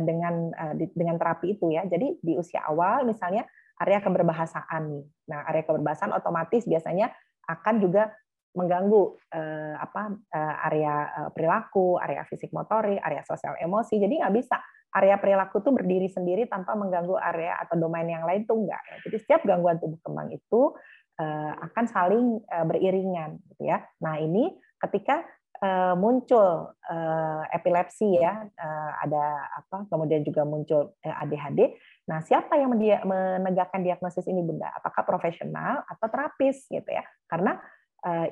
dengan 0.09 0.49
dengan 0.72 1.20
terapi 1.20 1.61
itu 1.61 1.68
ya. 1.68 1.84
Jadi 1.84 2.16
di 2.16 2.40
usia 2.40 2.64
awal 2.64 3.05
misalnya 3.05 3.45
area 3.76 4.01
keberbahasaan 4.01 4.88
nih. 4.88 5.05
Nah, 5.28 5.45
area 5.53 5.68
keberbahasaan 5.68 6.16
otomatis 6.16 6.64
biasanya 6.64 7.12
akan 7.45 7.84
juga 7.84 8.09
mengganggu 8.53 9.16
uh, 9.32 9.74
apa 9.80 10.12
uh, 10.12 10.55
area 10.68 10.94
uh, 11.09 11.30
perilaku, 11.32 11.96
area 11.96 12.24
fisik 12.28 12.53
motorik, 12.53 13.00
area 13.00 13.24
sosial 13.24 13.57
emosi. 13.57 13.96
Jadi 13.96 14.20
nggak 14.20 14.34
bisa 14.36 14.61
area 14.92 15.16
perilaku 15.16 15.64
itu 15.64 15.70
berdiri 15.72 16.09
sendiri 16.12 16.44
tanpa 16.46 16.76
mengganggu 16.76 17.16
area 17.16 17.57
atau 17.64 17.80
domain 17.80 18.05
yang 18.05 18.28
lain 18.28 18.44
tuh 18.44 18.61
enggak. 18.61 18.80
Jadi 19.09 19.16
setiap 19.24 19.40
gangguan 19.48 19.80
tubuh 19.80 19.98
kembang 20.05 20.28
itu 20.30 20.76
eh, 21.16 21.53
akan 21.57 21.84
saling 21.88 22.26
eh, 22.44 22.64
beriringan 22.68 23.40
gitu 23.53 23.72
ya. 23.72 23.80
Nah, 24.05 24.20
ini 24.20 24.53
ketika 24.76 25.24
eh, 25.64 25.94
muncul 25.96 26.76
epilepsi 27.53 28.20
ya, 28.20 28.44
ada 29.00 29.24
apa 29.48 29.88
kemudian 29.88 30.20
juga 30.20 30.44
muncul 30.44 30.92
ADHD. 31.00 31.72
Nah, 32.11 32.20
siapa 32.20 32.61
yang 32.61 32.74
menegakkan 33.07 33.80
diagnosis 33.80 34.28
ini 34.28 34.44
Bunda? 34.44 34.68
Apakah 34.76 35.07
profesional 35.09 35.86
atau 35.88 36.07
terapis 36.12 36.68
gitu 36.68 36.90
ya? 36.90 37.07
Karena 37.24 37.57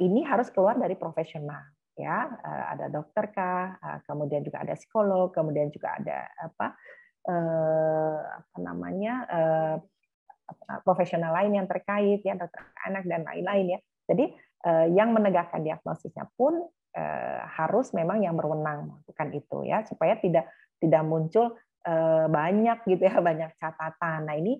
ini 0.03 0.27
harus 0.27 0.51
keluar 0.51 0.75
dari 0.75 0.99
profesional 0.99 1.63
ya. 2.01 2.19
Eh, 2.33 2.65
ada 2.77 2.87
dokter 2.89 3.29
kah? 3.31 3.77
Eh, 3.77 3.99
kemudian 4.09 4.41
juga 4.41 4.65
ada 4.65 4.75
psikolog 4.75 5.29
kemudian 5.31 5.69
juga 5.69 6.01
ada 6.01 6.25
apa 6.41 6.67
eh, 7.29 8.19
apa 8.41 8.57
namanya 8.59 9.15
profesional 10.83 11.31
lain 11.31 11.63
yang 11.63 11.69
terkait 11.71 12.27
ya 12.27 12.35
dokter 12.35 12.59
anak 12.89 13.07
dan 13.07 13.23
lain-lain 13.23 13.79
ya. 13.79 13.81
Jadi 14.11 14.35
yang 14.91 15.15
menegakkan 15.15 15.63
diagnosisnya 15.63 16.27
pun 16.35 16.59
harus 17.55 17.95
memang 17.95 18.21
yang 18.27 18.35
berwenang 18.35 18.91
melakukan 18.91 19.31
itu 19.31 19.63
ya. 19.63 19.87
Supaya 19.87 20.19
tidak 20.19 20.51
tidak 20.83 21.07
muncul 21.07 21.55
banyak 22.27 22.83
gitu 22.83 23.03
ya 23.07 23.23
banyak 23.31 23.55
catatan. 23.63 24.27
Nah 24.27 24.35
ini 24.35 24.59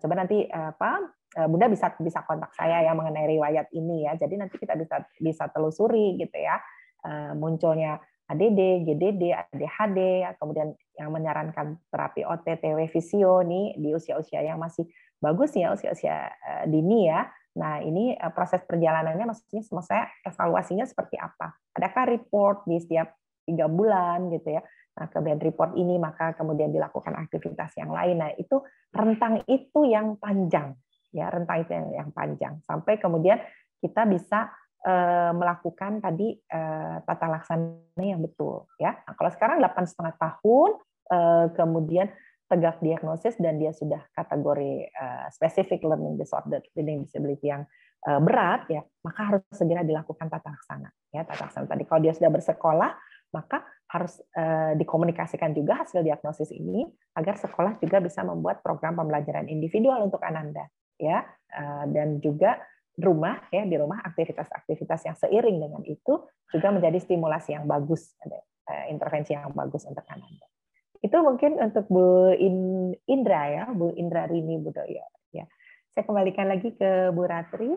coba 0.00 0.24
nanti 0.24 0.48
apa 0.48 1.04
Eh, 1.04 1.23
Bunda 1.50 1.66
bisa 1.66 1.90
bisa 1.98 2.22
kontak 2.22 2.54
saya 2.54 2.86
ya 2.86 2.92
mengenai 2.94 3.26
riwayat 3.26 3.66
ini 3.74 4.06
ya. 4.06 4.14
Jadi 4.14 4.38
nanti 4.38 4.56
kita 4.56 4.78
bisa 4.78 5.02
bisa 5.18 5.44
telusuri 5.50 6.14
gitu 6.18 6.38
ya 6.38 6.56
eh, 7.02 7.32
munculnya 7.34 7.98
ADD, 8.24 8.88
GDD, 8.88 9.36
ADHD, 9.36 9.98
kemudian 10.40 10.72
yang 10.96 11.12
menyarankan 11.12 11.76
terapi 11.92 12.24
OTTW 12.24 12.88
visio 12.88 13.44
nih 13.44 13.76
di 13.76 13.92
usia-usia 13.92 14.40
yang 14.40 14.56
masih 14.56 14.88
bagus 15.20 15.52
ya 15.52 15.74
usia-usia 15.74 16.30
eh, 16.30 16.64
dini 16.70 17.10
ya. 17.10 17.26
Nah 17.54 17.78
ini 17.82 18.18
proses 18.34 18.62
perjalanannya 18.66 19.30
maksudnya 19.30 19.62
saya 19.82 20.10
evaluasinya 20.26 20.86
seperti 20.86 21.18
apa? 21.18 21.54
Adakah 21.74 22.04
report 22.10 22.66
di 22.66 22.82
setiap 22.82 23.14
tiga 23.46 23.70
bulan 23.70 24.30
gitu 24.34 24.58
ya? 24.58 24.62
Nah, 24.94 25.10
kemudian 25.10 25.42
report 25.42 25.74
ini 25.74 25.98
maka 25.98 26.38
kemudian 26.38 26.70
dilakukan 26.70 27.18
aktivitas 27.18 27.74
yang 27.74 27.90
lain. 27.90 28.22
Nah 28.22 28.30
itu 28.38 28.62
rentang 28.94 29.42
itu 29.50 29.82
yang 29.86 30.14
panjang 30.18 30.78
ya 31.14 31.30
rentang 31.30 31.62
itu 31.62 31.70
yang, 31.70 31.88
yang 31.94 32.10
panjang. 32.10 32.58
Sampai 32.66 32.98
kemudian 32.98 33.38
kita 33.78 34.02
bisa 34.10 34.50
uh, 34.82 35.32
melakukan 35.32 36.02
tadi 36.02 36.34
uh, 36.50 36.98
tata 37.06 37.26
laksana 37.30 38.02
yang 38.02 38.20
betul 38.20 38.66
ya. 38.76 38.98
Nah, 39.06 39.14
kalau 39.14 39.30
sekarang 39.30 39.62
delapan 39.62 39.84
setengah 39.86 40.14
tahun 40.18 40.70
uh, 41.14 41.46
kemudian 41.54 42.10
tegak 42.44 42.82
diagnosis 42.84 43.40
dan 43.40 43.56
dia 43.56 43.72
sudah 43.72 44.04
kategori 44.12 44.92
uh, 44.92 45.26
specific 45.32 45.80
learning 45.80 46.20
disorder 46.20 46.60
learning 46.76 47.08
disability 47.08 47.48
yang 47.48 47.64
uh, 48.04 48.20
berat 48.20 48.68
ya 48.68 48.84
maka 49.00 49.20
harus 49.32 49.42
segera 49.48 49.80
dilakukan 49.80 50.28
tata 50.28 50.52
laksana 50.52 50.92
ya 51.14 51.24
tata 51.24 51.48
laksana 51.48 51.66
tadi. 51.70 51.82
Kalau 51.88 52.00
dia 52.04 52.12
sudah 52.12 52.30
bersekolah 52.30 52.90
maka 53.34 53.66
harus 53.90 54.22
uh, 54.38 54.74
dikomunikasikan 54.78 55.54
juga 55.54 55.82
hasil 55.82 56.02
diagnosis 56.02 56.50
ini 56.54 56.86
agar 57.18 57.34
sekolah 57.38 57.78
juga 57.82 57.98
bisa 57.98 58.22
membuat 58.22 58.62
program 58.62 58.94
pembelajaran 58.94 59.50
individual 59.50 60.06
untuk 60.06 60.22
Ananda 60.22 60.66
ya 60.98 61.24
eh, 61.52 61.84
dan 61.90 62.18
juga 62.22 62.60
rumah 62.94 63.42
ya 63.50 63.66
di 63.66 63.74
rumah 63.74 64.02
aktivitas-aktivitas 64.06 65.00
yang 65.06 65.16
seiring 65.18 65.58
dengan 65.58 65.82
itu 65.82 66.22
juga 66.50 66.68
menjadi 66.70 66.98
stimulasi 67.02 67.58
yang 67.58 67.66
bagus 67.66 68.14
eh, 68.22 68.86
intervensi 68.90 69.34
yang 69.34 69.50
bagus 69.50 69.82
untuk 69.84 70.06
anak 70.06 70.30
itu 71.04 71.16
mungkin 71.20 71.60
untuk 71.60 71.84
Bu 71.92 72.32
Indra 73.04 73.42
ya 73.52 73.64
Bu 73.76 73.92
Indra 73.92 74.24
Rini 74.24 74.56
Budoyo 74.56 75.04
ya. 75.36 75.44
Saya 75.92 76.04
kembalikan 76.08 76.48
lagi 76.48 76.72
ke 76.74 77.12
Bu 77.12 77.28
Ratri. 77.28 77.76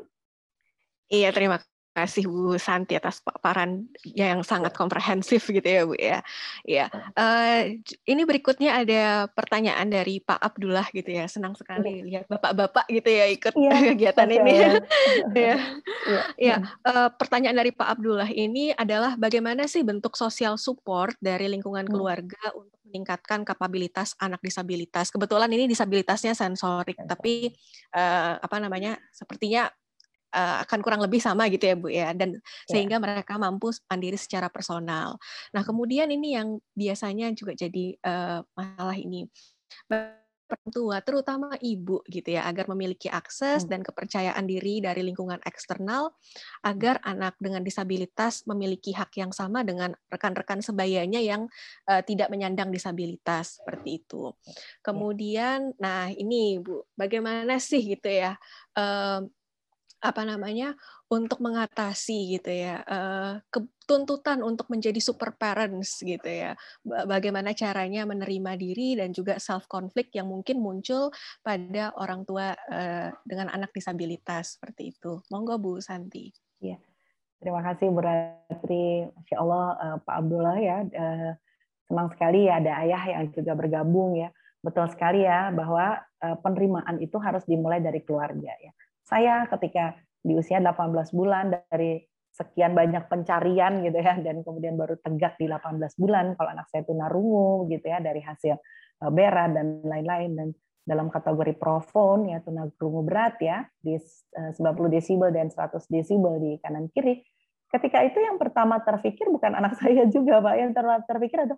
Iya, 1.12 1.36
terima 1.36 1.60
kasih 1.98 2.30
Bu 2.30 2.62
Santi 2.62 2.94
atas 2.94 3.26
paparan 3.26 3.90
yang 4.06 4.46
sangat 4.46 4.78
komprehensif 4.78 5.50
gitu 5.50 5.66
ya 5.66 5.82
Bu 5.90 5.98
ya. 5.98 6.22
Ya, 6.62 6.86
uh, 7.18 7.66
ini 8.06 8.22
berikutnya 8.22 8.86
ada 8.86 9.26
pertanyaan 9.34 9.90
dari 9.90 10.22
Pak 10.22 10.38
Abdullah 10.38 10.86
gitu 10.94 11.10
ya. 11.10 11.26
Senang 11.26 11.58
sekali 11.58 12.06
ya. 12.06 12.06
lihat 12.06 12.26
bapak-bapak 12.30 12.86
gitu 12.94 13.10
ya 13.10 13.26
ikut 13.34 13.54
ya, 13.58 13.74
kegiatan 13.98 14.30
ini. 14.30 14.54
ya, 14.54 14.74
ya. 15.34 15.56
ya 16.38 16.56
uh, 16.86 17.10
pertanyaan 17.18 17.58
dari 17.58 17.74
Pak 17.74 17.98
Abdullah 17.98 18.30
ini 18.30 18.78
adalah 18.78 19.18
bagaimana 19.18 19.66
sih 19.66 19.82
bentuk 19.82 20.14
sosial 20.14 20.62
support 20.62 21.18
dari 21.18 21.50
lingkungan 21.50 21.90
hmm. 21.90 21.94
keluarga 21.98 22.54
untuk 22.54 22.78
meningkatkan 22.88 23.44
kapabilitas 23.44 24.14
anak 24.22 24.40
disabilitas. 24.40 25.12
Kebetulan 25.12 25.52
ini 25.52 25.68
disabilitasnya 25.68 26.38
sensorik, 26.38 26.96
tapi 27.04 27.52
uh, 27.98 28.40
apa 28.40 28.58
namanya? 28.64 28.96
Sepertinya 29.12 29.68
uh, 30.34 30.64
akan 30.64 30.80
kurang 30.84 31.02
lebih 31.04 31.22
sama 31.22 31.48
gitu 31.48 31.64
ya 31.64 31.76
Bu 31.78 31.88
ya 31.92 32.10
dan 32.12 32.38
yeah. 32.38 32.70
sehingga 32.70 32.98
mereka 33.00 33.36
mampu 33.40 33.72
mandiri 33.88 34.18
secara 34.20 34.48
personal. 34.52 35.20
Nah, 35.54 35.62
kemudian 35.64 36.10
ini 36.12 36.36
yang 36.36 36.58
biasanya 36.76 37.32
juga 37.36 37.56
jadi 37.56 37.96
uh, 38.04 38.40
masalah 38.56 38.98
ini 38.98 39.28
orang 40.48 40.70
tua, 40.72 40.98
terutama 41.04 41.50
ibu 41.60 42.00
gitu 42.08 42.40
ya, 42.40 42.48
agar 42.48 42.72
memiliki 42.72 43.12
akses 43.12 43.68
hmm. 43.68 43.70
dan 43.70 43.82
kepercayaan 43.84 44.46
diri 44.48 44.80
dari 44.80 45.04
lingkungan 45.04 45.44
eksternal, 45.44 46.16
agar 46.64 47.04
anak 47.04 47.36
dengan 47.38 47.62
disabilitas 47.62 48.48
memiliki 48.48 48.96
hak 48.96 49.12
yang 49.20 49.36
sama 49.36 49.68
dengan 49.68 49.92
rekan-rekan 50.08 50.64
sebayanya 50.64 51.20
yang 51.20 51.52
uh, 51.92 52.02
tidak 52.04 52.32
menyandang 52.32 52.72
disabilitas 52.72 53.60
seperti 53.60 54.04
itu. 54.04 54.32
Ya. 54.32 54.56
Kemudian, 54.88 55.76
nah 55.78 56.08
ini 56.16 56.64
Bu, 56.64 56.88
bagaimana 56.96 57.60
sih 57.60 57.84
gitu 57.84 58.08
ya? 58.08 58.40
Apa 59.98 60.22
namanya 60.22 60.78
untuk 61.10 61.42
mengatasi 61.42 62.38
gitu 62.38 62.54
ya 62.54 62.86
uh, 62.86 63.42
tuntutan 63.90 64.46
untuk 64.46 64.70
menjadi 64.70 65.00
super 65.02 65.34
parents 65.34 66.04
gitu 66.06 66.28
ya. 66.28 66.54
Bagaimana 66.86 67.56
caranya 67.58 68.06
menerima 68.06 68.60
diri 68.60 68.94
dan 68.94 69.10
juga 69.16 69.42
self 69.42 69.66
conflict 69.66 70.14
yang 70.14 70.30
mungkin 70.30 70.62
muncul 70.62 71.10
pada 71.42 71.96
orang 71.98 72.28
tua 72.28 72.54
uh, 72.54 73.10
dengan 73.26 73.50
anak 73.50 73.74
disabilitas 73.74 74.60
seperti 74.60 74.94
itu. 74.94 75.24
Monggo 75.34 75.58
Bu 75.58 75.82
Santi. 75.82 76.30
Ya 76.62 76.78
terima 77.42 77.66
kasih 77.66 77.90
Bu 77.90 78.04
Ratri. 78.06 79.10
Masya 79.10 79.36
Allah 79.42 79.66
uh, 79.82 79.98
Pak 80.04 80.16
Abdullah 80.20 80.58
ya 80.62 80.78
senang 81.88 82.12
sekali 82.12 82.52
ya 82.52 82.60
ada 82.60 82.84
ayah 82.86 83.04
yang 83.18 83.34
juga 83.34 83.58
bergabung 83.58 84.14
ya. 84.20 84.30
Betul 84.62 84.92
sekali 84.92 85.24
ya 85.24 85.50
bahwa 85.56 86.02
penerimaan 86.18 87.00
itu 87.00 87.16
harus 87.22 87.46
dimulai 87.48 87.80
dari 87.80 88.04
keluarga 88.04 88.52
ya. 88.60 88.74
Saya 89.08 89.48
ketika 89.48 89.96
di 90.20 90.36
usia 90.36 90.60
18 90.60 90.92
bulan 91.16 91.56
dari 91.72 92.04
sekian 92.36 92.76
banyak 92.76 93.08
pencarian 93.08 93.82
gitu 93.82 93.98
ya 93.98 94.20
dan 94.20 94.44
kemudian 94.44 94.76
baru 94.76 95.00
tegak 95.00 95.40
di 95.40 95.48
18 95.48 95.80
bulan 95.96 96.36
kalau 96.36 96.50
anak 96.54 96.68
saya 96.70 96.84
tunarungu 96.84 97.72
gitu 97.72 97.88
ya 97.88 98.04
dari 98.04 98.20
hasil 98.20 98.60
bera 99.16 99.48
dan 99.48 99.80
lain-lain. 99.88 100.32
Dan 100.36 100.50
dalam 100.88 101.12
kategori 101.12 101.56
profon 101.60 102.32
ya 102.32 102.44
tunarungu 102.44 103.02
berat 103.08 103.40
ya 103.40 103.64
di 103.80 103.96
90 103.96 104.60
desibel 104.92 105.32
dan 105.32 105.48
100 105.52 105.88
desibel 105.88 106.36
di 106.44 106.60
kanan 106.60 106.92
kiri. 106.92 107.24
Ketika 107.68 108.04
itu 108.04 108.20
yang 108.24 108.40
pertama 108.40 108.80
terpikir 108.84 109.28
bukan 109.28 109.56
anak 109.56 109.76
saya 109.80 110.08
juga 110.12 110.44
Pak, 110.44 110.56
yang 110.56 110.72
terpikir 111.04 111.48
ada, 111.48 111.56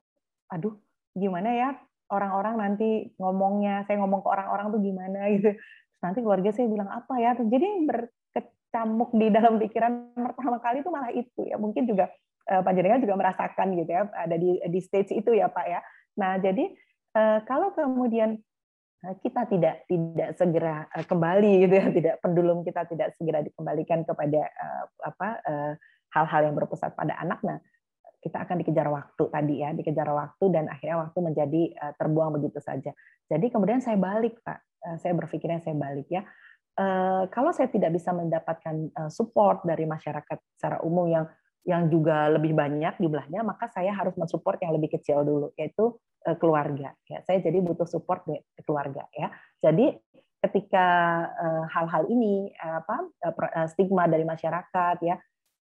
aduh 0.49 0.77
gimana 1.13 1.49
ya 1.53 1.69
orang-orang 2.09 2.57
nanti 2.57 3.13
ngomongnya, 3.21 3.85
saya 3.85 4.01
ngomong 4.01 4.25
ke 4.25 4.29
orang-orang 4.29 4.67
tuh 4.73 4.81
gimana? 4.81 5.19
Gitu. 5.37 5.53
Nanti 5.99 6.23
keluarga 6.23 6.55
saya 6.55 6.71
bilang 6.71 6.87
apa 6.87 7.13
ya, 7.19 7.35
jadi 7.35 7.67
berkecamuk 7.83 9.11
di 9.19 9.27
dalam 9.27 9.59
pikiran 9.59 10.15
pertama 10.15 10.63
kali 10.63 10.79
itu 10.79 10.89
malah 10.91 11.11
itu 11.11 11.41
ya, 11.43 11.59
mungkin 11.59 11.83
juga 11.83 12.07
eh, 12.47 12.61
Pak 12.63 12.71
Jenengan 12.71 13.03
juga 13.03 13.15
merasakan 13.19 13.67
gitu 13.75 13.91
ya, 13.91 14.07
ada 14.15 14.35
di, 14.39 14.63
di 14.63 14.79
stage 14.79 15.11
itu 15.11 15.35
ya 15.35 15.51
Pak 15.51 15.65
ya. 15.67 15.79
Nah 16.15 16.39
jadi 16.39 16.71
eh, 17.19 17.39
kalau 17.43 17.75
kemudian 17.75 18.39
eh, 19.03 19.15
kita 19.19 19.51
tidak 19.51 19.83
tidak 19.91 20.39
segera 20.39 20.87
kembali 21.03 21.67
gitu 21.67 21.73
ya, 21.75 21.85
tidak 21.91 22.15
pendulum 22.23 22.63
kita 22.63 22.87
tidak 22.87 23.11
segera 23.19 23.43
dikembalikan 23.43 24.07
kepada 24.07 24.47
apa 25.03 25.43
hal-hal 26.15 26.41
yang 26.47 26.55
berpusat 26.55 26.95
pada 26.95 27.19
anak, 27.19 27.43
nah 27.43 27.59
kita 28.19 28.43
akan 28.43 28.59
dikejar 28.59 28.87
waktu 28.91 29.23
tadi 29.31 29.55
ya, 29.63 29.71
dikejar 29.71 30.07
waktu 30.11 30.45
dan 30.51 30.67
akhirnya 30.67 31.07
waktu 31.07 31.19
menjadi 31.23 31.63
terbuang 31.95 32.35
begitu 32.35 32.59
saja. 32.59 32.91
Jadi 33.31 33.47
kemudian 33.47 33.79
saya 33.79 33.95
balik 33.95 34.41
Pak, 34.43 34.68
saya 34.99 35.13
berpikirnya 35.15 35.59
saya 35.63 35.75
balik 35.75 36.07
ya. 36.09 36.23
Uh, 36.79 37.27
kalau 37.35 37.51
saya 37.51 37.67
tidak 37.67 37.91
bisa 37.91 38.15
mendapatkan 38.15 38.87
uh, 38.95 39.11
support 39.11 39.67
dari 39.67 39.83
masyarakat 39.83 40.39
secara 40.55 40.79
umum 40.79 41.11
yang 41.11 41.25
yang 41.67 41.91
juga 41.91 42.31
lebih 42.31 42.55
banyak 42.55 42.97
jumlahnya, 42.97 43.43
maka 43.43 43.67
saya 43.69 43.91
harus 43.91 44.15
mensupport 44.15 44.57
yang 44.63 44.73
lebih 44.73 44.95
kecil 44.95 45.27
dulu, 45.27 45.51
yaitu 45.59 45.91
keluarga. 46.39 46.95
Ya, 47.05 47.19
saya 47.23 47.43
jadi 47.43 47.61
butuh 47.61 47.85
support 47.85 48.25
keluarga 48.63 49.05
ya. 49.11 49.31
Jadi 49.59 49.95
ketika 50.39 50.87
hal-hal 51.67 52.07
ini 52.07 52.51
apa 52.59 53.11
stigma 53.67 54.07
dari 54.07 54.23
masyarakat 54.23 54.97
ya 55.03 55.19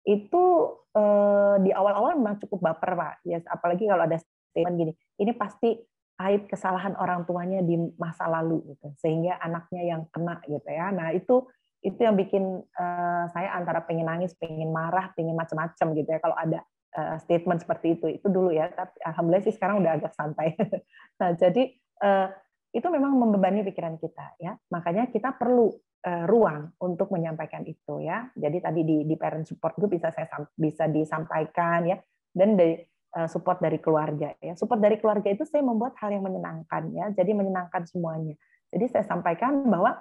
itu 0.05 0.45
eh, 0.93 1.55
di 1.65 1.71
awal-awal 1.73 2.21
memang 2.21 2.37
cukup 2.45 2.61
baper 2.61 2.93
pak 2.93 3.15
ya 3.25 3.41
apalagi 3.49 3.89
kalau 3.89 4.05
ada 4.05 4.21
statement 4.21 4.77
gini 4.77 4.93
ini 5.17 5.33
pasti 5.33 5.81
aib 6.15 6.47
kesalahan 6.47 6.95
orang 6.95 7.27
tuanya 7.27 7.59
di 7.65 7.75
masa 7.99 8.31
lalu 8.31 8.63
gitu. 8.75 8.95
Sehingga 9.03 9.39
anaknya 9.43 9.83
yang 9.83 10.03
kena 10.15 10.39
gitu 10.47 10.69
ya. 10.71 10.95
Nah 10.95 11.11
itu 11.11 11.47
itu 11.85 12.01
yang 12.01 12.17
bikin 12.17 12.63
eh, 12.65 13.25
saya 13.35 13.59
antara 13.59 13.85
pengen 13.85 14.09
nangis 14.09 14.33
pengen 14.39 14.71
marah 14.71 15.11
pengen 15.19 15.35
macam-macam 15.35 15.87
gitu 15.99 16.09
ya. 16.09 16.19
Kalau 16.23 16.37
ada 16.39 16.61
eh, 16.95 17.17
statement 17.23 17.61
seperti 17.67 17.99
itu 17.99 18.07
itu 18.21 18.27
dulu 18.31 18.55
ya. 18.55 18.71
Tapi 18.71 18.95
alhamdulillah 19.03 19.45
sih 19.45 19.55
sekarang 19.55 19.83
udah 19.83 19.93
agak 19.99 20.13
santai. 20.15 20.55
Nah 21.15 21.31
jadi 21.39 21.63
eh, 21.79 22.29
itu 22.75 22.87
memang 22.91 23.15
membebani 23.15 23.63
pikiran 23.63 23.99
kita 23.99 24.39
ya. 24.43 24.59
Makanya 24.71 25.11
kita 25.11 25.35
perlu 25.39 25.71
ruang 26.05 26.69
untuk 26.85 27.09
menyampaikan 27.17 27.65
itu 27.65 28.05
ya. 28.05 28.29
Jadi 28.37 28.61
tadi 28.61 28.85
di 28.85 29.09
di 29.09 29.17
parent 29.17 29.49
support 29.49 29.73
group 29.73 29.97
bisa 29.97 30.13
saya 30.13 30.29
bisa 30.53 30.85
disampaikan 30.85 31.89
ya. 31.89 31.97
Dan 32.29 32.59
eh, 32.61 32.94
support 33.31 33.63
dari 33.63 33.79
keluarga 33.79 34.35
ya. 34.43 34.59
Support 34.59 34.83
dari 34.83 34.99
keluarga 34.99 35.31
itu 35.31 35.47
saya 35.47 35.63
membuat 35.63 35.95
hal 36.03 36.11
yang 36.11 36.27
menyenangkan 36.27 36.91
ya. 36.91 37.07
Jadi 37.15 37.31
menyenangkan 37.31 37.87
semuanya. 37.87 38.35
Jadi 38.75 38.91
saya 38.91 39.05
sampaikan 39.07 39.63
bahwa 39.71 39.95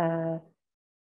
eh, 0.00 0.36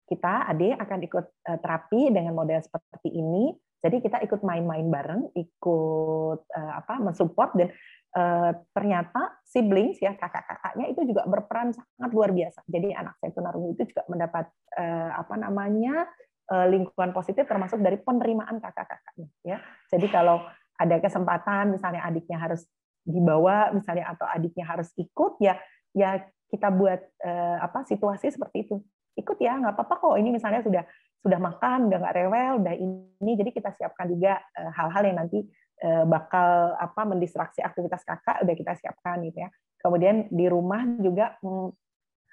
kita 0.09 0.49
adik 0.55 0.79
akan 0.79 0.99
ikut 1.05 1.27
terapi 1.61 2.15
dengan 2.15 2.33
model 2.33 2.63
seperti 2.65 3.13
ini. 3.13 3.53
Jadi 3.79 4.03
kita 4.03 4.19
ikut 4.25 4.41
main-main 4.43 4.89
bareng, 4.89 5.31
ikut 5.37 6.41
apa 6.51 6.99
mensupport 6.99 7.55
dan 7.55 7.69
Eh, 8.09 8.53
ternyata 8.73 9.37
siblings 9.45 10.01
ya 10.01 10.17
kakak-kakaknya 10.17 10.97
itu 10.97 11.13
juga 11.13 11.29
berperan 11.29 11.77
sangat 11.77 12.11
luar 12.17 12.33
biasa. 12.33 12.65
Jadi 12.65 12.97
anak 12.97 13.21
saya 13.21 13.37
tunarungu 13.37 13.77
itu 13.77 13.85
juga 13.93 14.09
mendapat 14.09 14.49
eh, 14.81 15.11
apa 15.13 15.37
namanya 15.37 16.09
eh, 16.49 16.67
lingkungan 16.73 17.13
positif 17.13 17.45
termasuk 17.45 17.85
dari 17.85 18.01
penerimaan 18.01 18.65
kakak-kakaknya 18.65 19.29
ya. 19.45 19.61
Jadi 19.93 20.09
kalau 20.09 20.41
ada 20.79 20.97
kesempatan 21.03 21.75
misalnya 21.75 22.07
adiknya 22.07 22.39
harus 22.39 22.65
dibawa 23.03 23.75
misalnya 23.75 24.15
atau 24.15 24.27
adiknya 24.31 24.65
harus 24.65 24.95
ikut 24.95 25.43
ya 25.43 25.59
ya 25.97 26.23
kita 26.49 26.73
buat 26.73 27.01
apa 27.61 27.85
situasi 27.85 28.33
seperti 28.33 28.69
itu 28.69 28.77
ikut 29.19 29.37
ya 29.43 29.59
nggak 29.59 29.75
apa-apa 29.75 29.95
kok 30.01 30.17
ini 30.17 30.33
misalnya 30.33 30.65
sudah 30.65 30.85
sudah 31.19 31.41
makan 31.41 31.91
udah 31.91 31.99
nggak 31.99 32.15
rewel 32.15 32.53
udah 32.63 32.75
ini 32.79 33.33
jadi 33.37 33.51
kita 33.53 33.71
siapkan 33.75 34.07
juga 34.13 34.39
hal-hal 34.55 35.03
yang 35.09 35.19
nanti 35.25 35.45
Eh, 35.79 36.05
bakal 36.11 36.75
apa 36.75 37.07
mendistraksi 37.07 37.63
aktivitas 37.63 38.03
kakak 38.03 38.43
udah 38.43 38.55
kita 38.59 38.75
siapkan 38.83 39.23
gitu 39.23 39.47
ya. 39.47 39.51
Kemudian 39.79 40.27
di 40.27 40.51
rumah 40.51 40.83
juga 40.99 41.39
hmm, 41.39 41.71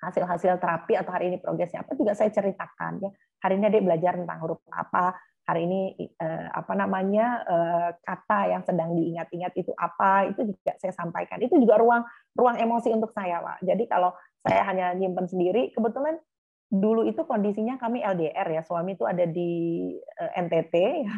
hasil-hasil 0.02 0.58
terapi 0.58 0.98
atau 0.98 1.14
hari 1.14 1.30
ini 1.30 1.38
progresnya 1.38 1.86
apa 1.86 1.94
juga 1.94 2.18
saya 2.18 2.34
ceritakan 2.34 3.06
ya. 3.06 3.14
Hari 3.46 3.62
ini 3.62 3.70
dia 3.70 3.86
belajar 3.86 4.18
tentang 4.18 4.42
huruf 4.42 4.66
apa, 4.74 5.14
hari 5.46 5.70
ini 5.70 5.82
eh, 5.98 6.48
apa 6.50 6.74
namanya 6.74 7.46
eh, 7.46 7.90
kata 8.02 8.40
yang 8.50 8.64
sedang 8.66 8.98
diingat-ingat 8.98 9.54
itu 9.56 9.72
apa, 9.78 10.30
itu 10.30 10.52
juga 10.52 10.74
saya 10.82 10.94
sampaikan. 10.94 11.38
Itu 11.42 11.58
juga 11.62 11.78
ruang 11.78 12.04
ruang 12.34 12.58
emosi 12.58 12.90
untuk 12.92 13.14
saya, 13.14 13.40
Pak. 13.42 13.62
Jadi 13.62 13.84
kalau 13.86 14.12
saya 14.42 14.62
hanya 14.68 14.94
nyimpen 14.98 15.30
sendiri, 15.30 15.74
kebetulan 15.74 16.18
dulu 16.70 17.06
itu 17.06 17.22
kondisinya 17.24 17.78
kami 17.78 18.02
LDR 18.02 18.48
ya, 18.50 18.62
suami 18.66 18.98
itu 18.98 19.06
ada 19.06 19.24
di 19.30 19.94
NTT 20.18 20.76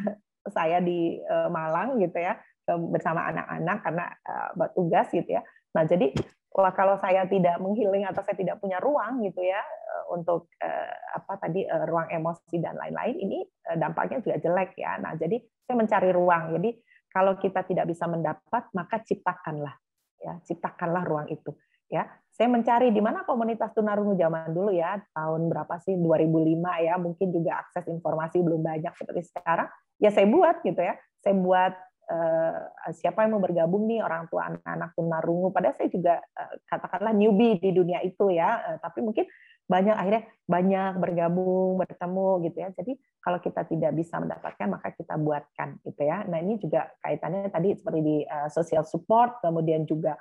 saya 0.55 0.80
di 0.80 1.19
Malang 1.51 1.99
gitu 1.99 2.19
ya 2.19 2.39
bersama 2.75 3.32
anak-anak 3.32 3.78
karena 3.80 4.05
uh, 4.28 4.67
tugas 4.75 5.07
gitu 5.15 5.39
ya. 5.39 5.41
Nah 5.71 5.88
jadi 5.88 6.11
wah 6.53 6.71
kalau 6.73 6.95
saya 7.01 7.27
tidak 7.27 7.59
menghiling 7.59 8.07
atau 8.07 8.23
saya 8.23 8.37
tidak 8.37 8.61
punya 8.61 8.79
ruang 8.79 9.23
gitu 9.23 9.43
ya 9.43 9.59
uh, 9.61 10.15
untuk 10.15 10.51
uh, 10.63 10.93
apa 11.17 11.33
tadi 11.41 11.67
uh, 11.67 11.85
ruang 11.87 12.07
emosi 12.11 12.57
dan 12.61 12.75
lain-lain 12.79 13.15
ini 13.17 13.39
dampaknya 13.75 14.23
juga 14.23 14.37
jelek 14.39 14.79
ya. 14.79 14.95
Nah 14.99 15.19
jadi 15.19 15.37
saya 15.67 15.75
mencari 15.75 16.09
ruang. 16.15 16.55
Jadi 16.55 16.69
kalau 17.11 17.35
kita 17.35 17.65
tidak 17.67 17.89
bisa 17.89 18.05
mendapat 18.07 18.69
maka 18.71 19.01
ciptakanlah 19.03 19.75
ya 20.21 20.37
ciptakanlah 20.43 21.03
ruang 21.05 21.27
itu 21.29 21.53
ya 21.87 22.03
saya 22.29 22.51
mencari 22.51 22.93
di 22.93 23.01
mana 23.01 23.25
komunitas 23.25 23.73
tunarungu 23.73 24.13
zaman 24.13 24.53
dulu 24.53 24.69
ya 24.69 25.01
tahun 25.15 25.49
berapa 25.49 25.81
sih 25.81 25.97
2005 25.97 26.85
ya 26.85 26.93
mungkin 27.01 27.27
juga 27.33 27.65
akses 27.65 27.89
informasi 27.89 28.43
belum 28.45 28.61
banyak 28.61 28.93
seperti 28.93 29.33
sekarang 29.33 29.65
ya 29.97 30.13
saya 30.13 30.29
buat 30.29 30.61
gitu 30.61 30.77
ya 30.77 30.93
saya 31.23 31.35
buat 31.37 31.73
uh, 32.08 32.91
siapa 32.95 33.24
yang 33.28 33.38
mau 33.38 33.43
bergabung 33.43 33.86
nih 33.88 34.03
orang 34.03 34.32
tua 34.32 34.47
anak-anak 34.51 34.95
tunarungu. 34.95 35.51
Padahal 35.51 35.76
saya 35.76 35.89
juga 35.91 36.14
uh, 36.24 36.55
katakanlah 36.68 37.14
newbie 37.14 37.60
di 37.60 37.76
dunia 37.76 37.99
itu 38.03 38.32
ya 38.32 38.58
uh, 38.58 38.78
tapi 38.80 39.03
mungkin 39.03 39.28
banyak 39.68 39.95
akhirnya 39.99 40.24
banyak 40.47 40.91
bergabung 40.95 41.76
bertemu 41.76 42.30
gitu 42.47 42.58
ya. 42.64 42.70
Jadi 42.72 42.93
kalau 43.20 43.39
kita 43.43 43.68
tidak 43.68 43.91
bisa 43.99 44.16
mendapatkan 44.24 44.68
maka 44.72 44.95
kita 44.95 45.20
buatkan 45.20 45.84
gitu 45.84 46.01
ya. 46.08 46.24
Nah 46.24 46.39
ini 46.39 46.55
juga 46.55 46.88
kaitannya 47.03 47.51
tadi 47.51 47.76
seperti 47.76 47.99
di 47.99 48.18
social 48.47 48.88
support 48.88 49.43
kemudian 49.43 49.84
juga 49.84 50.16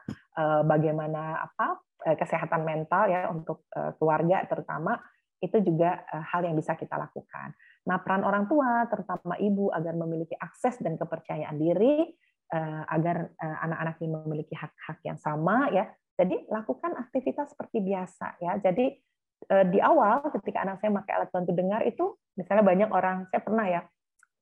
bagaimana 0.67 1.47
apa 1.47 1.79
kesehatan 2.19 2.67
mental 2.67 3.07
ya 3.07 3.31
untuk 3.31 3.71
keluarga 4.03 4.43
terutama 4.51 4.99
itu 5.39 5.63
juga 5.63 6.03
hal 6.11 6.43
yang 6.43 6.59
bisa 6.59 6.75
kita 6.75 6.99
lakukan 6.99 7.55
Nah, 7.87 8.03
peran 8.03 8.27
orang 8.27 8.51
tua, 8.51 8.85
terutama 8.91 9.39
ibu, 9.39 9.71
agar 9.71 9.95
memiliki 9.95 10.35
akses 10.35 10.83
dan 10.83 10.99
kepercayaan 10.99 11.55
diri, 11.55 12.11
eh, 12.51 12.83
agar 12.91 13.31
eh, 13.31 13.59
anak-anak 13.63 13.97
ini 14.03 14.11
memiliki 14.11 14.55
hak-hak 14.59 14.99
yang 15.07 15.19
sama, 15.23 15.71
ya. 15.71 15.87
Jadi 16.19 16.51
lakukan 16.51 16.99
aktivitas 16.99 17.55
seperti 17.55 17.79
biasa, 17.87 18.43
ya. 18.43 18.59
Jadi 18.59 18.87
eh, 19.55 19.65
di 19.71 19.79
awal, 19.79 20.27
ketika 20.35 20.67
anak 20.67 20.83
saya 20.83 20.91
pakai 20.99 21.13
alat 21.15 21.31
bantu 21.31 21.53
dengar 21.55 21.81
itu, 21.87 22.19
misalnya 22.35 22.65
banyak 22.67 22.91
orang, 22.91 23.17
saya 23.31 23.43
pernah 23.47 23.67
ya, 23.71 23.81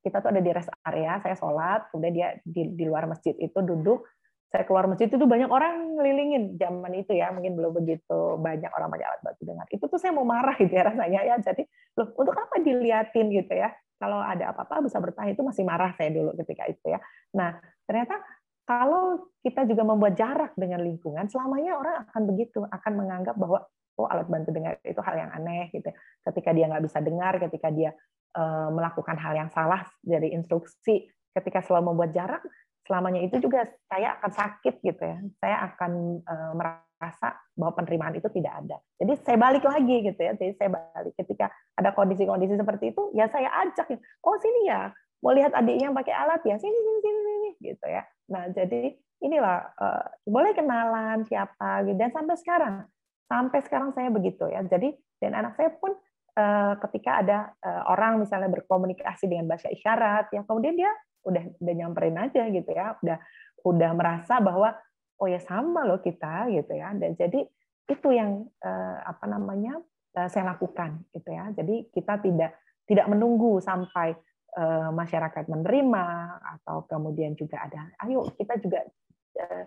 kita 0.00 0.20
tuh 0.24 0.30
ada 0.32 0.40
di 0.40 0.50
rest 0.52 0.72
area, 0.84 1.20
saya 1.20 1.36
sholat, 1.36 1.88
kemudian 1.92 2.12
dia 2.12 2.28
di, 2.44 2.76
di 2.76 2.84
luar 2.88 3.08
masjid 3.08 3.32
itu 3.36 3.56
duduk, 3.60 4.08
saya 4.54 4.70
keluar 4.70 4.86
masjid 4.86 5.10
itu 5.10 5.26
banyak 5.26 5.50
orang 5.50 5.98
ngelilingin 5.98 6.54
zaman 6.54 6.94
itu 6.94 7.18
ya 7.18 7.34
mungkin 7.34 7.58
belum 7.58 7.74
begitu 7.74 8.38
banyak 8.38 8.70
orang 8.70 8.86
pakai 8.86 9.06
alat 9.10 9.20
bantu 9.26 9.42
dengar. 9.42 9.66
Itu 9.66 9.90
tuh 9.90 9.98
saya 9.98 10.14
mau 10.14 10.22
marah 10.22 10.54
gitu 10.54 10.70
ya 10.70 10.86
rasanya. 10.86 11.26
Ya 11.26 11.34
jadi 11.42 11.66
loh 11.98 12.14
untuk 12.14 12.38
apa 12.38 12.62
diliatin 12.62 13.34
gitu 13.34 13.50
ya? 13.50 13.74
Kalau 13.98 14.22
ada 14.22 14.54
apa-apa 14.54 14.86
bisa 14.86 15.02
bertahan 15.02 15.34
itu 15.34 15.42
masih 15.42 15.66
marah 15.66 15.90
saya 15.98 16.14
dulu 16.14 16.38
ketika 16.38 16.70
itu 16.70 16.86
ya. 16.86 17.02
Nah 17.34 17.58
ternyata 17.82 18.14
kalau 18.62 19.26
kita 19.42 19.66
juga 19.66 19.82
membuat 19.82 20.14
jarak 20.14 20.54
dengan 20.54 20.86
lingkungan 20.86 21.26
selamanya 21.26 21.74
orang 21.74 22.06
akan 22.06 22.22
begitu 22.30 22.62
akan 22.62 22.92
menganggap 22.94 23.34
bahwa 23.34 23.58
oh 23.98 24.06
alat 24.06 24.30
bantu 24.30 24.54
dengar 24.54 24.78
itu 24.86 25.02
hal 25.02 25.18
yang 25.18 25.34
aneh 25.34 25.66
gitu. 25.74 25.90
Ketika 26.22 26.54
dia 26.54 26.70
nggak 26.70 26.86
bisa 26.86 27.02
dengar 27.02 27.42
ketika 27.42 27.74
dia 27.74 27.90
eh, 28.38 28.68
melakukan 28.70 29.18
hal 29.18 29.34
yang 29.34 29.50
salah 29.50 29.82
dari 29.98 30.30
instruksi 30.30 31.10
ketika 31.34 31.58
selalu 31.66 31.90
membuat 31.90 32.14
jarak 32.14 32.42
selamanya 32.84 33.24
itu 33.24 33.40
juga 33.40 33.64
saya 33.88 34.20
akan 34.20 34.30
sakit 34.30 34.74
gitu 34.84 35.02
ya. 35.02 35.18
Saya 35.40 35.56
akan 35.72 35.92
uh, 36.20 36.52
merasa 36.52 37.32
bahwa 37.56 37.72
penerimaan 37.80 38.14
itu 38.16 38.28
tidak 38.28 38.52
ada. 38.64 38.76
Jadi 39.00 39.12
saya 39.24 39.36
balik 39.40 39.64
lagi 39.64 39.96
gitu 40.04 40.20
ya. 40.20 40.32
Jadi 40.36 40.52
saya 40.60 40.70
balik 40.72 41.14
ketika 41.16 41.48
ada 41.80 41.90
kondisi-kondisi 41.96 42.60
seperti 42.60 42.92
itu, 42.92 43.02
ya 43.16 43.26
saya 43.32 43.48
ajak, 43.64 43.88
oh 44.24 44.36
sini 44.36 44.68
ya, 44.68 44.92
mau 45.24 45.32
lihat 45.32 45.56
adiknya 45.56 45.96
pakai 45.96 46.14
alat 46.14 46.44
ya, 46.44 46.56
sini 46.60 46.76
sini 46.76 46.98
sini 47.00 47.20
sini 47.24 47.50
gitu 47.72 47.86
ya. 47.88 48.02
Nah 48.28 48.52
jadi 48.52 48.92
inilah 49.24 49.58
uh, 49.80 50.04
boleh 50.28 50.52
kenalan 50.52 51.24
siapa 51.24 51.88
gitu 51.88 51.96
dan 51.96 52.12
sampai 52.12 52.36
sekarang 52.36 52.76
sampai 53.24 53.58
sekarang 53.64 53.90
saya 53.96 54.12
begitu 54.12 54.44
ya. 54.52 54.60
Jadi 54.60 54.92
dan 55.24 55.32
anak 55.32 55.56
saya 55.56 55.72
pun 55.72 55.96
uh, 56.36 56.76
ketika 56.84 57.24
ada 57.24 57.38
orang 57.88 58.20
misalnya 58.20 58.52
berkomunikasi 58.52 59.24
dengan 59.24 59.48
bahasa 59.48 59.72
isyarat 59.72 60.28
ya 60.36 60.44
kemudian 60.44 60.76
dia 60.76 60.92
udah 61.24 61.44
udah 61.60 61.74
nyamperin 61.74 62.16
aja 62.20 62.42
gitu 62.52 62.70
ya, 62.70 62.94
udah 63.00 63.18
udah 63.64 63.90
merasa 63.96 64.38
bahwa 64.44 64.76
oh 65.18 65.28
ya 65.28 65.40
sama 65.40 65.88
loh 65.88 66.00
kita 66.00 66.52
gitu 66.52 66.72
ya. 66.76 66.92
Dan 66.94 67.16
jadi 67.16 67.44
itu 67.84 68.08
yang 68.12 68.48
eh, 68.64 68.98
apa 69.04 69.24
namanya 69.28 69.80
eh, 70.16 70.28
saya 70.28 70.56
lakukan 70.56 71.04
gitu 71.12 71.28
ya. 71.32 71.50
Jadi 71.56 71.88
kita 71.92 72.20
tidak 72.20 72.60
tidak 72.84 73.06
menunggu 73.08 73.60
sampai 73.60 74.12
eh, 74.54 74.90
masyarakat 74.92 75.48
menerima 75.48 76.04
atau 76.60 76.84
kemudian 76.84 77.32
juga 77.34 77.64
ada 77.64 77.88
ayo 78.04 78.28
kita 78.36 78.60
juga 78.60 78.84
eh, 79.40 79.64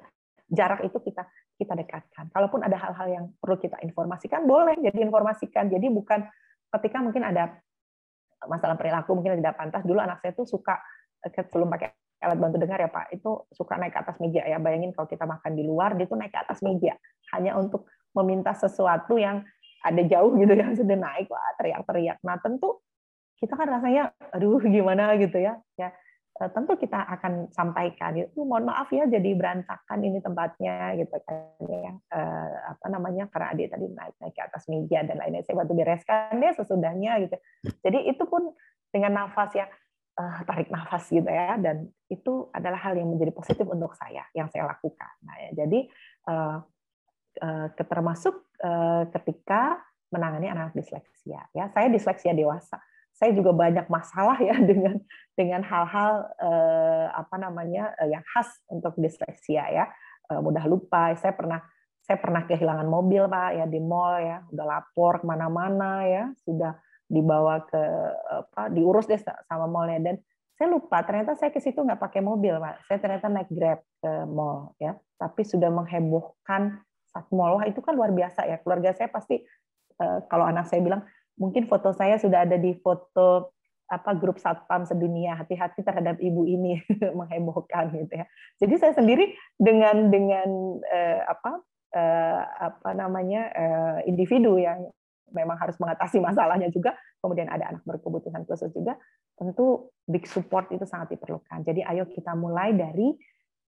jarak 0.48 0.86
itu 0.86 0.98
kita 1.04 1.28
kita 1.58 1.74
dekatkan. 1.74 2.30
Kalaupun 2.30 2.62
ada 2.62 2.78
hal-hal 2.78 3.08
yang 3.10 3.26
perlu 3.42 3.58
kita 3.58 3.82
informasikan 3.82 4.46
boleh 4.46 4.78
jadi 4.78 5.10
informasikan. 5.10 5.68
Jadi 5.68 5.90
bukan 5.90 6.22
ketika 6.78 6.98
mungkin 7.02 7.26
ada 7.26 7.58
masalah 8.46 8.78
perilaku 8.78 9.18
mungkin 9.18 9.42
tidak 9.42 9.58
pantas. 9.58 9.82
Dulu 9.82 9.98
anak 9.98 10.22
saya 10.22 10.38
tuh 10.38 10.46
suka 10.46 10.78
sebelum 11.32 11.68
pakai 11.72 11.94
alat 12.22 12.38
bantu 12.42 12.58
dengar 12.58 12.82
ya 12.82 12.90
Pak, 12.90 13.14
itu 13.14 13.46
suka 13.54 13.78
naik 13.78 13.94
ke 13.94 14.00
atas 14.02 14.18
meja 14.18 14.42
ya. 14.42 14.58
Bayangin 14.58 14.92
kalau 14.94 15.06
kita 15.06 15.26
makan 15.30 15.52
di 15.54 15.64
luar, 15.66 15.94
dia 15.94 16.10
tuh 16.10 16.18
naik 16.18 16.34
ke 16.34 16.40
atas 16.42 16.60
meja. 16.66 16.98
Hanya 17.34 17.54
untuk 17.60 17.86
meminta 18.18 18.58
sesuatu 18.58 19.22
yang 19.22 19.46
ada 19.86 20.02
jauh 20.02 20.34
gitu 20.34 20.54
ya, 20.58 20.74
sudah 20.74 20.98
naik 20.98 21.30
wah 21.30 21.54
teriak-teriak. 21.62 22.18
Nah 22.26 22.42
tentu 22.42 22.82
kita 23.38 23.54
kan 23.54 23.70
rasanya, 23.70 24.10
aduh 24.34 24.58
gimana? 24.66 25.14
gitu 25.22 25.38
ya, 25.38 25.62
ya 25.78 25.94
eh, 26.42 26.50
tentu 26.50 26.74
kita 26.74 26.98
akan 26.98 27.54
sampaikan. 27.54 28.18
Itu 28.18 28.42
mohon 28.42 28.66
maaf 28.66 28.90
ya 28.90 29.06
jadi 29.06 29.38
berantakan 29.38 30.02
ini 30.02 30.18
tempatnya 30.18 30.98
gitu 30.98 31.22
kan 31.22 31.54
ya. 31.70 31.94
Eh, 31.94 32.54
apa 32.74 32.86
namanya 32.90 33.30
karena 33.30 33.54
adik 33.54 33.70
tadi 33.70 33.86
naik 33.94 34.16
naik 34.18 34.34
ke 34.34 34.42
atas 34.42 34.66
meja 34.66 35.06
dan 35.06 35.22
lainnya 35.22 35.46
saya 35.46 35.62
bantu 35.62 35.78
bereskan 35.78 36.42
deh 36.42 36.54
sesudahnya 36.58 37.22
gitu. 37.30 37.38
Jadi 37.86 38.10
itu 38.10 38.24
pun 38.26 38.50
dengan 38.90 39.22
nafas 39.22 39.54
yang 39.54 39.70
uh, 40.18 40.40
tarik 40.44 40.68
nafas 40.74 41.06
gitu 41.08 41.30
ya 41.30 41.56
dan 41.62 41.88
itu 42.10 42.50
adalah 42.52 42.82
hal 42.82 42.98
yang 42.98 43.08
menjadi 43.08 43.32
positif 43.32 43.64
untuk 43.70 43.94
saya 43.94 44.26
yang 44.34 44.50
saya 44.50 44.66
lakukan. 44.66 45.14
Nah, 45.24 45.36
ya, 45.48 45.50
jadi 45.64 45.80
uh, 46.28 46.58
uh, 47.46 47.68
termasuk 47.78 48.36
uh, 48.66 49.06
ketika 49.14 49.78
menangani 50.10 50.48
anak 50.50 50.74
disleksia 50.74 51.46
ya 51.54 51.70
saya 51.72 51.88
disleksia 51.94 52.34
dewasa. 52.34 52.82
Saya 53.18 53.34
juga 53.34 53.50
banyak 53.50 53.90
masalah 53.90 54.38
ya 54.38 54.54
dengan 54.70 55.02
dengan 55.34 55.62
hal-hal 55.66 56.30
uh, 56.38 57.08
apa 57.14 57.36
namanya 57.38 57.94
uh, 57.98 58.10
yang 58.10 58.26
khas 58.34 58.50
untuk 58.70 58.98
disleksia 58.98 59.64
ya. 59.70 59.86
Uh, 60.28 60.44
mudah 60.44 60.66
lupa 60.68 61.16
saya 61.16 61.32
pernah 61.34 61.64
saya 62.04 62.24
pernah 62.24 62.48
kehilangan 62.48 62.88
mobil 62.88 63.28
pak 63.28 63.52
ya 63.58 63.66
di 63.68 63.80
mall 63.84 64.22
ya. 64.22 64.46
Udah 64.54 64.66
lapor 64.66 65.22
ke 65.22 65.26
mana-mana 65.28 66.08
ya. 66.08 66.24
Sudah 66.46 66.78
dibawa 67.08 67.64
ke 67.68 67.84
apa 68.30 68.72
diurus 68.72 69.08
deh 69.08 69.20
sama 69.20 69.66
mallnya. 69.68 70.14
Dan 70.14 70.16
saya 70.58 70.74
lupa 70.74 71.06
ternyata 71.06 71.38
saya 71.38 71.54
ke 71.54 71.62
situ 71.62 71.78
nggak 71.78 72.02
pakai 72.02 72.22
mobil 72.26 72.58
pak 72.58 72.82
saya 72.90 72.98
ternyata 72.98 73.30
naik 73.30 73.50
grab 73.52 73.80
ke 74.04 74.12
mall 74.28 74.76
ya. 74.82 74.98
Tapi 75.18 75.42
sudah 75.48 75.70
menghebohkan 75.70 76.82
saat 77.10 77.28
mall 77.34 77.58
wah 77.58 77.66
itu 77.66 77.80
kan 77.80 77.96
luar 77.96 78.12
biasa 78.12 78.46
ya. 78.46 78.58
Keluarga 78.62 78.94
saya 78.94 79.10
pasti 79.10 79.42
eh, 79.98 80.20
kalau 80.28 80.46
anak 80.46 80.68
saya 80.68 80.84
bilang 80.84 81.06
mungkin 81.38 81.70
foto 81.70 81.94
saya 81.94 82.18
sudah 82.18 82.44
ada 82.44 82.58
di 82.58 82.74
foto 82.82 83.54
apa 83.88 84.12
grup 84.20 84.42
satpam 84.42 84.84
sedunia. 84.84 85.38
Hati-hati 85.40 85.86
terhadap 85.86 86.20
ibu 86.20 86.44
ini. 86.44 86.84
Menghebohkan 87.18 87.94
gitu 87.96 88.14
ya. 88.20 88.26
Jadi 88.60 88.74
saya 88.82 88.94
sendiri 88.98 89.38
dengan 89.56 90.12
dengan 90.12 90.50
eh, 90.84 91.22
apa 91.24 91.62
eh, 91.96 92.42
apa 92.74 92.90
namanya 92.98 93.42
eh, 93.54 93.98
individu 94.10 94.60
yang 94.60 94.90
memang 95.32 95.60
harus 95.60 95.76
mengatasi 95.80 96.20
masalahnya 96.24 96.72
juga, 96.72 96.96
kemudian 97.20 97.52
ada 97.52 97.76
anak 97.76 97.84
berkebutuhan 97.84 98.48
khusus 98.48 98.72
juga, 98.72 98.96
tentu 99.38 99.92
big 100.08 100.26
support 100.26 100.72
itu 100.74 100.84
sangat 100.88 101.18
diperlukan. 101.18 101.62
Jadi 101.62 101.84
ayo 101.84 102.08
kita 102.10 102.34
mulai 102.34 102.74
dari 102.74 103.14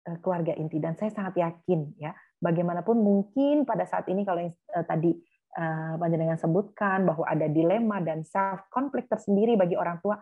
eh, 0.07 0.17
keluarga 0.23 0.55
inti 0.55 0.79
dan 0.81 0.95
saya 0.95 1.11
sangat 1.11 1.37
yakin 1.37 1.99
ya, 1.99 2.15
bagaimanapun 2.41 2.97
mungkin 2.97 3.67
pada 3.67 3.85
saat 3.85 4.07
ini 4.09 4.23
kalau 4.23 4.41
yang 4.43 4.53
eh, 4.53 4.85
tadi 4.87 5.11
uh, 5.57 5.97
panjenengan 5.97 6.37
sebutkan 6.37 7.09
bahwa 7.09 7.25
ada 7.25 7.49
dilema 7.49 7.97
dan 7.99 8.21
self 8.21 8.69
konflik 8.69 9.09
tersendiri 9.09 9.57
bagi 9.57 9.73
orang 9.73 9.97
tua, 10.01 10.17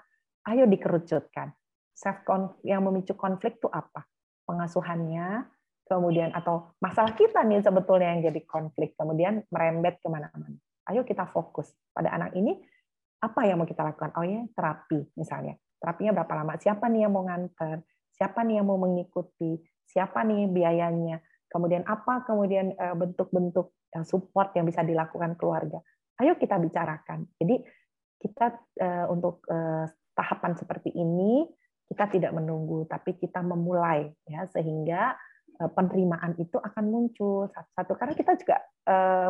ayo 0.51 0.63
dikerucutkan. 0.65 1.51
Self 1.91 2.23
yang 2.63 2.85
memicu 2.85 3.17
konflik 3.17 3.57
itu 3.59 3.67
apa? 3.67 4.05
Pengasuhannya, 4.47 5.43
kemudian 5.89 6.31
atau 6.31 6.71
masalah 6.79 7.11
kita 7.17 7.43
nih 7.43 7.59
sebetulnya 7.59 8.15
yang 8.15 8.21
jadi 8.31 8.41
konflik, 8.47 8.95
kemudian 8.95 9.43
merembet 9.51 9.99
ke 9.99 10.07
mana-mana 10.07 10.55
ayo 10.91 11.03
kita 11.03 11.27
fokus 11.29 11.71
pada 11.91 12.11
anak 12.13 12.35
ini 12.35 12.55
apa 13.17 13.49
yang 13.49 13.57
mau 13.57 13.67
kita 13.67 13.81
lakukan? 13.81 14.13
Oh 14.13 14.25
ya 14.25 14.45
terapi 14.53 15.09
misalnya. 15.17 15.57
Terapinya 15.77 16.21
berapa 16.21 16.33
lama? 16.37 16.53
Siapa 16.57 16.85
nih 16.89 17.05
yang 17.05 17.13
mau 17.13 17.25
nganter? 17.25 17.81
Siapa 18.13 18.45
nih 18.45 18.61
yang 18.61 18.67
mau 18.69 18.77
mengikuti? 18.81 19.57
Siapa 19.85 20.25
nih 20.25 20.49
biayanya? 20.49 21.21
Kemudian 21.49 21.85
apa 21.85 22.25
kemudian 22.25 22.73
eh, 22.77 22.95
bentuk-bentuk 22.97 23.73
eh, 23.93 24.05
support 24.05 24.53
yang 24.57 24.65
bisa 24.69 24.85
dilakukan 24.85 25.37
keluarga? 25.37 25.81
Ayo 26.21 26.37
kita 26.37 26.57
bicarakan. 26.57 27.29
Jadi 27.37 27.61
kita 28.17 28.57
eh, 28.81 29.05
untuk 29.09 29.45
tahapan 30.17 30.57
seperti 30.57 30.89
ini 30.97 31.45
kita 31.87 32.09
tidak 32.09 32.33
menunggu 32.33 32.89
tapi 32.89 33.15
kita 33.15 33.39
memulai 33.45 34.09
ya 34.25 34.49
sehingga 34.49 35.13
penerimaan 35.57 36.37
itu 36.37 36.57
akan 36.57 36.85
muncul. 36.89 37.49
Satu-satu 37.49 37.93
karena 37.97 38.13
kita 38.13 38.33
juga 38.37 38.57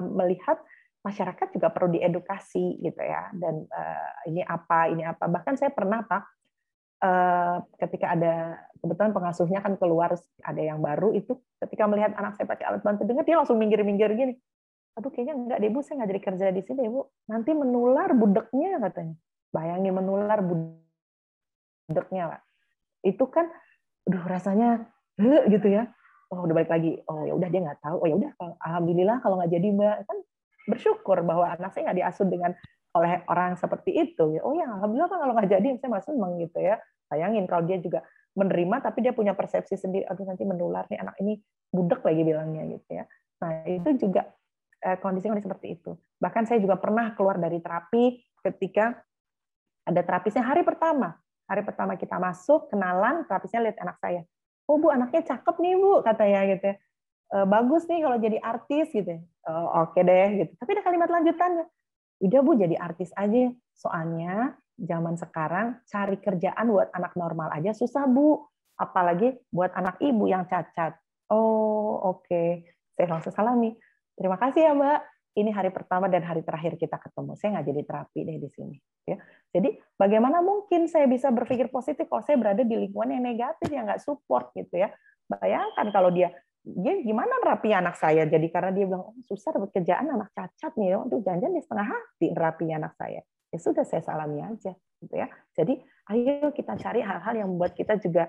melihat 0.03 0.60
masyarakat 1.08 1.47
juga 1.55 1.72
perlu 1.72 1.95
diedukasi 1.95 2.84
gitu 2.84 2.99
ya. 2.99 3.32
Dan 3.32 3.64
uh, 3.72 4.12
ini 4.28 4.43
apa 4.43 4.91
ini 4.91 5.08
apa. 5.08 5.32
Bahkan 5.32 5.55
saya 5.55 5.72
pernah 5.72 6.03
pak 6.03 6.24
uh, 7.03 7.64
ketika 7.80 8.12
ada 8.12 8.60
kebetulan 8.78 9.16
pengasuhnya 9.16 9.60
kan 9.64 9.80
keluar 9.80 10.14
ada 10.43 10.62
yang 10.62 10.84
baru 10.84 11.16
itu 11.16 11.39
ketika 11.64 11.88
melihat 11.88 12.14
anak 12.20 12.38
saya 12.38 12.45
pakai 12.45 12.66
alat 12.68 12.82
bantu 12.84 13.08
dengar 13.08 13.24
dia 13.24 13.39
langsung 13.39 13.55
minggir-minggir 13.55 14.12
gini. 14.14 14.36
Aduh 14.97 15.14
kayaknya 15.14 15.36
enggak 15.38 15.58
deh 15.62 15.70
bu 15.70 15.80
saya 15.86 16.01
nggak 16.01 16.10
jadi 16.12 16.22
kerja 16.26 16.45
di 16.51 16.62
sini 16.66 16.80
deh 16.86 16.91
bu. 16.91 17.01
Nanti 17.32 17.51
menular 17.55 18.12
budeknya 18.14 18.82
katanya. 18.84 19.16
Bayangin 19.53 19.93
menular 19.95 20.39
budeknya 20.43 22.24
pak. 22.36 22.41
Itu 23.05 23.26
kan 23.32 23.47
aduh 24.08 24.24
rasanya 24.28 24.86
gitu 25.47 25.68
ya. 25.72 25.88
Oh 26.28 26.43
udah 26.43 26.55
balik 26.60 26.72
lagi. 26.74 26.99
Oh 27.08 27.24
ya 27.24 27.34
udah 27.38 27.47
dia 27.47 27.62
nggak 27.64 27.80
tahu. 27.80 27.97
Oh 28.03 28.08
ya 28.10 28.16
udah 28.20 28.32
alhamdulillah 28.62 29.18
kalau 29.24 29.39
nggak 29.39 29.51
jadi 29.53 29.68
mbak. 29.72 29.97
Kan 30.05 30.18
bersyukur 30.68 31.24
bahwa 31.24 31.55
anak 31.55 31.72
saya 31.74 31.89
nggak 31.89 31.99
diasuh 32.03 32.28
dengan 32.28 32.51
oleh 32.93 33.24
orang 33.32 33.55
seperti 33.55 33.95
itu. 33.95 34.38
Oh 34.43 34.53
ya, 34.53 34.68
alhamdulillah 34.68 35.09
kan 35.09 35.20
kalau 35.24 35.34
nggak 35.34 35.49
jadi 35.49 35.68
saya 35.80 35.89
masih 35.89 36.07
seneng 36.13 36.34
gitu 36.43 36.59
ya. 36.59 36.76
Bayangin 37.07 37.45
kalau 37.47 37.63
dia 37.63 37.78
juga 37.80 38.03
menerima 38.38 38.76
tapi 38.84 39.01
dia 39.01 39.13
punya 39.15 39.34
persepsi 39.34 39.80
sendiri, 39.80 40.05
aduh 40.05 40.28
nanti 40.28 40.43
menular 40.45 40.86
nih 40.91 41.01
anak 41.01 41.15
ini 41.24 41.41
budek 41.74 42.05
lagi 42.05 42.22
bilangnya 42.22 42.63
gitu 42.70 42.89
ya. 42.93 43.03
Nah 43.41 43.65
itu 43.65 43.89
juga 43.97 44.30
eh, 44.84 44.97
kondisi-kondisi 44.99 45.47
seperti 45.47 45.68
itu. 45.80 45.91
Bahkan 46.22 46.43
saya 46.45 46.59
juga 46.61 46.78
pernah 46.78 47.18
keluar 47.18 47.41
dari 47.41 47.57
terapi 47.57 48.22
ketika 48.45 48.93
ada 49.88 50.01
terapisnya 50.03 50.43
hari 50.43 50.61
pertama. 50.68 51.15
Hari 51.47 51.63
pertama 51.63 51.95
kita 51.95 52.20
masuk, 52.20 52.68
kenalan, 52.68 53.24
terapisnya 53.24 53.72
lihat 53.72 53.80
anak 53.80 53.97
saya. 54.03 54.22
Oh 54.68 54.76
bu, 54.76 54.91
anaknya 54.91 55.24
cakep 55.24 55.55
nih 55.63 55.74
bu, 55.80 56.03
katanya 56.03 56.39
gitu 56.51 56.65
ya. 56.68 56.76
Eh, 57.28 57.43
bagus 57.43 57.84
nih 57.91 57.99
kalau 58.07 58.17
jadi 58.23 58.39
artis 58.39 58.88
gitu. 58.95 59.19
Uh, 59.43 59.84
Oke 59.84 59.99
okay 59.99 60.03
deh 60.07 60.28
gitu. 60.43 60.51
Tapi 60.55 60.69
ada 60.80 60.84
kalimat 60.84 61.09
lanjutannya. 61.11 61.65
Udah 62.23 62.39
Bu 62.39 62.55
jadi 62.55 62.75
artis 62.80 63.11
aja. 63.19 63.51
Soalnya 63.75 64.55
zaman 64.80 65.19
sekarang 65.19 65.84
cari 65.91 66.17
kerjaan 66.23 66.71
buat 66.71 66.88
anak 66.95 67.19
normal 67.19 67.51
aja 67.51 67.75
susah 67.75 68.07
Bu. 68.07 68.47
Apalagi 68.80 69.36
buat 69.51 69.75
anak 69.75 69.99
ibu 69.99 70.32
yang 70.32 70.47
cacat. 70.47 70.95
Oh 71.28 71.99
oke. 71.99 72.23
Okay. 72.23 72.63
Saya 72.95 73.11
langsung 73.11 73.36
salami. 73.36 73.75
Terima 74.15 74.39
kasih 74.39 74.63
ya 74.63 74.71
Mbak. 74.71 74.99
Ini 75.38 75.51
hari 75.53 75.69
pertama 75.69 76.09
dan 76.09 76.23
hari 76.25 76.41
terakhir 76.41 76.80
kita 76.80 76.97
ketemu. 76.97 77.38
Saya 77.38 77.59
nggak 77.59 77.67
jadi 77.69 77.82
terapi 77.86 78.19
deh 78.23 78.38
di 78.39 78.49
sini. 78.49 78.75
Ya. 79.03 79.19
Jadi 79.51 79.75
bagaimana 79.99 80.39
mungkin 80.39 80.88
saya 80.88 81.05
bisa 81.11 81.28
berpikir 81.30 81.69
positif 81.69 82.07
kalau 82.07 82.23
saya 82.23 82.39
berada 82.39 82.63
di 82.63 82.73
lingkungan 82.73 83.19
yang 83.19 83.23
negatif 83.36 83.67
yang 83.67 83.86
nggak 83.86 84.01
support 84.01 84.49
gitu 84.55 84.80
ya. 84.80 84.89
Bayangkan 85.28 85.91
kalau 85.91 86.09
dia 86.09 86.32
dia 86.76 86.99
gimana 86.99 87.32
nerapi 87.39 87.72
anak 87.72 87.95
saya? 87.95 88.28
Jadi 88.28 88.51
karena 88.51 88.76
dia 88.76 88.84
bilang 88.84 89.11
oh, 89.11 89.15
susah 89.24 89.55
dapat 89.55 89.72
kerjaan 89.72 90.11
anak 90.11 90.36
cacat 90.36 90.76
nih 90.76 90.99
untuk 90.99 91.24
janjian 91.24 91.55
di 91.55 91.63
setengah 91.63 91.88
hati 91.88 92.28
nerapi 92.36 92.65
anak 92.76 92.93
saya. 92.99 93.24
Ya 93.53 93.57
sudah 93.63 93.88
saya 93.88 94.03
salami 94.03 94.43
aja 94.43 94.76
gitu 94.99 95.15
ya. 95.15 95.32
Jadi 95.55 95.80
ayo 96.11 96.51
kita 96.51 96.76
cari 96.76 96.99
hal-hal 96.99 97.34
yang 97.39 97.47
membuat 97.55 97.72
kita 97.78 97.95
juga 97.95 98.28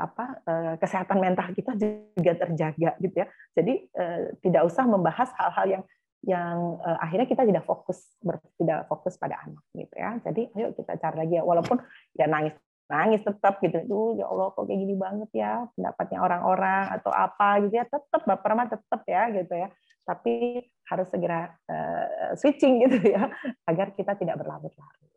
apa 0.00 0.40
kesehatan 0.80 1.20
mental 1.20 1.52
kita 1.52 1.76
juga 1.76 2.32
terjaga 2.40 2.96
gitu 3.04 3.16
ya. 3.20 3.28
Jadi 3.52 3.92
tidak 4.40 4.64
usah 4.64 4.88
membahas 4.88 5.28
hal-hal 5.36 5.66
yang 5.68 5.84
yang 6.26 6.82
uh, 6.82 6.98
akhirnya 6.98 7.30
kita 7.30 7.46
tidak 7.46 7.62
fokus 7.62 8.18
tidak 8.58 8.90
fokus 8.90 9.14
pada 9.14 9.38
anak 9.38 9.62
gitu 9.70 9.94
ya. 9.94 10.18
Jadi 10.24 10.50
ayo 10.56 10.74
kita 10.74 10.98
cari 10.98 11.16
lagi 11.22 11.34
ya. 11.38 11.44
Walaupun 11.46 11.78
ya 12.18 12.26
nangis 12.26 12.58
nangis 12.88 13.22
tetap 13.22 13.60
gitu. 13.60 13.76
Itu 13.78 14.00
ya 14.18 14.26
Allah 14.26 14.50
kok 14.52 14.64
kayak 14.64 14.80
gini 14.80 14.94
banget 14.96 15.30
ya 15.36 15.68
pendapatnya 15.76 16.18
orang-orang 16.24 16.84
atau 16.98 17.12
apa 17.12 17.62
gitu 17.64 17.74
ya. 17.78 17.86
Tetap 17.86 18.24
baper 18.24 18.52
mah 18.56 18.68
tetap 18.68 19.00
ya 19.04 19.22
gitu 19.32 19.54
ya. 19.54 19.68
Tapi 20.08 20.64
harus 20.88 21.08
segera 21.12 21.52
uh, 21.68 22.32
switching 22.34 22.80
gitu 22.88 23.12
ya 23.12 23.28
agar 23.68 23.92
kita 23.92 24.16
tidak 24.16 24.40
berlarut-larut. 24.40 25.12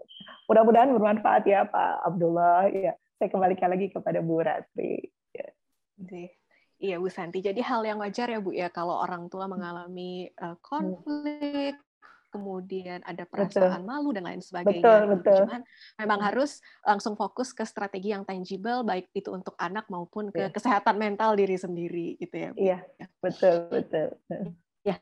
Mudah-mudahan 0.52 0.92
bermanfaat 0.92 1.44
ya 1.48 1.64
Pak 1.64 2.12
Abdullah. 2.12 2.68
Ya 2.70 2.94
saya 3.16 3.30
kembalikan 3.32 3.72
lagi 3.72 3.88
kepada 3.88 4.20
Bu 4.20 4.44
Ratri. 4.44 5.10
Ya. 5.32 5.48
Iya 6.82 6.98
Bu 6.98 7.14
Santi, 7.14 7.46
jadi 7.46 7.62
hal 7.62 7.86
yang 7.86 8.02
wajar 8.02 8.26
ya 8.26 8.42
Bu 8.42 8.58
ya 8.58 8.74
kalau 8.74 8.98
orang 8.98 9.30
tua 9.30 9.46
mengalami 9.46 10.34
uh, 10.42 10.58
konflik, 10.66 11.78
kemudian 12.32 13.04
ada 13.04 13.28
perasaan 13.28 13.84
betul. 13.84 13.92
malu 13.92 14.10
dan 14.16 14.24
lain 14.26 14.40
sebagainya. 14.40 14.80
Betul, 14.80 15.02
betul. 15.20 15.38
Cuman 15.44 15.62
memang 16.00 16.20
harus 16.24 16.64
langsung 16.82 17.20
fokus 17.20 17.52
ke 17.52 17.68
strategi 17.68 18.16
yang 18.16 18.24
tangible, 18.24 18.88
baik 18.88 19.12
itu 19.12 19.30
untuk 19.36 19.54
anak 19.60 19.86
maupun 19.92 20.32
ke 20.32 20.48
yeah. 20.48 20.52
kesehatan 20.52 20.96
mental 20.96 21.36
diri 21.36 21.60
sendiri, 21.60 22.16
gitu 22.16 22.36
ya. 22.40 22.50
Iya, 22.56 22.80
betul, 23.20 23.68
betul. 23.68 24.08
Ya, 24.82 24.98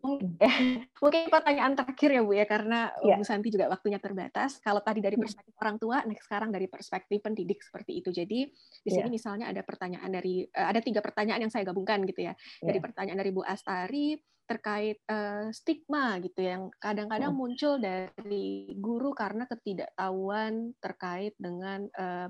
Mungkin 1.02 1.22
pertanyaan 1.28 1.72
terakhir 1.76 2.10
ya 2.16 2.22
Bu 2.24 2.32
ya, 2.32 2.46
karena 2.48 2.90
ya. 3.04 3.16
Bu 3.20 3.24
Santi 3.24 3.52
juga 3.52 3.68
waktunya 3.68 4.00
terbatas. 4.00 4.58
Kalau 4.64 4.80
tadi 4.80 5.04
dari 5.04 5.16
hmm. 5.16 5.24
perspektif 5.24 5.54
orang 5.60 5.76
tua, 5.76 5.96
next 6.08 6.24
sekarang 6.26 6.50
dari 6.50 6.66
perspektif 6.66 7.18
pendidik 7.20 7.60
seperti 7.60 8.00
itu. 8.00 8.10
Jadi 8.10 8.48
di 8.80 8.90
sini 8.90 9.08
ya. 9.08 9.12
misalnya 9.12 9.46
ada 9.52 9.60
pertanyaan 9.64 10.10
dari 10.10 10.44
eh, 10.44 10.66
ada 10.66 10.80
tiga 10.80 11.04
pertanyaan 11.04 11.46
yang 11.48 11.52
saya 11.52 11.68
gabungkan 11.68 12.02
gitu 12.08 12.26
ya. 12.26 12.34
Dari 12.60 12.78
ya. 12.78 12.84
pertanyaan 12.84 13.18
dari 13.20 13.32
Bu 13.32 13.42
Astari 13.44 14.16
terkait 14.50 14.98
uh, 15.06 15.46
stigma 15.54 16.18
gitu 16.18 16.42
yang 16.42 16.74
kadang-kadang 16.82 17.30
hmm. 17.30 17.38
muncul 17.38 17.78
dari 17.78 18.74
guru 18.82 19.14
karena 19.14 19.46
ketidaktahuan 19.46 20.74
terkait 20.82 21.38
dengan 21.38 21.86
uh, 21.94 22.26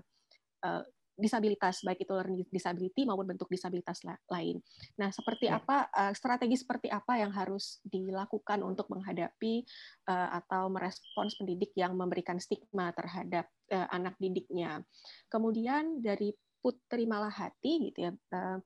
uh, 0.68 0.84
disabilitas 1.20 1.84
baik 1.84 2.02
itu 2.02 2.12
learning 2.16 2.48
disability 2.48 3.04
maupun 3.04 3.28
bentuk 3.28 3.46
disabilitas 3.52 4.02
lain. 4.26 4.58
Nah, 4.96 5.12
seperti 5.12 5.46
ya. 5.46 5.60
apa 5.60 5.86
uh, 5.92 6.12
strategi 6.16 6.56
seperti 6.56 6.88
apa 6.88 7.20
yang 7.20 7.30
harus 7.30 7.78
dilakukan 7.84 8.64
untuk 8.64 8.88
menghadapi 8.88 9.62
uh, 10.08 10.40
atau 10.42 10.72
merespons 10.72 11.36
pendidik 11.36 11.76
yang 11.76 11.94
memberikan 11.94 12.40
stigma 12.40 12.90
terhadap 12.96 13.46
uh, 13.70 13.88
anak 13.92 14.16
didiknya. 14.16 14.80
Kemudian 15.28 16.00
dari 16.00 16.32
Putri 16.60 17.04
Malahati 17.08 17.72
gitu 17.92 17.98
ya. 18.08 18.12
Uh, 18.32 18.58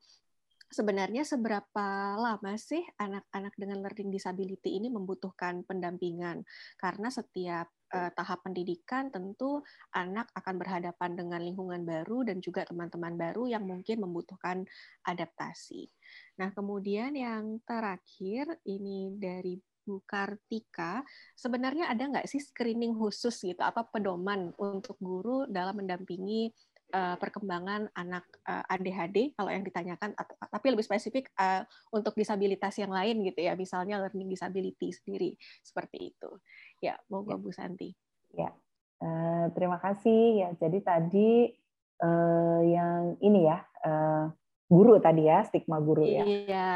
sebenarnya 0.75 1.23
seberapa 1.23 2.19
lama 2.19 2.53
sih 2.59 2.83
anak-anak 2.99 3.55
dengan 3.55 3.79
learning 3.87 4.11
disability 4.11 4.75
ini 4.75 4.91
membutuhkan 4.91 5.63
pendampingan? 5.63 6.43
Karena 6.75 7.09
setiap 7.15 7.71
uh, 7.95 8.11
tahap 8.11 8.43
pendidikan 8.43 9.09
tentu 9.15 9.63
anak 9.95 10.27
akan 10.35 10.59
berhadapan 10.59 11.15
dengan 11.15 11.39
lingkungan 11.39 11.87
baru 11.87 12.27
dan 12.27 12.43
juga 12.43 12.67
teman-teman 12.67 13.15
baru 13.15 13.47
yang 13.47 13.63
mungkin 13.63 14.03
membutuhkan 14.03 14.67
adaptasi. 15.07 15.87
Nah, 16.43 16.51
kemudian 16.51 17.15
yang 17.15 17.63
terakhir 17.63 18.59
ini 18.67 19.15
dari 19.15 19.55
Bu 19.85 20.01
Kartika, 20.09 21.05
sebenarnya 21.37 21.93
ada 21.93 22.09
nggak 22.09 22.27
sih 22.27 22.41
screening 22.41 22.97
khusus 22.97 23.37
gitu 23.45 23.61
atau 23.61 23.85
pedoman 23.93 24.51
untuk 24.57 24.97
guru 24.97 25.45
dalam 25.45 25.77
mendampingi 25.85 26.49
uh, 26.95 27.17
perkembangan 27.19 27.91
anak 27.99 28.25
uh, 28.47 28.63
eh, 28.63 28.75
ADHD 28.79 29.35
kalau 29.35 29.51
yang 29.51 29.67
ditanyakan 29.67 30.15
atau, 30.15 30.35
tapi 30.39 30.67
lebih 30.71 30.87
spesifik 30.87 31.29
uh, 31.37 31.67
untuk 31.91 32.15
disabilitas 32.15 32.79
yang 32.79 32.95
lain 32.95 33.27
gitu 33.27 33.41
ya 33.43 33.59
misalnya 33.59 33.99
learning 33.99 34.31
disability 34.31 34.95
sendiri 34.95 35.35
seperti 35.61 36.15
itu 36.15 36.31
ya 36.81 36.95
mau 37.11 37.23
ya. 37.27 37.37
Bu 37.37 37.51
Santi. 37.51 37.93
Ya. 38.35 38.51
Uh, 39.03 39.51
terima 39.53 39.79
kasih. 39.83 40.43
Ya 40.43 40.49
jadi 40.59 40.79
tadi 40.81 41.53
uh, 42.03 42.61
yang 42.65 43.19
ini 43.21 43.47
ya 43.47 43.63
uh, 43.85 44.33
guru 44.71 44.99
tadi 44.99 45.29
ya 45.29 45.45
stigma 45.47 45.79
guru 45.79 46.07
ya. 46.07 46.25
Iya. 46.25 46.69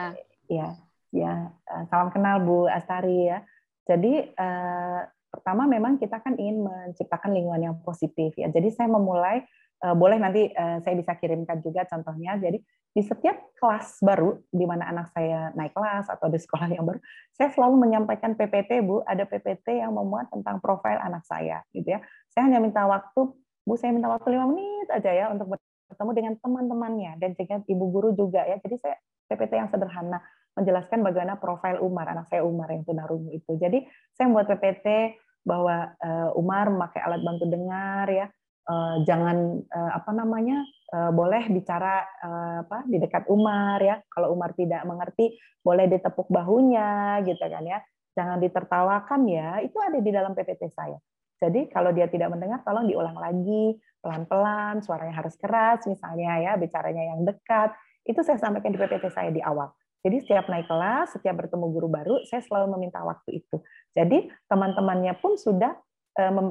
Ya 0.51 0.69
ya. 1.15 1.33
Uh, 1.67 1.85
salam 1.89 2.13
kenal 2.13 2.43
Bu 2.45 2.69
Astari 2.69 3.31
ya. 3.31 3.43
Jadi 3.89 4.35
uh, 4.37 5.01
pertama 5.29 5.69
memang 5.69 6.01
kita 6.01 6.21
kan 6.21 6.37
ingin 6.37 6.65
menciptakan 6.65 7.33
lingkungan 7.37 7.73
yang 7.73 7.77
positif 7.85 8.37
ya. 8.37 8.49
Jadi 8.49 8.73
saya 8.73 8.89
memulai 8.89 9.45
boleh 9.79 10.19
nanti 10.19 10.51
uh, 10.51 10.83
saya 10.83 10.95
bisa 10.99 11.15
kirimkan 11.15 11.63
juga 11.63 11.87
contohnya. 11.87 12.35
Jadi 12.39 12.59
di 12.89 13.03
setiap 13.07 13.55
kelas 13.55 14.03
baru 14.03 14.43
di 14.51 14.67
mana 14.67 14.91
anak 14.91 15.15
saya 15.15 15.55
naik 15.55 15.71
kelas 15.71 16.11
atau 16.11 16.27
di 16.27 16.41
sekolah 16.41 16.67
yang 16.67 16.83
baru, 16.83 16.99
saya 17.37 17.53
selalu 17.55 17.87
menyampaikan 17.87 18.35
PPT, 18.35 18.83
Bu, 18.83 19.07
ada 19.07 19.23
PPT 19.23 19.79
yang 19.79 19.95
memuat 19.95 20.33
tentang 20.35 20.59
profil 20.59 20.99
anak 20.99 21.23
saya, 21.23 21.63
gitu 21.71 21.95
ya. 21.95 22.03
Saya 22.33 22.51
hanya 22.51 22.59
minta 22.59 22.83
waktu, 22.91 23.31
Bu, 23.63 23.75
saya 23.79 23.95
minta 23.95 24.11
waktu 24.11 24.35
lima 24.35 24.51
menit 24.51 24.89
aja 24.91 25.15
ya 25.15 25.27
untuk 25.31 25.55
bertemu 25.89 26.11
dengan 26.17 26.33
teman-temannya 26.43 27.13
dan 27.23 27.31
juga 27.39 27.63
ibu 27.71 27.85
guru 27.93 28.11
juga 28.19 28.43
ya. 28.45 28.59
Jadi 28.59 28.77
saya 28.83 28.97
PPT 29.29 29.53
yang 29.55 29.69
sederhana 29.71 30.19
menjelaskan 30.59 31.05
bagaimana 31.07 31.39
profil 31.39 31.79
Umar, 31.85 32.11
anak 32.11 32.27
saya 32.27 32.43
Umar 32.43 32.67
yang 32.73 32.83
tunarungu 32.83 33.31
itu. 33.31 33.55
Jadi 33.61 33.87
saya 34.17 34.27
membuat 34.27 34.51
PPT 34.59 35.15
bahwa 35.47 35.95
uh, 36.03 36.35
Umar 36.35 36.67
memakai 36.69 36.99
alat 36.99 37.23
bantu 37.23 37.47
dengar 37.47 38.11
ya, 38.11 38.27
uh, 38.69 38.97
jangan 39.03 39.65
uh, 39.65 39.91
apa 39.97 40.11
namanya 40.13 40.63
uh, 40.93 41.11
boleh 41.11 41.49
bicara 41.51 42.05
uh, 42.21 42.57
apa 42.69 42.85
di 42.85 43.01
dekat 43.01 43.27
Umar 43.33 43.81
ya. 43.81 43.99
Kalau 44.13 44.37
Umar 44.37 44.53
tidak 44.55 44.85
mengerti 44.85 45.41
boleh 45.65 45.89
ditepuk 45.89 46.29
bahunya 46.29 47.21
gitu 47.25 47.41
kan 47.41 47.65
ya. 47.65 47.81
Jangan 48.15 48.39
ditertawakan 48.39 49.21
ya 49.27 49.59
itu 49.65 49.77
ada 49.81 49.99
di 49.99 50.11
dalam 50.13 50.37
PPT 50.37 50.71
saya. 50.71 51.01
Jadi 51.39 51.71
kalau 51.71 51.95
dia 51.95 52.11
tidak 52.11 52.35
mendengar 52.35 52.61
tolong 52.67 52.87
diulang 52.87 53.17
lagi 53.17 53.79
pelan-pelan 53.99 54.79
suaranya 54.83 55.15
harus 55.19 55.35
keras 55.39 55.83
misalnya 55.87 56.39
ya 56.39 56.53
bicaranya 56.61 57.17
yang 57.17 57.25
dekat. 57.25 57.73
Itu 58.05 58.23
saya 58.23 58.39
sampaikan 58.39 58.75
di 58.75 58.79
PPT 58.79 59.11
saya 59.11 59.33
di 59.33 59.43
awal. 59.43 59.73
Jadi 59.99 60.23
setiap 60.23 60.47
naik 60.47 60.71
kelas, 60.71 61.19
setiap 61.19 61.43
bertemu 61.43 61.75
guru 61.75 61.91
baru, 61.91 62.15
saya 62.23 62.39
selalu 62.39 62.79
meminta 62.79 63.03
waktu 63.03 63.43
itu. 63.43 63.59
Jadi 63.99 64.31
teman-temannya 64.47 65.19
pun 65.19 65.35
sudah 65.35 65.75
Eh, 65.75 65.87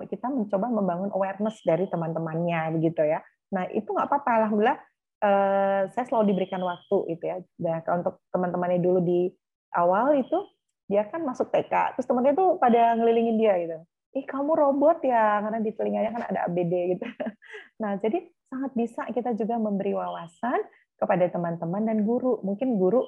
kita 0.08 0.28
mencoba 0.32 0.68
membangun 0.72 1.10
awareness 1.12 1.60
dari 1.68 1.86
teman-temannya 1.92 2.72
begitu 2.80 3.04
ya. 3.04 3.20
Nah 3.52 3.68
itu 3.72 3.88
nggak 3.92 4.08
apa-apa, 4.08 4.32
alhamdulillah 4.44 4.80
eh, 5.24 5.82
saya 5.92 6.06
selalu 6.08 6.36
diberikan 6.36 6.64
waktu 6.64 6.98
itu 7.12 7.24
ya. 7.28 7.38
Kalau 7.84 8.08
untuk 8.08 8.16
teman-temannya 8.32 8.80
dulu 8.80 9.00
di 9.04 9.28
awal 9.76 10.16
itu 10.16 10.40
dia 10.88 11.04
kan 11.12 11.20
masuk 11.28 11.52
TK, 11.52 12.00
terus 12.00 12.08
temannya 12.08 12.32
tuh 12.32 12.56
pada 12.56 12.96
ngelilingin 12.96 13.36
dia 13.36 13.54
gitu. 13.60 13.78
Ih 14.16 14.24
kamu 14.24 14.56
robot 14.56 15.04
ya, 15.04 15.44
karena 15.44 15.60
di 15.60 15.72
telinganya 15.76 16.12
kan 16.16 16.24
ada 16.32 16.40
ABD 16.48 16.74
gitu. 16.96 17.06
Nah 17.84 17.94
jadi 18.02 18.26
sangat 18.50 18.72
bisa 18.74 19.06
kita 19.14 19.38
juga 19.38 19.60
memberi 19.62 19.94
wawasan 19.94 20.58
kepada 20.98 21.30
teman-teman 21.30 21.86
dan 21.86 22.02
guru. 22.08 22.42
Mungkin 22.42 22.80
guru 22.80 23.06